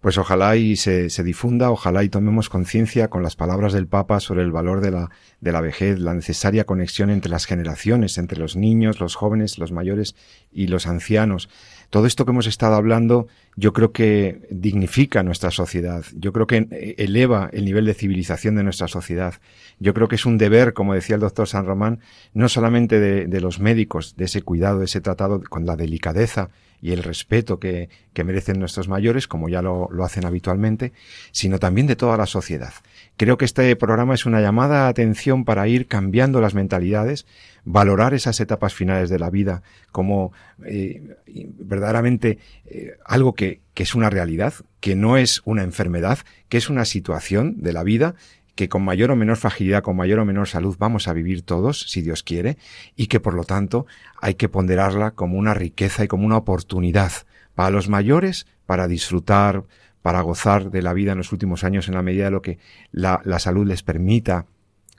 Pues 0.00 0.16
ojalá 0.16 0.56
y 0.56 0.76
se, 0.76 1.10
se 1.10 1.22
difunda, 1.22 1.70
ojalá 1.70 2.02
y 2.02 2.08
tomemos 2.08 2.48
conciencia 2.48 3.08
con 3.08 3.22
las 3.22 3.36
palabras 3.36 3.74
del 3.74 3.86
Papa 3.86 4.18
sobre 4.18 4.42
el 4.42 4.50
valor 4.50 4.80
de 4.80 4.90
la, 4.90 5.10
de 5.42 5.52
la 5.52 5.60
vejez, 5.60 5.98
la 5.98 6.14
necesaria 6.14 6.64
conexión 6.64 7.10
entre 7.10 7.30
las 7.30 7.44
generaciones, 7.44 8.16
entre 8.16 8.38
los 8.38 8.56
niños, 8.56 8.98
los 8.98 9.14
jóvenes, 9.14 9.58
los 9.58 9.72
mayores 9.72 10.14
y 10.50 10.68
los 10.68 10.86
ancianos. 10.86 11.50
Todo 11.90 12.06
esto 12.06 12.24
que 12.24 12.30
hemos 12.30 12.46
estado 12.46 12.76
hablando 12.76 13.28
yo 13.56 13.74
creo 13.74 13.92
que 13.92 14.48
dignifica 14.50 15.22
nuestra 15.22 15.50
sociedad, 15.50 16.02
yo 16.14 16.32
creo 16.32 16.46
que 16.46 16.94
eleva 16.96 17.50
el 17.52 17.66
nivel 17.66 17.84
de 17.84 17.92
civilización 17.92 18.54
de 18.54 18.62
nuestra 18.62 18.88
sociedad. 18.88 19.34
Yo 19.80 19.92
creo 19.92 20.08
que 20.08 20.14
es 20.14 20.24
un 20.24 20.38
deber, 20.38 20.72
como 20.72 20.94
decía 20.94 21.16
el 21.16 21.20
doctor 21.20 21.46
San 21.46 21.66
Román, 21.66 22.00
no 22.32 22.48
solamente 22.48 23.00
de, 23.00 23.26
de 23.26 23.40
los 23.42 23.60
médicos, 23.60 24.16
de 24.16 24.24
ese 24.24 24.40
cuidado, 24.40 24.78
de 24.78 24.86
ese 24.86 25.02
tratado 25.02 25.42
con 25.42 25.66
la 25.66 25.76
delicadeza 25.76 26.48
y 26.82 26.92
el 26.92 27.02
respeto 27.02 27.58
que, 27.58 27.88
que 28.12 28.24
merecen 28.24 28.58
nuestros 28.58 28.88
mayores, 28.88 29.28
como 29.28 29.48
ya 29.48 29.62
lo, 29.62 29.88
lo, 29.92 30.04
hacen 30.04 30.24
habitualmente, 30.24 30.92
sino 31.30 31.58
también 31.58 31.86
de 31.86 31.96
toda 31.96 32.16
la 32.16 32.26
sociedad. 32.26 32.72
Creo 33.16 33.36
que 33.36 33.44
este 33.44 33.74
programa 33.76 34.14
es 34.14 34.26
una 34.26 34.40
llamada 34.40 34.86
a 34.86 34.88
atención 34.88 35.44
para 35.44 35.68
ir 35.68 35.86
cambiando 35.86 36.40
las 36.40 36.54
mentalidades, 36.54 37.26
valorar 37.64 38.14
esas 38.14 38.40
etapas 38.40 38.74
finales 38.74 39.10
de 39.10 39.18
la 39.18 39.30
vida 39.30 39.62
como 39.92 40.32
eh, 40.64 41.16
verdaderamente 41.58 42.38
eh, 42.66 42.96
algo 43.04 43.34
que, 43.34 43.60
que 43.74 43.82
es 43.82 43.94
una 43.94 44.10
realidad, 44.10 44.54
que 44.80 44.96
no 44.96 45.16
es 45.16 45.42
una 45.44 45.62
enfermedad, 45.62 46.18
que 46.48 46.58
es 46.58 46.70
una 46.70 46.84
situación 46.84 47.62
de 47.62 47.72
la 47.72 47.82
vida 47.82 48.14
que 48.54 48.68
con 48.68 48.82
mayor 48.82 49.10
o 49.10 49.16
menor 49.16 49.36
fragilidad, 49.36 49.82
con 49.82 49.96
mayor 49.96 50.18
o 50.18 50.24
menor 50.24 50.48
salud 50.48 50.76
vamos 50.78 51.08
a 51.08 51.12
vivir 51.12 51.42
todos, 51.42 51.80
si 51.88 52.02
Dios 52.02 52.22
quiere, 52.22 52.58
y 52.96 53.06
que 53.06 53.20
por 53.20 53.34
lo 53.34 53.44
tanto 53.44 53.86
hay 54.20 54.34
que 54.34 54.48
ponderarla 54.48 55.12
como 55.12 55.38
una 55.38 55.54
riqueza 55.54 56.04
y 56.04 56.08
como 56.08 56.26
una 56.26 56.36
oportunidad 56.36 57.12
para 57.54 57.70
los 57.70 57.88
mayores, 57.88 58.46
para 58.66 58.88
disfrutar, 58.88 59.64
para 60.02 60.20
gozar 60.22 60.70
de 60.70 60.82
la 60.82 60.92
vida 60.92 61.12
en 61.12 61.18
los 61.18 61.32
últimos 61.32 61.64
años 61.64 61.88
en 61.88 61.94
la 61.94 62.02
medida 62.02 62.24
de 62.24 62.30
lo 62.30 62.42
que 62.42 62.58
la, 62.90 63.20
la 63.24 63.38
salud 63.38 63.66
les 63.66 63.82
permita, 63.82 64.46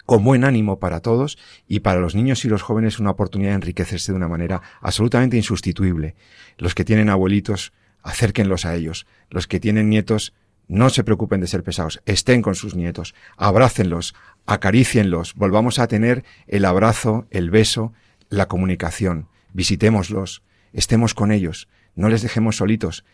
con 0.05 0.23
buen 0.23 0.43
ánimo 0.43 0.79
para 0.79 0.99
todos 0.99 1.37
y 1.67 1.81
para 1.81 1.99
los 1.99 2.15
niños 2.15 2.43
y 2.43 2.49
los 2.49 2.61
jóvenes 2.61 2.99
una 2.99 3.11
oportunidad 3.11 3.51
de 3.51 3.55
enriquecerse 3.55 4.11
de 4.11 4.17
una 4.17 4.27
manera 4.27 4.61
absolutamente 4.81 5.37
insustituible. 5.37 6.15
Los 6.57 6.75
que 6.75 6.83
tienen 6.83 7.09
abuelitos, 7.09 7.71
acérquenlos 8.03 8.65
a 8.65 8.75
ellos. 8.75 9.05
Los 9.29 9.47
que 9.47 9.59
tienen 9.59 9.89
nietos, 9.89 10.33
no 10.67 10.89
se 10.89 11.03
preocupen 11.03 11.41
de 11.41 11.47
ser 11.47 11.63
pesados, 11.63 12.01
estén 12.05 12.41
con 12.41 12.55
sus 12.55 12.75
nietos, 12.75 13.13
abrácenlos, 13.37 14.15
acaricienlos, 14.45 15.35
volvamos 15.35 15.79
a 15.79 15.87
tener 15.87 16.23
el 16.47 16.65
abrazo, 16.65 17.27
el 17.29 17.49
beso, 17.49 17.93
la 18.29 18.47
comunicación, 18.47 19.27
visitémoslos, 19.53 20.43
estemos 20.73 21.13
con 21.13 21.31
ellos, 21.31 21.67
no 21.95 22.09
les 22.09 22.21
dejemos 22.21 22.57
solitos, 22.57 23.05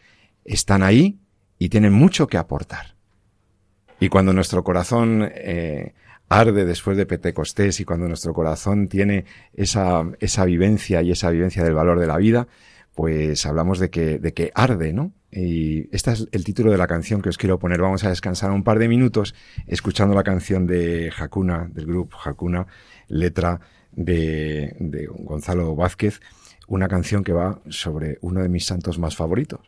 están 0.45 0.83
ahí 0.83 1.19
y 1.57 1.69
tienen 1.69 1.93
mucho 1.93 2.27
que 2.27 2.38
aportar. 2.38 2.95
Y 3.99 4.10
cuando 4.10 4.33
nuestro 4.33 4.63
corazón 4.63 5.29
eh, 5.33 5.93
arde 6.29 6.65
después 6.65 6.97
de 6.97 7.05
Pentecostés 7.05 7.79
y 7.79 7.86
cuando 7.86 8.07
nuestro 8.07 8.33
corazón 8.33 8.88
tiene 8.88 9.25
esa, 9.53 10.03
esa 10.19 10.45
vivencia 10.45 11.02
y 11.02 11.12
esa 11.12 11.31
vivencia 11.31 11.63
del 11.63 11.73
valor 11.73 12.00
de 12.00 12.08
la 12.08 12.17
vida, 12.17 12.48
pues 12.93 13.45
hablamos 13.45 13.79
de 13.79 13.89
que, 13.89 14.19
de 14.19 14.33
que 14.33 14.52
arde, 14.54 14.93
¿no? 14.93 15.13
Y 15.32 15.94
este 15.96 16.12
es 16.12 16.28
el 16.32 16.44
título 16.44 16.71
de 16.71 16.78
la 16.78 16.88
canción 16.88 17.21
que 17.21 17.30
os 17.30 17.38
quiero 17.38 17.60
poner. 17.60 17.82
Vamos 17.82 18.04
a 18.04 18.10
descansar 18.10 18.52
un 18.52 18.63
par 18.63 18.80
de 18.80 18.88
minutos 18.88 19.36
escuchando 19.67 20.15
la 20.15 20.23
canción 20.23 20.67
de 20.67 21.12
Hakuna, 21.17 21.69
del 21.71 21.86
grupo 21.86 22.17
Hakuna, 22.23 22.67
letra 23.08 23.60
de, 23.92 24.75
de 24.80 25.08
Gonzalo 25.08 25.75
Vázquez, 25.75 26.21
una 26.67 26.88
canción 26.88 27.23
que 27.23 27.34
va 27.34 27.62
sobre 27.69 28.17
uno 28.21 28.42
de 28.42 28.50
mis 28.50 28.65
santos 28.65 29.00
más 29.00 29.15
favoritos, 29.15 29.62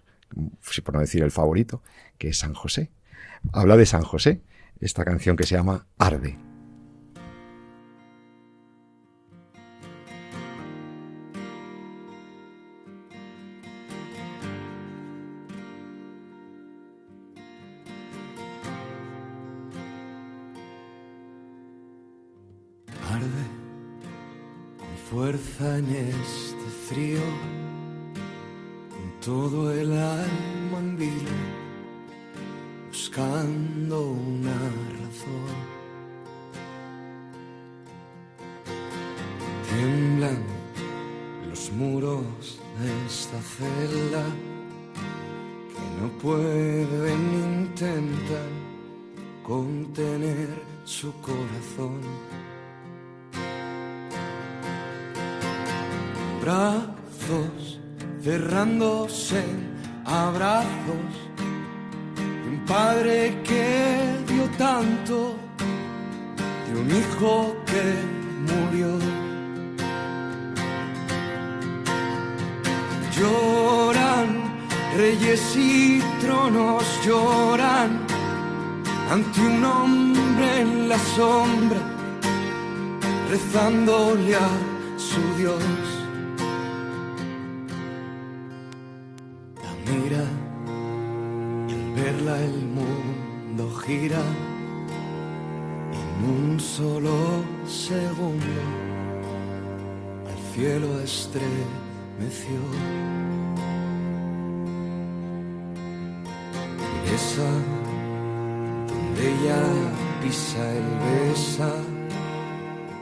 si 0.61 0.81
por 0.81 0.93
no 0.93 1.01
decir 1.01 1.23
el 1.23 1.31
favorito, 1.31 1.81
que 2.17 2.29
es 2.29 2.39
San 2.39 2.53
José. 2.53 2.91
Habla 3.51 3.77
de 3.77 3.85
San 3.85 4.03
José, 4.03 4.41
esta 4.79 5.03
canción 5.03 5.35
que 5.35 5.45
se 5.45 5.55
llama 5.55 5.87
Arde. 5.97 6.48
El 92.37 92.65
mundo 92.67 93.71
gira 93.85 94.21
en 95.91 96.29
un 96.29 96.59
solo 96.59 97.15
segundo. 97.65 98.45
Al 100.29 100.53
cielo 100.53 100.99
estremeció. 101.01 102.59
Esa 107.15 107.51
donde 108.87 109.21
ella 109.31 109.63
pisa 110.21 110.63
el 110.79 110.89
besa, 111.05 111.71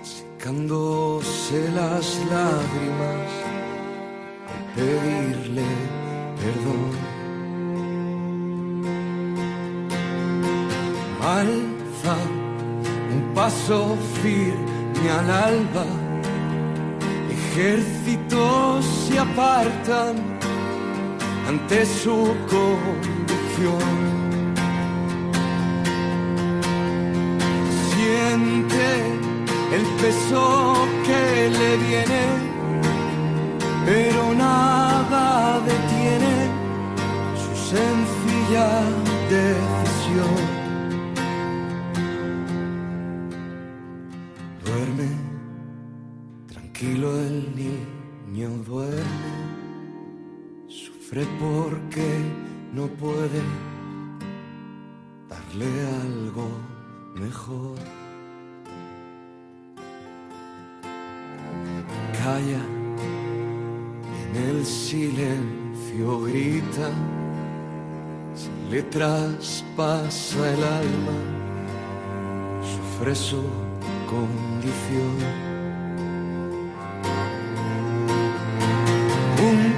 secándose 0.01 1.71
las 1.71 2.05
lágrimas 2.29 3.29
al 4.47 4.63
pedirle 4.75 5.96
perdón. 6.39 7.17
alza 11.27 12.15
un 13.13 13.33
paso 13.33 13.97
firme 14.21 15.09
al 15.19 15.29
alba. 15.29 15.85
Ejércitos 17.37 18.85
se 18.85 19.19
apartan 19.19 20.15
ante 21.47 21.85
su 21.85 22.17
condición. 22.53 23.95
Siente 27.89 28.85
el 29.75 29.85
peso 30.01 30.87
que 31.05 31.49
le 31.59 31.71
viene, 31.85 32.23
pero 33.85 34.33
nada 34.33 35.59
su 35.67 35.86
sencilla 38.47 38.83
decisión. 39.29 40.57
Tranquilo 46.47 47.17
el 47.19 47.55
niño 47.55 48.49
duerme, 48.63 49.01
sufre 50.67 51.25
porque 51.39 52.19
no 52.73 52.87
puede 52.87 53.41
darle 55.27 55.65
algo 56.03 56.47
mejor. 57.15 57.79
Calla 62.23 62.61
en 64.23 64.35
el 64.49 64.65
silencio, 64.65 66.21
grita, 66.21 66.91
le 68.69 68.83
traspasa 68.83 70.53
el 70.53 70.63
alma, 70.63 71.17
sufre 72.61 73.15
su 73.15 73.43
condición. 74.05 75.47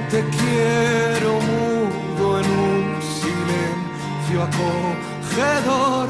te 0.10 0.24
quiero 0.40 1.34
mudo 1.34 2.40
en 2.40 2.48
un 2.50 3.00
silencio 3.22 4.42
acogedor, 4.44 6.08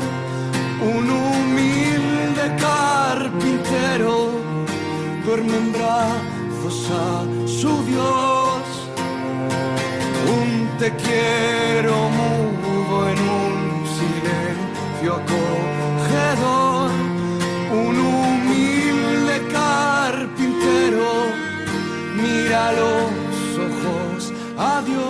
un 0.82 1.09
humilde 1.09 2.55
carpintero 2.59 4.32
duerme 5.25 5.57
en 5.57 5.73
brazos 5.73 6.91
a 6.91 7.25
su 7.45 7.84
Dios. 7.84 8.63
Un 10.27 10.69
te 10.80 10.91
quiero 10.95 12.09
míralo 22.70 23.09
adiós. 24.57 25.09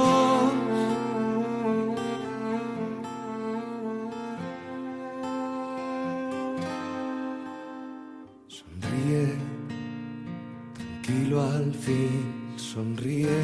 Sonríe, 8.48 9.36
tranquilo 10.74 11.42
al 11.42 11.74
fin, 11.74 12.54
sonríe. 12.58 13.40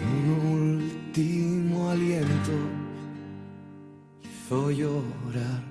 En 0.00 0.30
un 0.30 0.80
último 0.80 1.90
aliento 1.90 2.52
hizo 4.22 4.70
llorar 4.70 5.62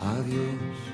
adiós. 0.00 0.93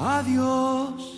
ojos 0.00 0.08
a 0.08 0.22
Dios. 0.22 1.16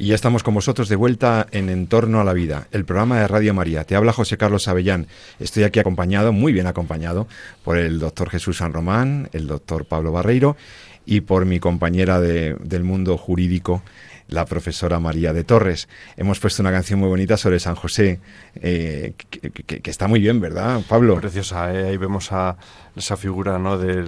Y 0.00 0.06
ya 0.08 0.14
estamos 0.14 0.44
con 0.44 0.54
vosotros 0.54 0.88
de 0.88 0.94
vuelta 0.94 1.48
en 1.50 1.68
Entorno 1.68 2.20
a 2.20 2.24
la 2.24 2.32
Vida, 2.32 2.68
el 2.70 2.84
programa 2.84 3.18
de 3.18 3.26
Radio 3.26 3.52
María. 3.52 3.82
Te 3.82 3.96
habla 3.96 4.12
José 4.12 4.36
Carlos 4.36 4.68
Avellán. 4.68 5.08
Estoy 5.40 5.64
aquí 5.64 5.80
acompañado, 5.80 6.32
muy 6.32 6.52
bien 6.52 6.68
acompañado, 6.68 7.26
por 7.64 7.76
el 7.78 7.98
doctor 7.98 8.30
Jesús 8.30 8.58
San 8.58 8.72
Román, 8.72 9.28
el 9.32 9.48
doctor 9.48 9.86
Pablo 9.86 10.12
Barreiro 10.12 10.56
y 11.04 11.22
por 11.22 11.46
mi 11.46 11.58
compañera 11.58 12.20
de- 12.20 12.54
del 12.62 12.84
mundo 12.84 13.16
jurídico, 13.18 13.82
la 14.28 14.44
profesora 14.44 15.00
María 15.00 15.32
de 15.32 15.44
Torres. 15.44 15.88
Hemos 16.16 16.38
puesto 16.38 16.62
una 16.62 16.70
canción 16.70 17.00
muy 17.00 17.08
bonita 17.08 17.36
sobre 17.36 17.58
San 17.60 17.74
José, 17.74 18.20
eh, 18.56 19.14
que, 19.30 19.50
que- 19.50 19.80
que 19.80 19.90
está 19.90 20.06
muy 20.08 20.20
bien, 20.20 20.40
¿verdad, 20.40 20.80
Pablo? 20.88 21.16
Preciosa, 21.20 21.72
¿eh? 21.74 21.88
ahí 21.88 21.96
vemos 21.96 22.30
a 22.32 22.56
esa 22.94 23.16
figura 23.16 23.58
¿no? 23.58 23.78
de, 23.78 24.04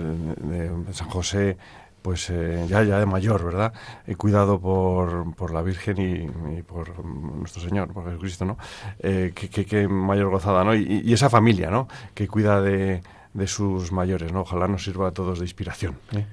San 0.93 1.09
José, 1.09 1.57
pues 2.03 2.31
eh, 2.31 2.65
ya, 2.69 2.83
ya 2.83 2.99
de 2.99 3.07
mayor, 3.07 3.45
¿verdad? 3.45 3.73
Eh, 4.07 4.15
cuidado 4.15 4.59
por, 4.61 5.35
por 5.35 5.53
la 5.53 5.63
Virgen 5.63 5.99
y, 5.99 6.59
y 6.59 6.63
por 6.63 7.05
nuestro 7.05 7.63
Señor, 7.63 7.93
por 7.93 8.05
Jesucristo, 8.07 8.45
¿no? 8.45 8.57
Eh, 9.01 9.33
que, 9.35 9.49
que- 9.51 9.67
que 9.67 9.87
mayor 9.89 10.31
gozada, 10.31 10.65
¿no? 10.65 10.75
Y, 10.75 11.03
y 11.05 11.13
esa 11.13 11.29
familia, 11.31 11.71
¿no? 11.71 11.89
Que 12.15 12.27
cuida 12.29 12.61
de, 12.63 13.03
de 13.35 13.47
sus 13.47 13.93
mayores, 13.93 14.33
¿no? 14.33 14.41
Ojalá 14.43 14.67
nos 14.67 14.85
sirva 14.85 15.09
a 15.09 15.13
todos 15.13 15.39
de 15.41 15.45
inspiración. 15.45 15.97
¿eh? 16.13 16.25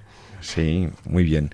Sí, 0.42 0.90
muy 1.06 1.24
bien. 1.24 1.52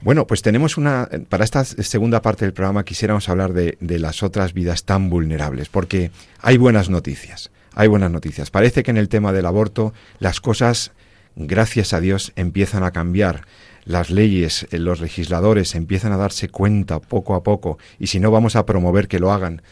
Bueno, 0.00 0.26
pues 0.26 0.42
tenemos 0.42 0.76
una. 0.76 1.08
Para 1.28 1.44
esta 1.44 1.64
segunda 1.64 2.22
parte 2.22 2.44
del 2.44 2.52
programa 2.52 2.84
quisiéramos 2.84 3.28
hablar 3.28 3.52
de, 3.52 3.78
de 3.80 3.98
las 3.98 4.22
otras 4.22 4.52
vidas 4.52 4.84
tan 4.84 5.10
vulnerables, 5.10 5.68
porque 5.68 6.10
hay 6.40 6.56
buenas 6.56 6.90
noticias. 6.90 7.50
Hay 7.74 7.88
buenas 7.88 8.10
noticias. 8.10 8.50
Parece 8.50 8.82
que 8.82 8.90
en 8.90 8.96
el 8.96 9.08
tema 9.08 9.32
del 9.32 9.46
aborto 9.46 9.92
las 10.18 10.40
cosas, 10.40 10.92
gracias 11.36 11.92
a 11.92 12.00
Dios, 12.00 12.32
empiezan 12.36 12.82
a 12.82 12.90
cambiar. 12.90 13.46
Las 13.84 14.10
leyes, 14.10 14.66
eh, 14.70 14.78
los 14.78 15.00
legisladores 15.00 15.74
empiezan 15.74 16.12
a 16.12 16.18
darse 16.18 16.48
cuenta 16.50 17.00
poco 17.00 17.34
a 17.34 17.42
poco, 17.42 17.78
y 17.98 18.08
si 18.08 18.20
no, 18.20 18.30
vamos 18.30 18.54
a 18.54 18.66
promover 18.66 19.08
que 19.08 19.18
lo 19.18 19.32
hagan, 19.32 19.62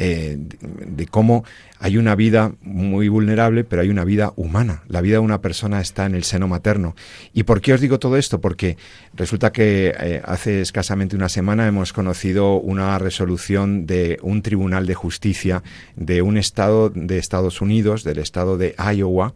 eh, 0.00 0.36
de, 0.38 1.06
cómo 1.06 1.44
hay 1.80 1.96
una 1.96 2.14
vida 2.14 2.52
muy 2.62 3.08
vulnerable, 3.08 3.64
pero 3.64 3.82
hay 3.82 3.88
una 3.88 4.04
vida 4.04 4.32
humana. 4.36 4.84
La 4.86 5.00
vida 5.00 5.14
de 5.14 5.20
una 5.20 5.40
persona 5.40 5.80
está 5.80 6.06
en 6.06 6.14
el 6.14 6.22
seno 6.22 6.46
materno. 6.46 6.94
¿Y 7.34 7.42
por 7.42 7.60
qué 7.60 7.72
os 7.72 7.80
digo 7.80 7.98
todo 7.98 8.16
esto? 8.16 8.40
Porque 8.40 8.76
resulta 9.14 9.50
que 9.50 9.92
eh, 9.98 10.22
hace 10.24 10.60
escasamente 10.60 11.16
una 11.16 11.28
semana 11.28 11.66
hemos 11.66 11.92
conocido 11.92 12.54
una 12.54 12.96
resolución 12.98 13.86
de 13.86 14.20
un 14.22 14.42
tribunal 14.42 14.86
de 14.86 14.94
justicia 14.94 15.64
de 15.96 16.22
un 16.22 16.36
estado 16.36 16.90
de 16.90 17.18
Estados 17.18 17.60
Unidos, 17.60 18.04
del 18.04 18.18
estado 18.18 18.56
de 18.56 18.76
Iowa, 18.78 19.34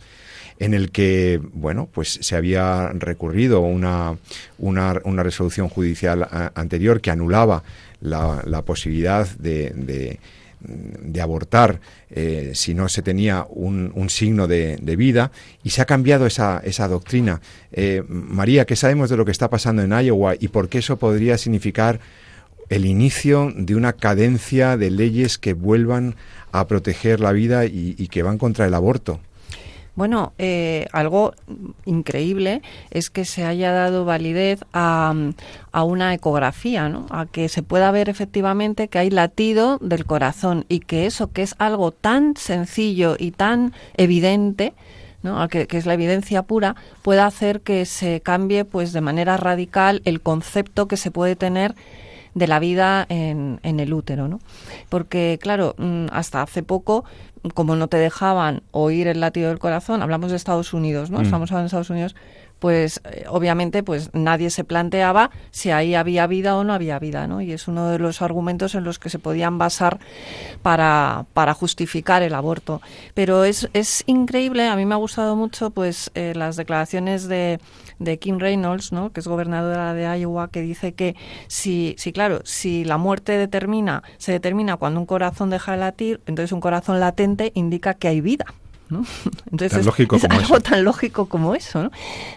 en 0.61 0.75
el 0.75 0.93
que, 0.93 1.41
bueno, 1.55 1.89
pues 1.93 2.21
se 2.23 2.37
había 2.37 2.93
recurrido 2.95 3.61
una, 3.61 4.17
una, 4.59 5.01
una 5.03 5.23
resolución 5.25 5.69
judicial 5.69 6.29
anterior 6.55 7.01
que 7.01 7.11
anulaba 7.11 7.65
la, 8.03 8.63
posibilidad 8.65 9.29
de, 9.39 10.19
de 10.65 11.21
abortar 11.21 11.81
eh, 12.11 12.53
si 12.55 12.75
no 12.75 12.89
se 12.89 13.03
tenía 13.03 13.47
un, 13.49 13.93
un 13.95 14.11
signo 14.11 14.47
de, 14.47 14.77
vida 14.97 15.33
y 15.63 15.71
se 15.71 15.83
ha 15.83 15.87
cambiado 15.87 16.27
esa, 16.27 16.61
esa 16.65 16.89
doctrina. 16.89 17.41
Eh, 17.73 18.03
María, 18.09 18.65
¿qué 18.65 18.77
sabemos 18.77 19.11
de 19.11 19.17
lo 19.17 19.25
que 19.25 19.33
está 19.33 19.51
pasando 19.51 19.83
en 19.83 19.93
Iowa 19.93 20.35
y 20.39 20.49
por 20.49 20.69
qué 20.69 20.79
eso 20.79 20.99
podría 20.99 21.39
significar 21.39 22.01
el 22.69 22.85
inicio 22.85 23.53
de 23.57 23.75
una 23.75 23.95
cadencia 23.95 24.77
de 24.77 24.91
leyes 24.91 25.39
que 25.39 25.55
vuelvan 25.55 26.15
a 26.53 26.67
proteger 26.67 27.21
la 27.21 27.33
vida 27.33 27.65
y 27.65 28.09
que 28.09 28.23
van 28.23 28.39
contra 28.39 28.67
el 28.67 28.75
aborto? 28.75 29.21
Bueno, 29.95 30.33
eh, 30.39 30.87
algo 30.93 31.35
increíble 31.85 32.63
es 32.91 33.11
que 33.11 33.27
se 33.27 33.45
haya 33.45 33.73
dado 33.73 34.07
validez 34.07 34.65
a, 34.73 35.13
a 35.71 35.85
una 35.85 36.15
ecografía, 36.15 36.89
¿no? 36.89 37.07
A 37.11 37.27
que 37.27 37.51
se 37.51 37.63
pueda 37.63 37.91
ver 37.91 38.09
efectivamente 38.09 38.89
que 38.89 38.99
hay 38.99 39.11
latido 39.11 39.79
del 39.83 40.07
corazón 40.07 40.65
y 40.71 40.81
que 40.81 41.05
eso, 41.05 41.31
que 41.31 41.43
es 41.43 41.55
algo 41.59 41.91
tan 41.93 42.37
sencillo 42.37 43.17
y 43.19 43.33
tan 43.33 43.75
evidente, 43.95 44.73
¿no? 45.23 45.47
Que, 45.49 45.67
que 45.67 45.77
es 45.77 45.85
la 45.85 45.95
evidencia 45.95 46.43
pura, 46.43 46.75
pueda 47.03 47.27
hacer 47.27 47.61
que 47.61 47.85
se 47.85 48.23
cambie, 48.23 48.65
pues, 48.65 48.95
de 48.95 49.03
manera 49.03 49.37
radical 49.37 50.01
el 50.07 50.23
concepto 50.23 50.89
que 50.89 50.97
se 50.97 51.11
puede 51.11 51.37
tener 51.37 51.75
de 52.35 52.47
la 52.47 52.59
vida 52.59 53.07
en, 53.09 53.61
en 53.63 53.81
el 53.81 53.93
útero, 53.93 54.29
¿no? 54.29 54.41
Porque, 54.89 55.39
claro, 55.41 55.75
mm, 55.79 56.07
hasta 56.13 56.43
hace 56.43 56.63
poco, 56.63 57.05
como 57.55 57.77
no 57.77 57.89
te 57.89 57.97
dejaban 57.97 58.63
oír 58.71 59.07
el 59.09 59.21
latido 59.21 59.49
del 59.49 59.59
corazón, 59.59 60.03
hablamos 60.03 60.31
de 60.31 60.37
Estados 60.37 60.73
Unidos, 60.73 61.11
¿no? 61.11 61.19
Mm. 61.19 61.23
Estamos 61.23 61.51
hablando 61.51 61.65
de 61.65 61.67
Estados 61.67 61.91
Unidos, 61.91 62.15
pues 62.63 63.01
eh, 63.11 63.25
obviamente 63.29 63.83
pues 63.83 64.11
nadie 64.13 64.49
se 64.49 64.63
planteaba 64.63 65.33
si 65.51 65.73
ahí 65.73 65.97
había 65.97 66.29
vida 66.29 66.57
o 66.57 66.63
no 66.63 66.73
había 66.73 67.01
vida, 67.01 67.27
¿no? 67.27 67.41
Y 67.41 67.51
es 67.51 67.67
uno 67.67 67.89
de 67.89 67.99
los 67.99 68.23
argumentos 68.23 68.77
en 68.77 68.85
los 68.85 69.01
que 69.01 69.11
se 69.11 69.19
podían 69.19 69.59
basar 69.59 69.99
para, 70.63 71.27
para 71.35 71.55
justificar 71.55 72.23
el 72.23 72.35
aborto. 72.35 72.81
Pero 73.15 73.43
es, 73.43 73.69
es 73.73 74.05
increíble, 74.07 74.69
a 74.69 74.77
mí 74.77 74.87
me 74.87 74.95
ha 74.95 74.99
gustado 74.99 75.35
mucho 75.35 75.71
pues 75.71 76.13
eh, 76.15 76.35
las 76.37 76.55
declaraciones 76.55 77.27
de, 77.27 77.59
de 78.05 78.19
Kim 78.19 78.39
Reynolds, 78.39 78.93
¿no? 78.93 79.13
que 79.13 79.21
es 79.21 79.27
gobernadora 79.29 79.95
de 79.95 80.19
Iowa, 80.21 80.49
que 80.49 80.61
dice 80.63 80.93
que 80.95 81.17
si, 81.49 81.95
si 81.99 82.13
claro, 82.13 82.41
si 82.45 82.85
la 82.85 82.99
muerte 82.99 83.33
determina, 83.33 84.03
se 84.19 84.33
determina 84.33 84.77
cuando 84.77 85.01
un 85.01 85.07
corazón 85.07 85.51
deja 85.51 85.73
de 85.73 85.79
latir, 85.79 86.21
entonces 86.27 86.53
un 86.53 86.61
corazón 86.61 87.01
latente 87.01 87.53
indica 87.55 87.95
que 87.95 88.09
hay 88.09 88.21
vida. 88.21 88.47
¿no? 88.89 89.05
Entonces 89.51 89.71
Tan 89.71 89.81
es, 89.81 89.87
lógico 89.87 90.17
es 90.17 90.23
como 90.23 90.35
algo 90.35 90.57
eso. 90.57 90.61
tan 90.61 90.85
lógico 90.85 91.27
como 91.27 91.55
eso. 91.55 91.85
¿no? 91.85 91.91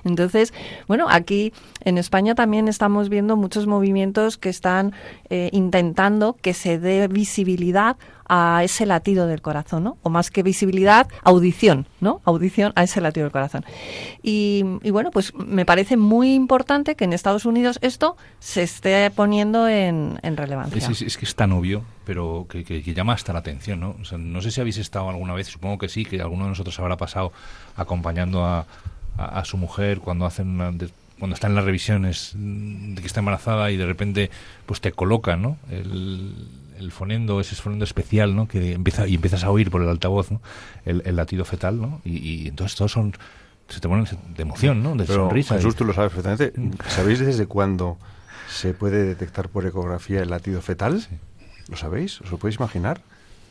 Entonces, 0.05 0.53
bueno, 0.87 1.07
aquí 1.09 1.51
en 1.81 1.97
España 1.97 2.33
también 2.33 2.69
estamos 2.69 3.09
viendo 3.09 3.35
muchos 3.35 3.67
movimientos 3.67 4.37
que 4.37 4.49
están 4.49 4.93
eh, 5.29 5.49
intentando 5.51 6.37
que 6.41 6.53
se 6.53 6.79
dé 6.79 7.07
visibilidad 7.09 7.97
a 8.27 8.61
ese 8.63 8.85
latido 8.85 9.27
del 9.27 9.41
corazón, 9.41 9.83
¿no? 9.83 9.97
O 10.03 10.09
más 10.09 10.31
que 10.31 10.43
visibilidad, 10.43 11.07
audición, 11.23 11.87
¿no? 12.01 12.21
Audición 12.25 12.73
a 12.75 12.83
ese 12.83 13.01
latido 13.01 13.25
del 13.25 13.31
corazón. 13.31 13.63
Y, 14.23 14.63
y 14.83 14.89
bueno, 14.91 15.11
pues 15.11 15.33
me 15.35 15.65
parece 15.65 15.97
muy 15.97 16.33
importante 16.33 16.95
que 16.95 17.03
en 17.05 17.13
Estados 17.13 17.45
Unidos 17.45 17.77
esto 17.81 18.17
se 18.39 18.63
esté 18.63 19.11
poniendo 19.11 19.67
en, 19.67 20.19
en 20.23 20.37
relevancia. 20.37 20.89
Es, 20.89 21.17
que 21.17 21.25
es 21.25 21.35
tan 21.35 21.51
obvio, 21.51 21.83
pero 22.05 22.47
que, 22.49 22.63
que- 22.63 22.81
llama 22.93 23.13
hasta 23.13 23.33
la 23.33 23.39
atención, 23.39 23.79
¿no? 23.79 23.95
O 24.01 24.05
sea, 24.05 24.17
no 24.17 24.41
sé 24.41 24.51
si 24.51 24.61
habéis 24.61 24.77
estado 24.77 25.09
alguna 25.09 25.33
vez, 25.33 25.47
supongo 25.47 25.77
que 25.77 25.89
sí, 25.89 26.05
que 26.05 26.21
alguno 26.21 26.43
de 26.45 26.49
nosotros 26.49 26.79
habrá 26.79 26.97
pasado 26.97 27.31
acompañando 27.75 28.45
a, 28.45 28.65
su 29.45 29.57
mujer 29.57 29.99
cuando 29.99 30.25
hacen 30.25 30.47
una- 30.49 30.71
de- 30.71 30.89
cuando 31.19 31.33
está 31.35 31.47
en 31.47 31.55
las 31.55 31.63
revisiones 31.63 32.33
de 32.35 32.99
que 32.99 33.07
está 33.07 33.21
embarazada 33.21 33.71
y 33.71 33.77
de 33.77 33.85
repente 33.85 34.29
pues 34.65 34.81
te 34.81 34.91
colocan, 34.91 35.41
¿no? 35.41 35.57
El, 35.71 36.33
el 36.79 36.91
fonendo, 36.91 37.39
ese 37.39 37.55
fonendo 37.55 37.85
especial, 37.85 38.35
¿no? 38.35 38.47
Que 38.47 38.73
empieza 38.73 39.07
y 39.07 39.15
empiezas 39.15 39.43
a 39.43 39.49
oír 39.51 39.69
por 39.71 39.81
el 39.81 39.89
altavoz, 39.89 40.31
¿no? 40.31 40.41
El, 40.85 41.01
el 41.05 41.15
latido 41.15 41.45
fetal, 41.45 41.79
¿no? 41.81 42.01
Y, 42.05 42.17
y 42.17 42.47
entonces 42.47 42.77
todos 42.77 42.91
son 42.91 43.13
se 43.67 43.79
te 43.79 43.87
ponen 43.89 44.05
de 44.35 44.41
emoción, 44.43 44.83
¿no? 44.83 44.95
De 44.95 45.05
Pero 45.05 45.25
sonrisa. 45.27 45.55
Jesús, 45.55 45.73
Y- 45.73 45.77
tú 45.77 45.85
lo 45.85 45.93
sabes 45.93 46.11
perfectamente. 46.13 46.53
¿Sabéis 46.89 47.19
desde 47.19 47.47
cuándo 47.47 47.97
se 48.47 48.73
puede 48.75 49.03
detectar 49.05 49.49
por 49.49 49.65
ecografía 49.65 50.21
el 50.21 50.29
latido 50.29 50.61
fetal? 50.61 51.03
¿Lo 51.67 51.75
sabéis? 51.75 52.21
¿Os 52.21 52.29
lo 52.31 52.37
podéis 52.37 52.57
imaginar? 52.59 53.01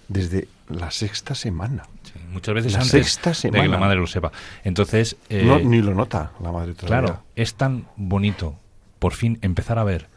Desde 0.07 0.47
la 0.68 0.91
sexta 0.91 1.35
semana. 1.35 1.85
sí, 2.05 2.12
muchas 2.31 2.55
veces 2.55 2.72
La 2.75 2.81
antes 2.81 2.91
sexta 2.93 3.31
de 3.31 3.35
que 3.35 3.41
semana. 3.41 3.66
la 3.68 3.79
madre 3.79 3.97
lo 3.99 4.07
sepa. 4.07 4.31
Entonces, 4.62 5.16
eh, 5.31 5.43
no, 5.45 5.59
ni 5.59 5.81
lo 5.83 5.95
nota 5.95 6.31
la 6.41 6.53
madre 6.53 6.75
todavía. 6.75 7.01
Claro, 7.07 7.22
es 7.35 7.55
tan 7.55 7.87
bonito 7.97 8.55
por 9.01 9.14
fin 9.14 9.39
empezar 9.43 9.79
a 9.79 9.85
ver 9.85 10.09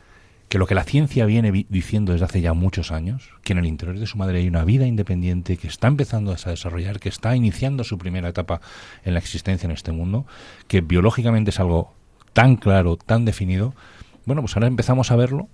que 0.49 0.57
lo 0.57 0.65
que 0.67 0.75
la 0.75 0.83
ciencia 0.83 1.25
viene 1.25 1.51
vi- 1.51 1.65
diciendo 1.69 2.13
desde 2.13 2.25
hace 2.25 2.41
ya 2.41 2.53
muchos 2.53 2.91
años, 2.91 3.29
que 3.43 3.53
en 3.53 3.59
el 3.59 3.65
interior 3.65 3.99
de 3.99 4.05
su 4.07 4.17
madre 4.17 4.39
hay 4.39 4.47
una 4.47 4.63
vida 4.63 4.85
independiente 4.87 5.57
que 5.57 5.67
está 5.67 5.87
empezando 5.87 6.31
a 6.31 6.35
desarrollar, 6.35 6.99
que 6.99 7.09
está 7.09 7.35
iniciando 7.35 7.83
su 7.83 7.97
primera 7.97 8.29
etapa 8.29 8.61
en 9.03 9.13
la 9.13 9.19
existencia 9.19 9.67
en 9.67 9.71
este 9.71 9.91
mundo, 9.91 10.25
que 10.67 10.81
biológicamente 10.81 11.49
es 11.49 11.59
algo 11.59 11.93
tan 12.33 12.55
claro, 12.55 12.95
tan 12.97 13.25
definido, 13.25 13.73
bueno, 14.25 14.41
pues 14.41 14.55
ahora 14.55 14.67
empezamos 14.67 15.11
a 15.11 15.15
verlo. 15.15 15.49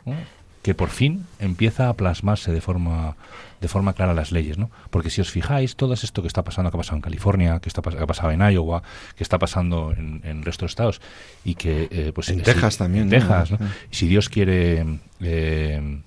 Que 0.63 0.73
por 0.73 0.89
fin 0.89 1.25
empieza 1.39 1.89
a 1.89 1.93
plasmarse 1.93 2.51
de 2.51 2.61
forma 2.61 3.15
de 3.61 3.67
forma 3.69 3.93
clara 3.93 4.13
las 4.13 4.31
leyes, 4.33 4.57
¿no? 4.57 4.69
Porque 4.89 5.09
si 5.09 5.21
os 5.21 5.29
fijáis, 5.31 5.77
todo 5.77 5.93
esto 5.93 6.21
que 6.21 6.27
está 6.27 6.43
pasando, 6.43 6.69
que 6.69 6.75
ha 6.75 6.79
pasado 6.79 6.97
en 6.97 7.01
California, 7.01 7.59
que 7.61 7.69
está 7.69 7.81
que 7.81 7.97
ha 7.97 8.05
pasado 8.07 8.31
en 8.31 8.41
Iowa, 8.41 8.83
que 9.15 9.23
está 9.23 9.39
pasando 9.39 9.93
en, 9.95 10.19
en 10.25 10.39
el 10.39 10.43
resto 10.45 10.65
de 10.65 10.67
estados 10.69 10.99
y 11.45 11.55
que 11.55 11.87
eh, 11.91 12.11
pues 12.13 12.27
En 12.29 12.39
si- 12.39 12.43
Texas 12.43 12.77
también, 12.77 13.03
en 13.05 13.09
¿no? 13.11 13.15
Texas, 13.45 13.57
si 13.89 14.07
Dios 14.07 14.27
quiere 14.27 14.85
eh, 15.21 15.99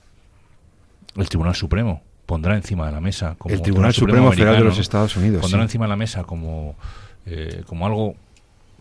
el 1.17 1.29
Tribunal 1.29 1.55
Supremo 1.55 2.03
pondrá 2.27 2.57
encima 2.57 2.87
de 2.87 2.93
la 2.93 3.01
mesa 3.01 3.37
como 3.39 3.55
El 3.55 3.63
Tribunal 3.63 3.93
Supremo 3.95 4.33
Federal 4.33 4.57
de 4.59 4.65
los 4.65 4.79
Estados 4.79 5.17
Unidos, 5.17 5.41
pondrá 5.41 5.61
sí. 5.61 5.65
encima 5.65 5.85
de 5.87 5.91
la 5.91 5.97
mesa 5.97 6.25
como 6.25 6.77
eh, 7.25 7.63
como 7.67 7.87
algo 7.87 8.17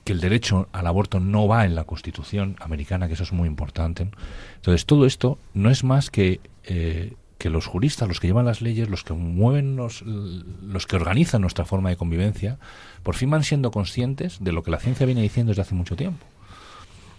que 0.05 0.13
el 0.13 0.21
derecho 0.21 0.69
al 0.71 0.87
aborto 0.87 1.19
no 1.19 1.47
va 1.47 1.65
en 1.65 1.75
la 1.75 1.83
Constitución 1.83 2.55
americana, 2.61 3.07
que 3.07 3.15
eso 3.15 3.23
es 3.23 3.33
muy 3.33 3.47
importante. 3.47 4.07
Entonces, 4.55 4.85
todo 4.85 5.05
esto 5.05 5.37
no 5.53 5.69
es 5.69 5.83
más 5.83 6.09
que, 6.09 6.39
eh, 6.63 7.13
que 7.37 7.45
que 7.45 7.49
los 7.49 7.67
juristas, 7.67 8.07
los 8.07 8.19
que 8.19 8.27
llevan 8.27 8.45
las 8.45 8.61
leyes, 8.61 8.89
los 8.89 9.03
que 9.03 9.13
mueven, 9.13 9.75
los, 9.75 10.03
los 10.03 10.87
que 10.87 10.95
organizan 10.95 11.41
nuestra 11.41 11.65
forma 11.65 11.89
de 11.89 11.97
convivencia, 11.97 12.57
por 13.03 13.15
fin 13.15 13.29
van 13.29 13.43
siendo 13.43 13.71
conscientes 13.71 14.37
de 14.39 14.51
lo 14.51 14.63
que 14.63 14.71
la 14.71 14.79
ciencia 14.79 15.05
viene 15.05 15.21
diciendo 15.21 15.51
desde 15.51 15.63
hace 15.63 15.75
mucho 15.75 15.95
tiempo. 15.95 16.25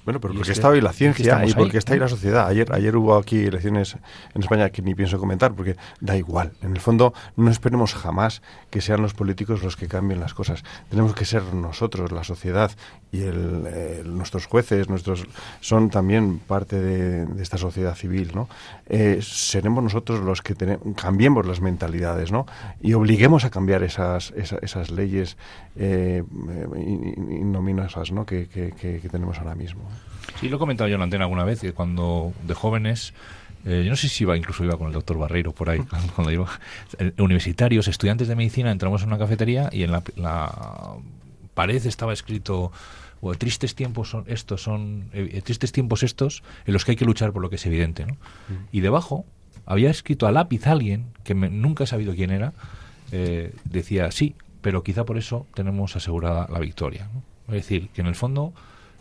Bueno, 0.06 0.20
pero 0.20 0.34
porque 0.34 0.52
está 0.52 0.68
hoy 0.68 0.80
la 0.80 0.92
ciencia 0.92 1.44
y 1.44 1.52
porque 1.52 1.78
está 1.78 1.94
ahí 1.94 1.98
la 1.98 2.06
sociedad. 2.06 2.46
Ayer, 2.46 2.72
ayer 2.72 2.96
hubo 2.96 3.16
aquí 3.16 3.40
elecciones 3.40 3.96
en 4.34 4.42
España 4.42 4.70
que 4.70 4.80
ni 4.80 4.94
pienso 4.94 5.18
comentar 5.18 5.52
porque 5.52 5.74
da 6.00 6.16
igual. 6.16 6.52
En 6.62 6.70
el 6.70 6.80
fondo, 6.80 7.12
no 7.34 7.50
esperemos 7.50 7.92
jamás 7.92 8.40
que 8.70 8.80
sean 8.80 9.02
los 9.02 9.14
políticos 9.14 9.64
los 9.64 9.76
que 9.76 9.88
cambien 9.88 10.20
las 10.20 10.32
cosas. 10.32 10.62
Tenemos 10.90 11.12
que 11.12 11.24
ser 11.24 11.42
nosotros, 11.52 12.12
la 12.12 12.22
sociedad 12.22 12.70
y 13.10 13.22
el, 13.22 14.16
nuestros 14.16 14.46
jueces, 14.46 14.88
nuestros 14.88 15.26
son 15.60 15.90
también 15.90 16.38
parte 16.38 16.80
de, 16.80 17.42
esta 17.42 17.58
sociedad 17.58 17.96
civil, 17.96 18.30
¿no? 18.32 18.48
Eh, 18.88 19.18
seremos 19.22 19.82
nosotros 19.82 20.20
los 20.20 20.40
que 20.40 20.54
cambiemos 20.94 21.44
las 21.46 21.60
mentalidades, 21.60 22.30
¿no? 22.30 22.46
Y 22.80 22.92
obliguemos 22.92 23.44
a 23.44 23.50
cambiar 23.50 23.82
esas, 23.82 24.32
esas, 24.36 24.92
leyes 24.92 25.36
eh, 25.74 26.22
innominosas, 26.76 28.12
¿no? 28.12 28.24
Que, 28.24 28.46
que 28.46 29.08
tenemos 29.10 29.38
ahora 29.38 29.56
mismo. 29.56 29.82
Sí, 30.40 30.48
lo 30.48 30.56
he 30.56 30.58
comentado 30.58 30.88
yo 30.88 30.94
en 30.94 31.00
la 31.00 31.04
antena 31.04 31.24
alguna 31.24 31.44
vez, 31.44 31.60
que 31.60 31.72
cuando 31.72 32.32
de 32.42 32.54
jóvenes, 32.54 33.14
eh, 33.64 33.82
yo 33.84 33.90
no 33.90 33.96
sé 33.96 34.08
si 34.08 34.24
iba, 34.24 34.36
incluso 34.36 34.64
iba 34.64 34.76
con 34.76 34.86
el 34.86 34.92
doctor 34.92 35.18
Barreiro 35.18 35.52
por 35.52 35.70
ahí, 35.70 35.80
cuando 36.14 36.30
iba, 36.30 36.46
eh, 36.98 37.12
universitarios, 37.18 37.88
estudiantes 37.88 38.28
de 38.28 38.36
medicina, 38.36 38.70
entramos 38.70 39.02
en 39.02 39.08
una 39.08 39.18
cafetería 39.18 39.68
y 39.72 39.82
en 39.82 39.92
la, 39.92 40.02
pared 41.54 41.84
estaba 41.86 42.12
escrito 42.12 42.70
o 43.22 43.34
tristes 43.34 43.74
tiempos 43.74 44.10
son 44.10 44.24
estos 44.26 44.62
son 44.62 45.08
eh, 45.14 45.40
tristes 45.42 45.72
tiempos 45.72 46.02
estos 46.02 46.42
en 46.66 46.74
los 46.74 46.84
que 46.84 46.90
hay 46.90 46.96
que 46.96 47.06
luchar 47.06 47.32
por 47.32 47.40
lo 47.40 47.48
que 47.48 47.56
es 47.56 47.64
evidente 47.64 48.04
¿no? 48.04 48.12
Mm. 48.12 48.68
y 48.72 48.80
debajo 48.80 49.24
había 49.64 49.88
escrito 49.88 50.26
a 50.26 50.32
lápiz 50.32 50.66
alguien 50.66 51.06
que 51.24 51.34
nunca 51.34 51.84
he 51.84 51.86
sabido 51.86 52.14
quién 52.14 52.30
era 52.30 52.52
decía 53.64 54.10
sí 54.10 54.34
pero 54.60 54.82
quizá 54.82 55.06
por 55.06 55.16
eso 55.16 55.46
tenemos 55.54 55.96
asegurada 55.96 56.46
la 56.52 56.58
victoria 56.58 57.08
es 57.48 57.54
decir 57.54 57.88
que 57.88 58.02
en 58.02 58.08
el 58.08 58.16
fondo 58.16 58.52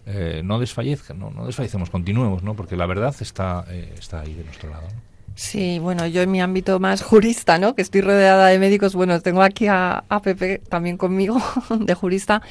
eh, 0.05 0.41
no 0.43 0.59
desfallezcan, 0.59 1.19
no, 1.19 1.31
no 1.31 1.45
desfallecemos, 1.45 1.89
continuemos, 1.89 2.43
¿no? 2.43 2.55
Porque 2.55 2.75
la 2.75 2.85
verdad 2.85 3.15
está, 3.19 3.65
eh, 3.69 3.93
está 3.97 4.21
ahí 4.21 4.33
de 4.33 4.43
nuestro 4.43 4.69
lado. 4.69 4.87
Sí, 5.35 5.79
bueno, 5.79 6.07
yo 6.07 6.21
en 6.21 6.31
mi 6.31 6.39
ámbito 6.39 6.79
más 6.79 7.01
jurista, 7.01 7.57
¿no? 7.57 7.75
Que 7.75 7.81
estoy 7.81 7.99
rodeada 7.99 8.47
de 8.47 8.57
médicos, 8.57 8.95
bueno, 8.95 9.19
tengo 9.19 9.41
aquí 9.41 9.67
a, 9.67 10.05
a 10.07 10.21
Pepe 10.21 10.59
también 10.69 10.95
conmigo, 10.95 11.41
de 11.69 11.93
jurista, 11.93 12.41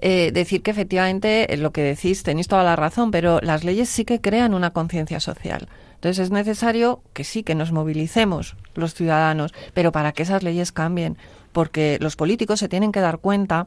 eh, 0.00 0.32
decir 0.32 0.62
que 0.62 0.72
efectivamente 0.72 1.46
lo 1.56 1.70
que 1.70 1.82
decís 1.82 2.24
tenéis 2.24 2.48
toda 2.48 2.64
la 2.64 2.74
razón, 2.74 3.12
pero 3.12 3.38
las 3.40 3.62
leyes 3.62 3.88
sí 3.88 4.04
que 4.04 4.20
crean 4.20 4.52
una 4.52 4.72
conciencia 4.72 5.20
social. 5.20 5.68
Entonces 5.94 6.24
es 6.24 6.30
necesario 6.32 7.00
que 7.12 7.22
sí, 7.22 7.44
que 7.44 7.54
nos 7.54 7.70
movilicemos 7.70 8.56
los 8.74 8.94
ciudadanos, 8.94 9.54
pero 9.72 9.92
para 9.92 10.10
que 10.12 10.24
esas 10.24 10.42
leyes 10.42 10.72
cambien, 10.72 11.16
porque 11.52 11.98
los 12.00 12.16
políticos 12.16 12.58
se 12.58 12.68
tienen 12.68 12.90
que 12.90 13.00
dar 13.00 13.18
cuenta 13.18 13.66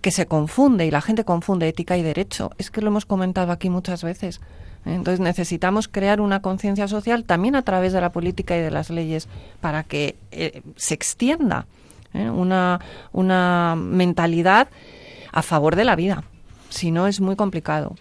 que 0.00 0.10
se 0.10 0.26
confunde 0.26 0.86
y 0.86 0.90
la 0.90 1.00
gente 1.00 1.24
confunde 1.24 1.68
ética 1.68 1.96
y 1.96 2.02
derecho. 2.02 2.50
Es 2.58 2.70
que 2.70 2.80
lo 2.80 2.88
hemos 2.88 3.06
comentado 3.06 3.52
aquí 3.52 3.70
muchas 3.70 4.02
veces. 4.02 4.40
Entonces 4.86 5.20
necesitamos 5.20 5.88
crear 5.88 6.20
una 6.20 6.40
conciencia 6.40 6.88
social 6.88 7.24
también 7.24 7.54
a 7.54 7.62
través 7.62 7.92
de 7.92 8.00
la 8.00 8.12
política 8.12 8.56
y 8.56 8.60
de 8.60 8.70
las 8.70 8.88
leyes 8.88 9.28
para 9.60 9.82
que 9.84 10.16
eh, 10.30 10.62
se 10.76 10.94
extienda 10.94 11.66
¿eh? 12.14 12.30
una, 12.30 12.80
una 13.12 13.76
mentalidad 13.76 14.68
a 15.32 15.42
favor 15.42 15.76
de 15.76 15.84
la 15.84 15.96
vida. 15.96 16.24
Si 16.70 16.90
no, 16.90 17.06
es 17.06 17.20
muy 17.20 17.36
complicado. 17.36 17.96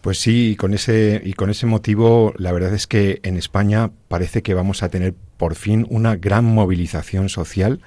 Pues 0.00 0.18
sí, 0.18 0.52
y 0.52 0.56
con 0.56 0.74
ese 0.74 1.20
y 1.22 1.34
con 1.34 1.50
ese 1.50 1.66
motivo, 1.66 2.32
la 2.38 2.52
verdad 2.52 2.72
es 2.72 2.86
que 2.86 3.20
en 3.22 3.36
España 3.36 3.90
parece 4.08 4.42
que 4.42 4.54
vamos 4.54 4.82
a 4.82 4.88
tener 4.88 5.14
por 5.36 5.54
fin 5.54 5.86
una 5.90 6.16
gran 6.16 6.44
movilización 6.44 7.28
social 7.28 7.80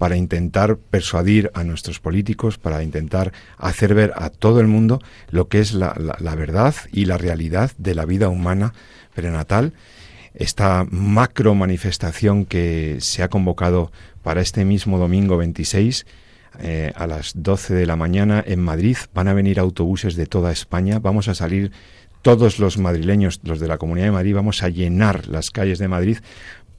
para 0.00 0.16
intentar 0.16 0.78
persuadir 0.78 1.50
a 1.52 1.62
nuestros 1.62 2.00
políticos, 2.00 2.56
para 2.56 2.82
intentar 2.82 3.34
hacer 3.58 3.92
ver 3.92 4.14
a 4.16 4.30
todo 4.30 4.60
el 4.60 4.66
mundo 4.66 4.98
lo 5.30 5.48
que 5.48 5.60
es 5.60 5.74
la, 5.74 5.92
verdad 6.38 6.74
y 6.90 7.04
la 7.04 7.18
realidad 7.18 7.72
de 7.76 7.94
la 7.94 8.06
vida 8.06 8.30
humana 8.30 8.72
prenatal. 9.14 9.74
Esta 10.32 10.86
macro 10.90 11.54
manifestación 11.54 12.46
que 12.46 12.96
se 13.00 13.22
ha 13.22 13.28
convocado 13.28 13.92
para 14.22 14.40
este 14.40 14.64
mismo 14.64 14.96
domingo 14.96 15.36
26 15.36 16.06
eh, 16.60 16.92
a 16.96 17.06
las 17.06 17.32
12 17.34 17.74
de 17.74 17.84
la 17.84 17.96
mañana 17.96 18.42
en 18.46 18.60
Madrid. 18.60 18.96
Van 19.12 19.28
a 19.28 19.34
venir 19.34 19.60
autobuses 19.60 20.16
de 20.16 20.24
toda 20.24 20.50
España. 20.50 20.98
Vamos 20.98 21.28
a 21.28 21.34
salir 21.34 21.72
todos 22.22 22.58
los 22.58 22.78
madrileños, 22.78 23.40
los 23.44 23.60
de 23.60 23.68
la 23.68 23.76
Comunidad 23.76 24.06
de 24.06 24.12
Madrid, 24.12 24.34
vamos 24.34 24.62
a 24.62 24.70
llenar 24.70 25.26
las 25.28 25.50
calles 25.50 25.78
de 25.78 25.88
Madrid 25.88 26.18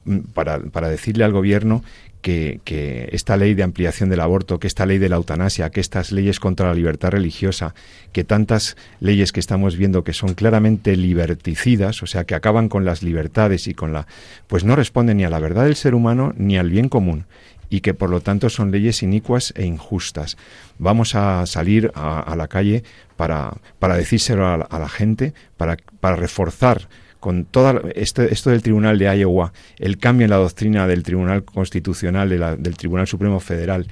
mm, 0.06 0.18
para, 0.34 0.58
para 0.58 0.88
decirle 0.88 1.22
al 1.22 1.32
gobierno 1.32 1.84
que, 2.22 3.08
esta 3.12 3.36
ley 3.36 3.54
de 3.54 3.62
ampliación 3.64 4.08
del 4.08 4.20
aborto, 4.20 4.58
que 4.58 4.68
esta 4.68 4.86
ley 4.86 4.98
de 4.98 5.08
la 5.08 5.16
eutanasia, 5.16 5.70
que 5.70 5.80
estas 5.80 6.12
leyes 6.12 6.40
contra 6.40 6.68
la 6.68 6.74
libertad 6.74 7.10
religiosa, 7.10 7.74
que 8.12 8.24
tantas 8.24 8.76
leyes 9.00 9.32
que 9.32 9.40
estamos 9.40 9.76
viendo 9.76 10.04
que 10.04 10.12
son 10.12 10.34
claramente 10.34 10.96
liberticidas, 10.96 12.02
o 12.02 12.06
sea, 12.06 12.24
que 12.24 12.34
acaban 12.34 12.68
con 12.68 12.84
las 12.84 13.02
libertades 13.02 13.66
y 13.66 13.74
con 13.74 13.92
la... 13.92 14.06
pues 14.46 14.64
no 14.64 14.76
responden 14.76 15.18
ni 15.18 15.24
a 15.24 15.30
la 15.30 15.40
verdad 15.40 15.64
del 15.64 15.76
ser 15.76 15.94
humano 15.94 16.32
ni 16.36 16.56
al 16.56 16.70
bien 16.70 16.88
común 16.88 17.26
y 17.68 17.80
que 17.80 17.94
por 17.94 18.10
lo 18.10 18.20
tanto 18.20 18.50
son 18.50 18.70
leyes 18.70 19.02
inicuas 19.02 19.54
e 19.56 19.64
injustas. 19.64 20.36
Vamos 20.78 21.14
a 21.14 21.46
salir 21.46 21.90
a, 21.94 22.34
la 22.36 22.46
calle 22.46 22.84
para, 23.16 23.54
para 23.78 23.96
decírselo 23.96 24.46
a 24.46 24.78
la, 24.78 24.88
gente, 24.90 25.32
para, 25.56 25.78
para 26.00 26.16
reforzar 26.16 26.88
con 27.22 27.44
todo 27.44 27.82
esto, 27.94 28.22
esto 28.22 28.50
del 28.50 28.62
Tribunal 28.62 28.98
de 28.98 29.04
Iowa, 29.16 29.52
el 29.78 29.98
cambio 29.98 30.24
en 30.24 30.30
la 30.30 30.38
doctrina 30.38 30.88
del 30.88 31.04
Tribunal 31.04 31.44
Constitucional, 31.44 32.28
del 32.28 32.76
Tribunal 32.76 33.06
Supremo 33.06 33.38
Federal, 33.38 33.86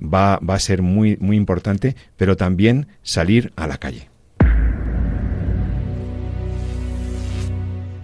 va, 0.00 0.38
va 0.38 0.54
a 0.54 0.60
ser 0.60 0.80
muy, 0.80 1.16
muy 1.16 1.36
importante, 1.36 1.96
pero 2.16 2.36
también 2.36 2.86
salir 3.02 3.52
a 3.56 3.66
la 3.66 3.78
calle. 3.78 4.08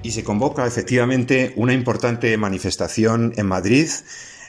Y 0.03 0.11
se 0.11 0.25
convoca 0.25 0.67
efectivamente 0.67 1.53
una 1.55 1.73
importante 1.73 2.37
manifestación 2.37 3.33
en 3.37 3.47
Madrid 3.47 3.89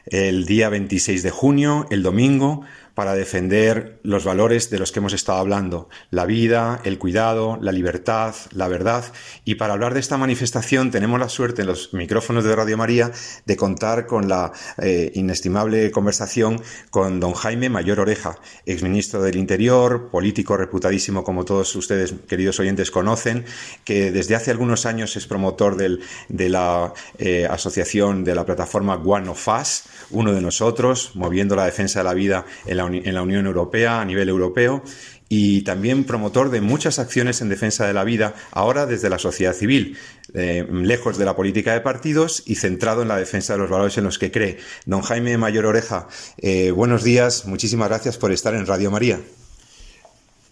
el 0.07 0.45
día 0.47 0.69
26 0.69 1.21
de 1.21 1.29
junio, 1.29 1.85
el 1.91 2.01
domingo, 2.01 2.63
para 2.95 3.13
defender 3.13 3.99
los 4.03 4.23
valores 4.23 4.69
de 4.69 4.79
los 4.79 4.91
que 4.91 4.99
hemos 4.99 5.13
estado 5.13 5.37
hablando, 5.37 5.89
la 6.09 6.25
vida, 6.25 6.81
el 6.85 6.97
cuidado, 6.97 7.59
la 7.61 7.73
libertad, 7.73 8.33
la 8.51 8.69
verdad. 8.69 9.03
Y 9.43 9.55
para 9.55 9.73
hablar 9.73 9.93
de 9.93 9.99
esta 9.99 10.17
manifestación 10.17 10.91
tenemos 10.91 11.19
la 11.19 11.29
suerte 11.29 11.61
en 11.61 11.67
los 11.67 11.93
micrófonos 11.93 12.45
de 12.45 12.55
Radio 12.55 12.77
María 12.77 13.11
de 13.45 13.57
contar 13.57 14.07
con 14.07 14.29
la 14.29 14.53
eh, 14.77 15.11
inestimable 15.13 15.91
conversación 15.91 16.61
con 16.89 17.19
don 17.19 17.33
Jaime 17.33 17.69
Mayor 17.69 17.99
Oreja, 17.99 18.39
exministro 18.65 19.21
del 19.21 19.35
Interior, 19.35 20.09
político 20.09 20.55
reputadísimo 20.55 21.23
como 21.25 21.43
todos 21.43 21.75
ustedes, 21.75 22.13
queridos 22.27 22.59
oyentes, 22.61 22.91
conocen, 22.91 23.43
que 23.83 24.11
desde 24.13 24.35
hace 24.35 24.51
algunos 24.51 24.85
años 24.85 25.17
es 25.17 25.27
promotor 25.27 25.75
del, 25.75 26.01
de 26.29 26.47
la 26.47 26.93
eh, 27.17 27.45
asociación 27.49 28.23
de 28.23 28.35
la 28.35 28.45
plataforma 28.45 28.95
One 28.95 29.29
of 29.29 29.47
Us, 29.49 29.83
uno 30.11 30.31
de 30.31 30.41
nosotros, 30.41 31.11
moviendo 31.15 31.57
la 31.57 31.65
defensa 31.65 31.99
de 31.99 32.05
la 32.05 32.13
vida 32.13 32.45
en 32.65 32.77
la 32.77 32.84
en 32.87 33.13
la 33.13 33.21
Unión 33.21 33.45
Europea, 33.45 34.01
a 34.01 34.05
nivel 34.05 34.29
europeo, 34.29 34.83
y 35.29 35.61
también 35.63 36.03
promotor 36.03 36.49
de 36.49 36.61
muchas 36.61 36.99
acciones 36.99 37.41
en 37.41 37.49
defensa 37.49 37.87
de 37.87 37.93
la 37.93 38.03
vida, 38.03 38.35
ahora 38.51 38.85
desde 38.85 39.09
la 39.09 39.19
sociedad 39.19 39.53
civil, 39.53 39.97
eh, 40.33 40.67
lejos 40.71 41.17
de 41.17 41.25
la 41.25 41.35
política 41.35 41.73
de 41.73 41.81
partidos 41.81 42.43
y 42.45 42.55
centrado 42.55 43.01
en 43.01 43.07
la 43.07 43.17
defensa 43.17 43.53
de 43.53 43.59
los 43.59 43.69
valores 43.69 43.97
en 43.97 44.03
los 44.03 44.19
que 44.19 44.31
cree. 44.31 44.57
Don 44.85 45.01
Jaime 45.01 45.37
Mayor 45.37 45.65
Oreja, 45.65 46.07
eh, 46.37 46.71
buenos 46.71 47.03
días, 47.03 47.45
muchísimas 47.47 47.89
gracias 47.89 48.17
por 48.17 48.31
estar 48.31 48.53
en 48.53 48.67
Radio 48.67 48.91
María. 48.91 49.19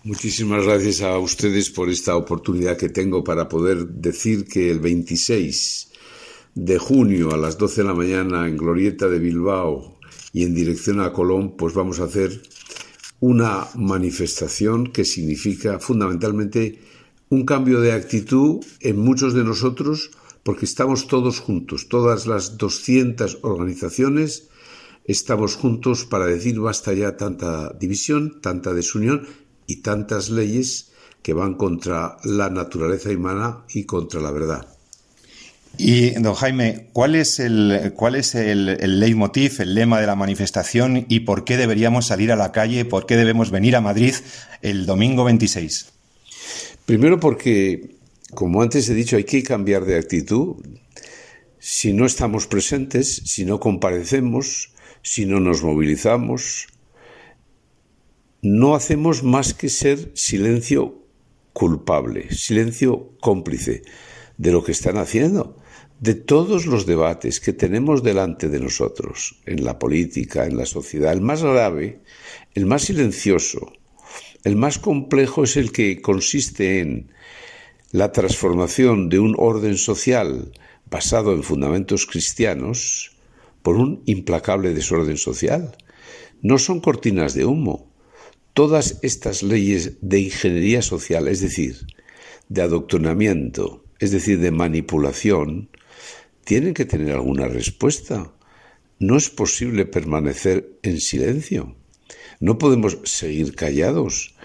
Muchísimas 0.03 0.65
gracias 0.65 1.01
a 1.01 1.17
ustedes 1.17 1.69
por 1.69 1.89
esta 1.89 2.17
oportunidad 2.17 2.75
que 2.75 2.89
tengo 2.89 3.23
para 3.23 3.47
poder 3.47 3.87
decir 3.87 4.45
que 4.45 4.69
el 4.69 4.79
26 4.79 5.91
de 6.55 6.77
junio 6.77 7.33
a 7.33 7.37
las 7.37 7.57
12 7.57 7.81
de 7.81 7.87
la 7.87 7.93
mañana 7.93 8.47
en 8.47 8.57
Glorieta 8.57 9.07
de 9.07 9.19
Bilbao 9.19 9.92
y 10.33 10.43
en 10.43 10.53
dirección 10.53 10.99
a 10.99 11.13
Colón, 11.13 11.55
pues 11.55 11.73
vamos 11.73 11.99
a 11.99 12.05
hacer 12.05 12.41
una 13.19 13.67
manifestación 13.75 14.91
que 14.91 15.05
significa 15.05 15.79
fundamentalmente 15.79 16.79
un 17.29 17.45
cambio 17.45 17.79
de 17.79 17.93
actitud 17.93 18.65
en 18.81 18.97
muchos 18.97 19.33
de 19.33 19.45
nosotros, 19.45 20.11
porque 20.43 20.65
estamos 20.65 21.07
todos 21.07 21.39
juntos, 21.39 21.87
todas 21.87 22.27
las 22.27 22.57
200 22.57 23.39
organizaciones 23.43 24.49
estamos 25.05 25.55
juntos 25.55 26.05
para 26.05 26.25
decir 26.25 26.59
basta 26.59 26.93
ya 26.93 27.17
tanta 27.17 27.73
división, 27.73 28.41
tanta 28.41 28.73
desunión 28.73 29.27
y 29.67 29.81
tantas 29.81 30.29
leyes 30.29 30.91
que 31.21 31.33
van 31.33 31.55
contra 31.55 32.17
la 32.23 32.49
naturaleza 32.49 33.09
humana 33.09 33.63
y 33.69 33.85
contra 33.85 34.21
la 34.21 34.31
verdad. 34.31 34.72
Y, 35.77 36.11
don 36.11 36.35
Jaime, 36.35 36.89
¿cuál 36.93 37.15
es, 37.15 37.39
el, 37.39 37.93
cuál 37.95 38.15
es 38.15 38.35
el, 38.35 38.99
leitmotiv, 38.99 39.59
el 39.59 39.73
lema 39.73 39.99
de 39.99 40.05
la 40.05 40.15
manifestación 40.15 41.05
y 41.09 41.21
por 41.21 41.45
qué 41.45 41.57
deberíamos 41.57 42.05
salir 42.05 42.31
a 42.31 42.35
la 42.35 42.51
calle, 42.51 42.85
por 42.85 43.07
qué 43.07 43.15
debemos 43.15 43.49
venir 43.49 43.75
a 43.75 43.81
Madrid 43.81 44.13
el 44.61 44.85
domingo 44.85 45.23
26? 45.23 45.87
Primero 46.85 47.19
porque, 47.19 47.95
como 48.35 48.61
antes 48.61 48.87
he 48.89 48.93
dicho, 48.93 49.15
hay 49.15 49.23
que 49.23 49.41
cambiar 49.41 49.85
de 49.85 49.97
actitud. 49.97 50.57
Si 51.57 51.91
no 51.91 52.05
estamos 52.05 52.45
presentes, 52.45 53.23
si 53.25 53.43
no 53.43 53.59
comparecemos, 53.59 54.73
si 55.01 55.25
no 55.25 55.39
nos 55.39 55.63
movilizamos, 55.63 56.67
no 58.43 58.75
hacemos 58.75 59.23
más 59.23 59.53
que 59.55 59.69
ser 59.69 60.11
silencio 60.13 61.01
culpable, 61.53 62.31
silencio 62.31 63.17
cómplice 63.21 63.81
de 64.37 64.51
lo 64.51 64.63
que 64.63 64.71
están 64.71 64.97
haciendo, 64.97 65.57
de 65.99 66.15
todos 66.15 66.65
los 66.65 66.85
debates 66.85 67.39
que 67.39 67.53
tenemos 67.53 68.03
delante 68.03 68.49
de 68.49 68.59
nosotros, 68.59 69.39
en 69.45 69.63
la 69.63 69.79
política, 69.79 70.45
en 70.45 70.57
la 70.57 70.65
sociedad. 70.65 71.13
El 71.13 71.21
más 71.21 71.43
grave, 71.43 72.01
el 72.53 72.65
más 72.65 72.83
silencioso, 72.83 73.73
el 74.43 74.55
más 74.55 74.79
complejo 74.79 75.43
es 75.43 75.55
el 75.55 75.71
que 75.71 76.01
consiste 76.01 76.79
en 76.79 77.11
la 77.91 78.11
transformación 78.11 79.09
de 79.09 79.19
un 79.19 79.35
orden 79.37 79.77
social 79.77 80.51
basado 80.89 81.33
en 81.33 81.43
fundamentos 81.43 82.05
cristianos 82.05 83.15
por 83.61 83.75
un 83.75 84.01
implacable 84.05 84.73
desorden 84.73 85.17
social. 85.17 85.77
No 86.41 86.57
son 86.57 86.81
cortinas 86.81 87.33
de 87.33 87.45
humo, 87.45 87.93
Todas 88.53 88.99
estas 89.01 89.41
leyes 89.41 89.97
de 90.01 90.19
ingeniería 90.19 90.83
social, 90.83 91.27
es 91.27 91.41
decir, 91.41 91.87
de 92.49 92.61
adoctrinamiento, 92.61 93.82
es 93.99 94.11
decir, 94.11 94.39
de 94.39 94.51
manipulación, 94.51 95.69
tienen 96.43 96.73
que 96.73 96.85
tener 96.85 97.13
alguna 97.13 97.47
respuesta. 97.47 98.33
No 98.99 99.17
es 99.17 99.29
posible 99.29 99.85
permanecer 99.85 100.77
en 100.83 100.99
silencio. 100.99 101.75
No 102.39 102.57
podemos 102.57 102.99
seguir 103.03 103.55
callados. 103.55 104.35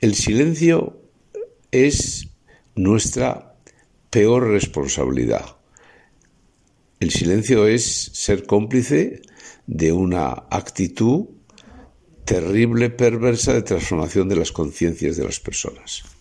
El 0.00 0.14
silencio 0.14 1.00
es 1.70 2.28
nuestra 2.74 3.56
peor 4.10 4.48
responsabilidad. 4.48 5.56
El 7.00 7.10
silencio 7.10 7.66
es 7.66 8.10
ser 8.14 8.46
cómplice 8.46 9.22
de 9.66 9.92
una 9.92 10.44
actitud 10.50 11.26
terrible, 12.24 12.90
perversa 12.90 13.52
de 13.52 13.62
transformación 13.62 14.28
de 14.28 14.36
las 14.36 14.52
conciencias 14.52 15.16
de 15.16 15.24
las 15.24 15.40
personas. 15.40 16.13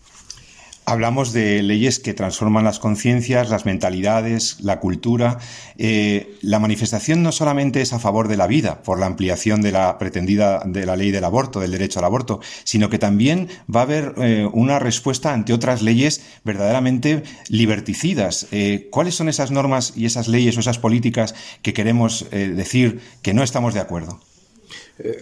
Hablamos 0.86 1.32
de 1.32 1.64
leyes 1.64 2.00
que 2.00 2.14
transforman 2.14 2.66
las 2.66 2.80
conciencias, 2.80 3.50
las 3.50 3.66
mentalidades, 3.66 4.58
la 4.60 4.82
cultura. 4.82 5.38
Eh, 5.78 6.36
la 6.42 6.60
manifestación 6.60 7.24
no 7.24 7.32
solamente 7.32 7.82
es 7.82 7.94
a 7.94 8.00
favor 8.00 8.28
de 8.28 8.36
la 8.36 8.48
vida, 8.48 8.84
por 8.84 9.00
la 9.00 9.06
ampliación 9.06 9.62
de 9.62 9.72
la 9.72 9.98
pretendida 9.98 10.62
de 10.66 10.86
la 10.86 10.98
ley 10.98 11.12
del 11.12 11.24
aborto, 11.24 11.62
del 11.62 11.72
derecho 11.72 12.00
al 12.00 12.06
aborto, 12.06 12.42
sino 12.66 12.90
que 12.90 13.00
también 13.00 13.48
va 13.74 13.82
a 13.82 13.84
haber 13.84 14.14
eh, 14.18 14.50
una 14.52 14.78
respuesta 14.78 15.34
ante 15.34 15.54
otras 15.54 15.82
leyes 15.82 16.22
verdaderamente 16.44 17.24
liberticidas. 17.48 18.48
Eh, 18.52 18.90
¿Cuáles 18.92 19.16
son 19.16 19.30
esas 19.30 19.52
normas 19.52 19.94
y 19.96 20.06
esas 20.06 20.28
leyes 20.28 20.58
o 20.58 20.60
esas 20.60 20.80
políticas 20.80 21.34
que 21.62 21.74
queremos 21.74 22.26
decir 22.30 23.00
que 23.22 23.34
no 23.34 23.42
estamos 23.42 23.74
de 23.74 23.80
acuerdo? 23.80 24.20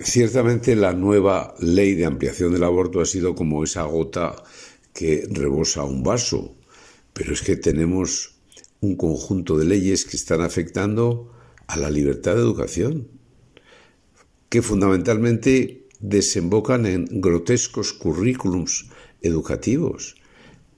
Ciertamente 0.03 0.75
la 0.75 0.93
nueva 0.93 1.53
ley 1.59 1.93
de 1.93 2.05
ampliación 2.05 2.51
del 2.51 2.63
aborto 2.63 2.99
ha 2.99 3.05
sido 3.05 3.35
como 3.35 3.63
esa 3.63 3.83
gota 3.83 4.35
que 4.93 5.27
rebosa 5.29 5.83
un 5.83 6.03
vaso, 6.03 6.55
pero 7.13 7.33
es 7.33 7.41
que 7.41 7.55
tenemos 7.55 8.35
un 8.79 8.95
conjunto 8.95 9.57
de 9.57 9.65
leyes 9.65 10.05
que 10.05 10.17
están 10.17 10.41
afectando 10.41 11.31
a 11.67 11.77
la 11.77 11.89
libertad 11.89 12.35
de 12.35 12.41
educación, 12.41 13.07
que 14.49 14.61
fundamentalmente 14.61 15.87
desembocan 16.01 16.85
en 16.85 17.05
grotescos 17.21 17.93
currículums 17.93 18.89
educativos. 19.21 20.15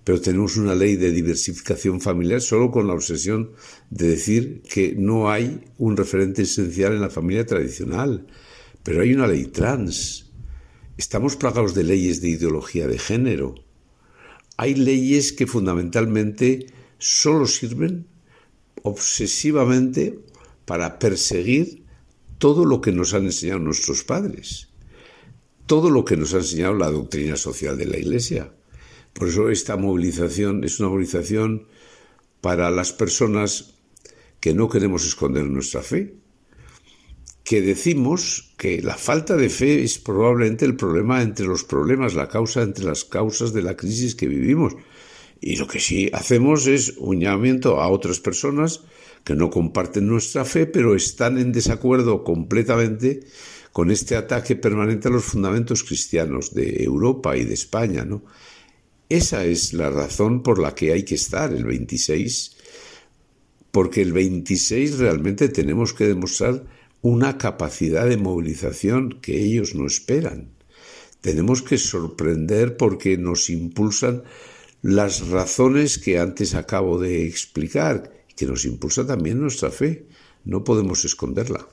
Pero 0.04 0.20
tenemos 0.20 0.58
una 0.58 0.76
ley 0.76 0.98
de 0.98 1.12
diversificación 1.12 2.02
familiar 2.02 2.42
solo 2.42 2.72
con 2.72 2.88
la 2.88 2.94
obsesión 2.94 3.54
de 3.90 4.10
decir 4.10 4.62
que 4.64 4.96
no 4.98 5.32
hay 5.32 5.64
un 5.78 5.96
referente 5.96 6.42
esencial 6.42 6.94
en 6.94 7.02
la 7.02 7.10
familia 7.10 7.46
tradicional, 7.46 8.28
pero 8.84 9.02
hay 9.02 9.14
una 9.14 9.28
ley 9.28 9.46
trans. 9.46 10.30
Estamos 10.98 11.38
plagados 11.38 11.74
de 11.74 11.84
leyes 11.84 12.22
de 12.22 12.30
ideología 12.30 12.86
de 12.88 13.00
género. 13.00 13.56
Hay 14.58 14.76
leyes 14.76 15.34
que 15.34 15.48
fundamentalmente 15.48 16.68
solo 16.98 17.48
sirven 17.48 18.08
obsesivamente 18.84 20.20
para 20.66 21.00
perseguir 21.00 21.84
todo 22.38 22.66
lo 22.66 22.82
que 22.82 22.92
nos 22.92 23.14
han 23.14 23.26
enseñado 23.26 23.60
nuestros 23.60 24.04
padres, 24.04 24.70
todo 25.66 25.90
lo 25.90 26.06
que 26.06 26.18
nos 26.18 26.34
ha 26.34 26.38
enseñado 26.38 26.74
la 26.74 26.92
doctrina 26.92 27.36
social 27.36 27.78
de 27.78 27.86
la 27.86 27.98
Iglesia. 27.98 28.54
Por 29.14 29.30
eso 29.30 29.50
esta 29.50 29.78
movilización 29.78 30.64
es 30.64 30.80
una 30.80 30.90
movilización 30.90 31.68
para 32.42 32.70
las 32.72 32.92
personas 32.92 33.76
que 34.40 34.54
no 34.54 34.68
queremos 34.68 35.06
esconder 35.06 35.46
nuestra 35.46 35.82
fe, 35.82 36.16
que 37.54 37.62
decimos 37.62 38.50
que 38.58 38.82
la 38.82 38.98
falta 38.98 39.38
de 39.38 39.48
fe 39.48 39.84
es 39.84 40.00
probablemente 40.00 40.66
el 40.66 40.76
problema 40.76 41.22
entre 41.22 41.46
los 41.46 41.64
problemas, 41.64 42.16
la 42.16 42.28
causa 42.28 42.64
entre 42.64 42.84
las 42.84 43.06
causas 43.06 43.54
de 43.54 43.62
la 43.62 43.78
crisis 43.78 44.16
que 44.16 44.28
vivimos. 44.28 44.74
Y 45.40 45.58
lo 45.58 45.68
que 45.68 45.80
sí 45.80 46.10
hacemos 46.14 46.66
es 46.66 46.96
un 46.98 47.20
llamamiento 47.20 47.80
a 47.80 47.90
otras 47.90 48.20
personas 48.20 48.80
que 49.24 49.36
no 49.36 49.52
comparten 49.52 50.08
nuestra 50.08 50.46
fe, 50.46 50.66
pero 50.66 50.96
están 50.96 51.38
en 51.38 51.52
desacuerdo 51.52 52.24
completamente 52.24 53.20
con 53.72 53.92
este 53.92 54.16
ataque 54.16 54.56
permanente 54.56 55.10
a 55.10 55.12
los 55.12 55.24
fundamentos 55.24 55.84
cristianos 55.84 56.56
de 56.56 56.84
Europa 56.84 57.38
y 57.38 57.44
de 57.44 57.54
España, 57.54 58.04
¿no? 58.04 58.24
Esa 59.10 59.46
es 59.46 59.74
la 59.74 59.92
razón 59.92 60.42
por 60.42 60.58
la 60.58 60.74
que 60.74 60.92
hay 60.92 61.04
que 61.04 61.14
estar 61.14 61.54
el 61.54 61.66
26, 61.66 62.58
porque 63.70 64.02
el 64.02 64.12
26 64.12 64.98
realmente 64.98 65.50
tenemos 65.50 65.94
que 65.94 66.08
demostrar 66.08 66.82
una 67.04 67.38
capacidad 67.38 68.08
de 68.08 68.18
movilización 68.18 69.20
que 69.22 69.38
ellos 69.38 69.76
no 69.76 69.86
esperan. 69.86 70.56
Tenemos 71.22 71.62
que 71.62 71.78
sorprender 71.78 72.78
porque 72.78 73.18
nos 73.18 73.50
impulsan 73.50 74.24
las 74.82 75.28
razones 75.28 76.00
que 76.00 76.18
antes 76.18 76.56
acabo 76.56 77.00
de 77.00 77.28
explicar, 77.28 78.12
que 78.36 78.46
nos 78.46 78.66
impulsa 78.66 79.06
también 79.06 79.40
nuestra 79.40 79.70
fe. 79.70 80.08
No 80.46 80.64
podemos 80.64 81.04
esconderla. 81.04 81.68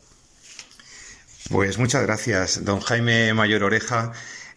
Pues 1.49 1.79
muchas 1.79 2.03
gracias, 2.03 2.65
don 2.65 2.81
Jaime 2.81 3.33
Mayor 3.33 3.65
Oreja 3.65 4.13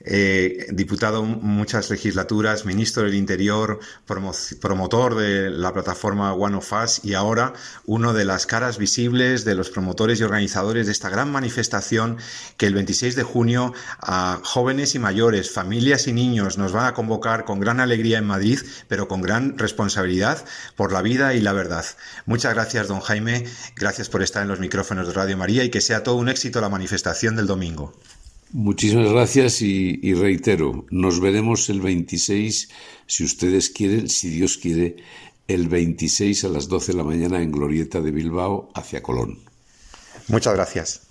eh, 0.05 0.67
diputado 0.71 1.23
muchas 1.23 1.89
legislaturas, 1.89 2.65
ministro 2.65 3.03
del 3.03 3.15
Interior, 3.15 3.79
promotor 4.05 5.15
de 5.15 5.49
la 5.49 5.73
plataforma 5.73 6.33
One 6.33 6.57
of 6.57 6.73
Us 6.73 7.01
y 7.03 7.13
ahora 7.13 7.53
uno 7.85 8.13
de 8.13 8.25
las 8.25 8.45
caras 8.45 8.77
visibles 8.77 9.45
de 9.45 9.55
los 9.55 9.69
promotores 9.69 10.19
y 10.19 10.23
organizadores 10.23 10.87
de 10.87 10.91
esta 10.91 11.09
gran 11.09 11.31
manifestación 11.31 12.17
que 12.57 12.65
el 12.65 12.73
26 12.73 13.15
de 13.15 13.23
junio 13.23 13.73
a 13.99 14.41
jóvenes 14.43 14.95
y 14.95 14.99
mayores, 14.99 15.51
familias 15.51 16.07
y 16.07 16.13
niños 16.13 16.57
nos 16.57 16.73
van 16.73 16.85
a 16.85 16.93
convocar 16.93 17.45
con 17.45 17.59
gran 17.59 17.79
alegría 17.79 18.17
en 18.17 18.25
Madrid, 18.25 18.59
pero 18.87 19.07
con 19.07 19.21
gran 19.21 19.57
responsabilidad 19.57 20.43
por 20.75 20.91
la 20.91 21.01
vida 21.01 21.33
y 21.33 21.41
la 21.41 21.53
verdad. 21.53 21.85
Muchas 22.25 22.53
gracias, 22.53 22.87
don 22.87 22.99
Jaime. 22.99 23.45
Gracias 23.75 24.09
por 24.09 24.21
estar 24.21 24.43
en 24.43 24.49
los 24.49 24.59
micrófonos 24.59 25.07
de 25.07 25.13
Radio 25.13 25.37
María 25.37 25.63
y 25.63 25.69
que 25.69 25.81
sea 25.81 26.03
todo 26.03 26.15
un 26.15 26.29
éxito 26.29 26.59
la 26.61 26.69
manifestación 26.69 27.35
del 27.35 27.47
domingo. 27.47 27.93
Muchísimas 28.53 29.11
gracias 29.11 29.63
y, 29.63 30.13
reitero, 30.13 30.85
nos 30.91 31.19
veremos 31.19 31.69
el 31.69 31.81
26, 31.81 32.69
si 33.07 33.23
ustedes 33.23 33.71
quieren, 33.71 34.07
si 34.09 34.29
Dios 34.29 34.57
quiere, 34.57 34.97
el 35.47 35.67
26 35.67 36.43
a 36.43 36.49
las 36.49 36.67
12 36.67 36.91
de 36.91 36.97
la 36.99 37.03
mañana 37.03 37.41
en 37.41 37.51
Glorieta 37.51 37.99
de 37.99 38.11
Bilbao 38.11 38.69
hacia 38.75 39.01
Colón. 39.01 39.39
Muchas 40.27 40.53
gracias. 40.53 41.02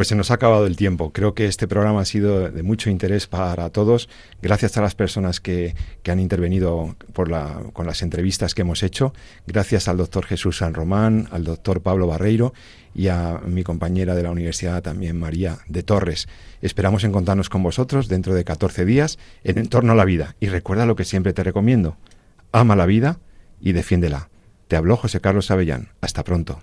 Pues 0.00 0.08
se 0.08 0.14
nos 0.14 0.30
ha 0.30 0.34
acabado 0.36 0.66
el 0.66 0.76
tiempo. 0.76 1.12
Creo 1.12 1.34
que 1.34 1.44
este 1.44 1.68
programa 1.68 2.00
ha 2.00 2.04
sido 2.06 2.50
de 2.50 2.62
mucho 2.62 2.88
interés 2.88 3.26
para 3.26 3.68
todos. 3.68 4.08
Gracias 4.40 4.78
a 4.78 4.80
las 4.80 4.94
personas 4.94 5.40
que, 5.40 5.74
han 6.08 6.18
intervenido 6.18 6.96
con 7.12 7.86
las 7.86 8.00
entrevistas 8.00 8.54
que 8.54 8.62
hemos 8.62 8.82
hecho. 8.82 9.12
Gracias 9.46 9.88
al 9.88 9.98
doctor 9.98 10.24
Jesús 10.24 10.56
San 10.56 10.72
Román, 10.72 11.28
al 11.32 11.44
doctor 11.44 11.82
Pablo 11.82 12.06
Barreiro 12.06 12.54
y 12.94 13.08
a 13.08 13.42
mi 13.44 13.62
compañera 13.62 14.14
de 14.14 14.22
la 14.22 14.30
universidad 14.30 14.82
también, 14.82 15.18
María 15.18 15.58
de 15.68 15.82
Torres. 15.82 16.28
Esperamos 16.62 17.04
encontrarnos 17.04 17.50
con 17.50 17.62
vosotros 17.62 18.08
dentro 18.08 18.32
de 18.32 18.44
14 18.44 18.86
días 18.86 19.18
en 19.44 19.58
Entorno 19.58 19.92
a 19.92 19.96
la 19.96 20.06
Vida. 20.06 20.34
Y 20.40 20.46
recuerda 20.46 20.86
lo 20.86 20.96
que 20.96 21.04
siempre 21.04 21.34
te 21.34 21.44
recomiendo. 21.44 21.98
Ama 22.52 22.74
la 22.74 22.86
vida 22.86 23.18
y 23.60 23.72
defiéndela. 23.72 24.30
Te 24.66 24.76
habló 24.76 24.96
José 24.96 25.20
Carlos 25.20 25.50
Avellán. 25.50 25.90
Hasta 26.00 26.24
pronto. 26.24 26.62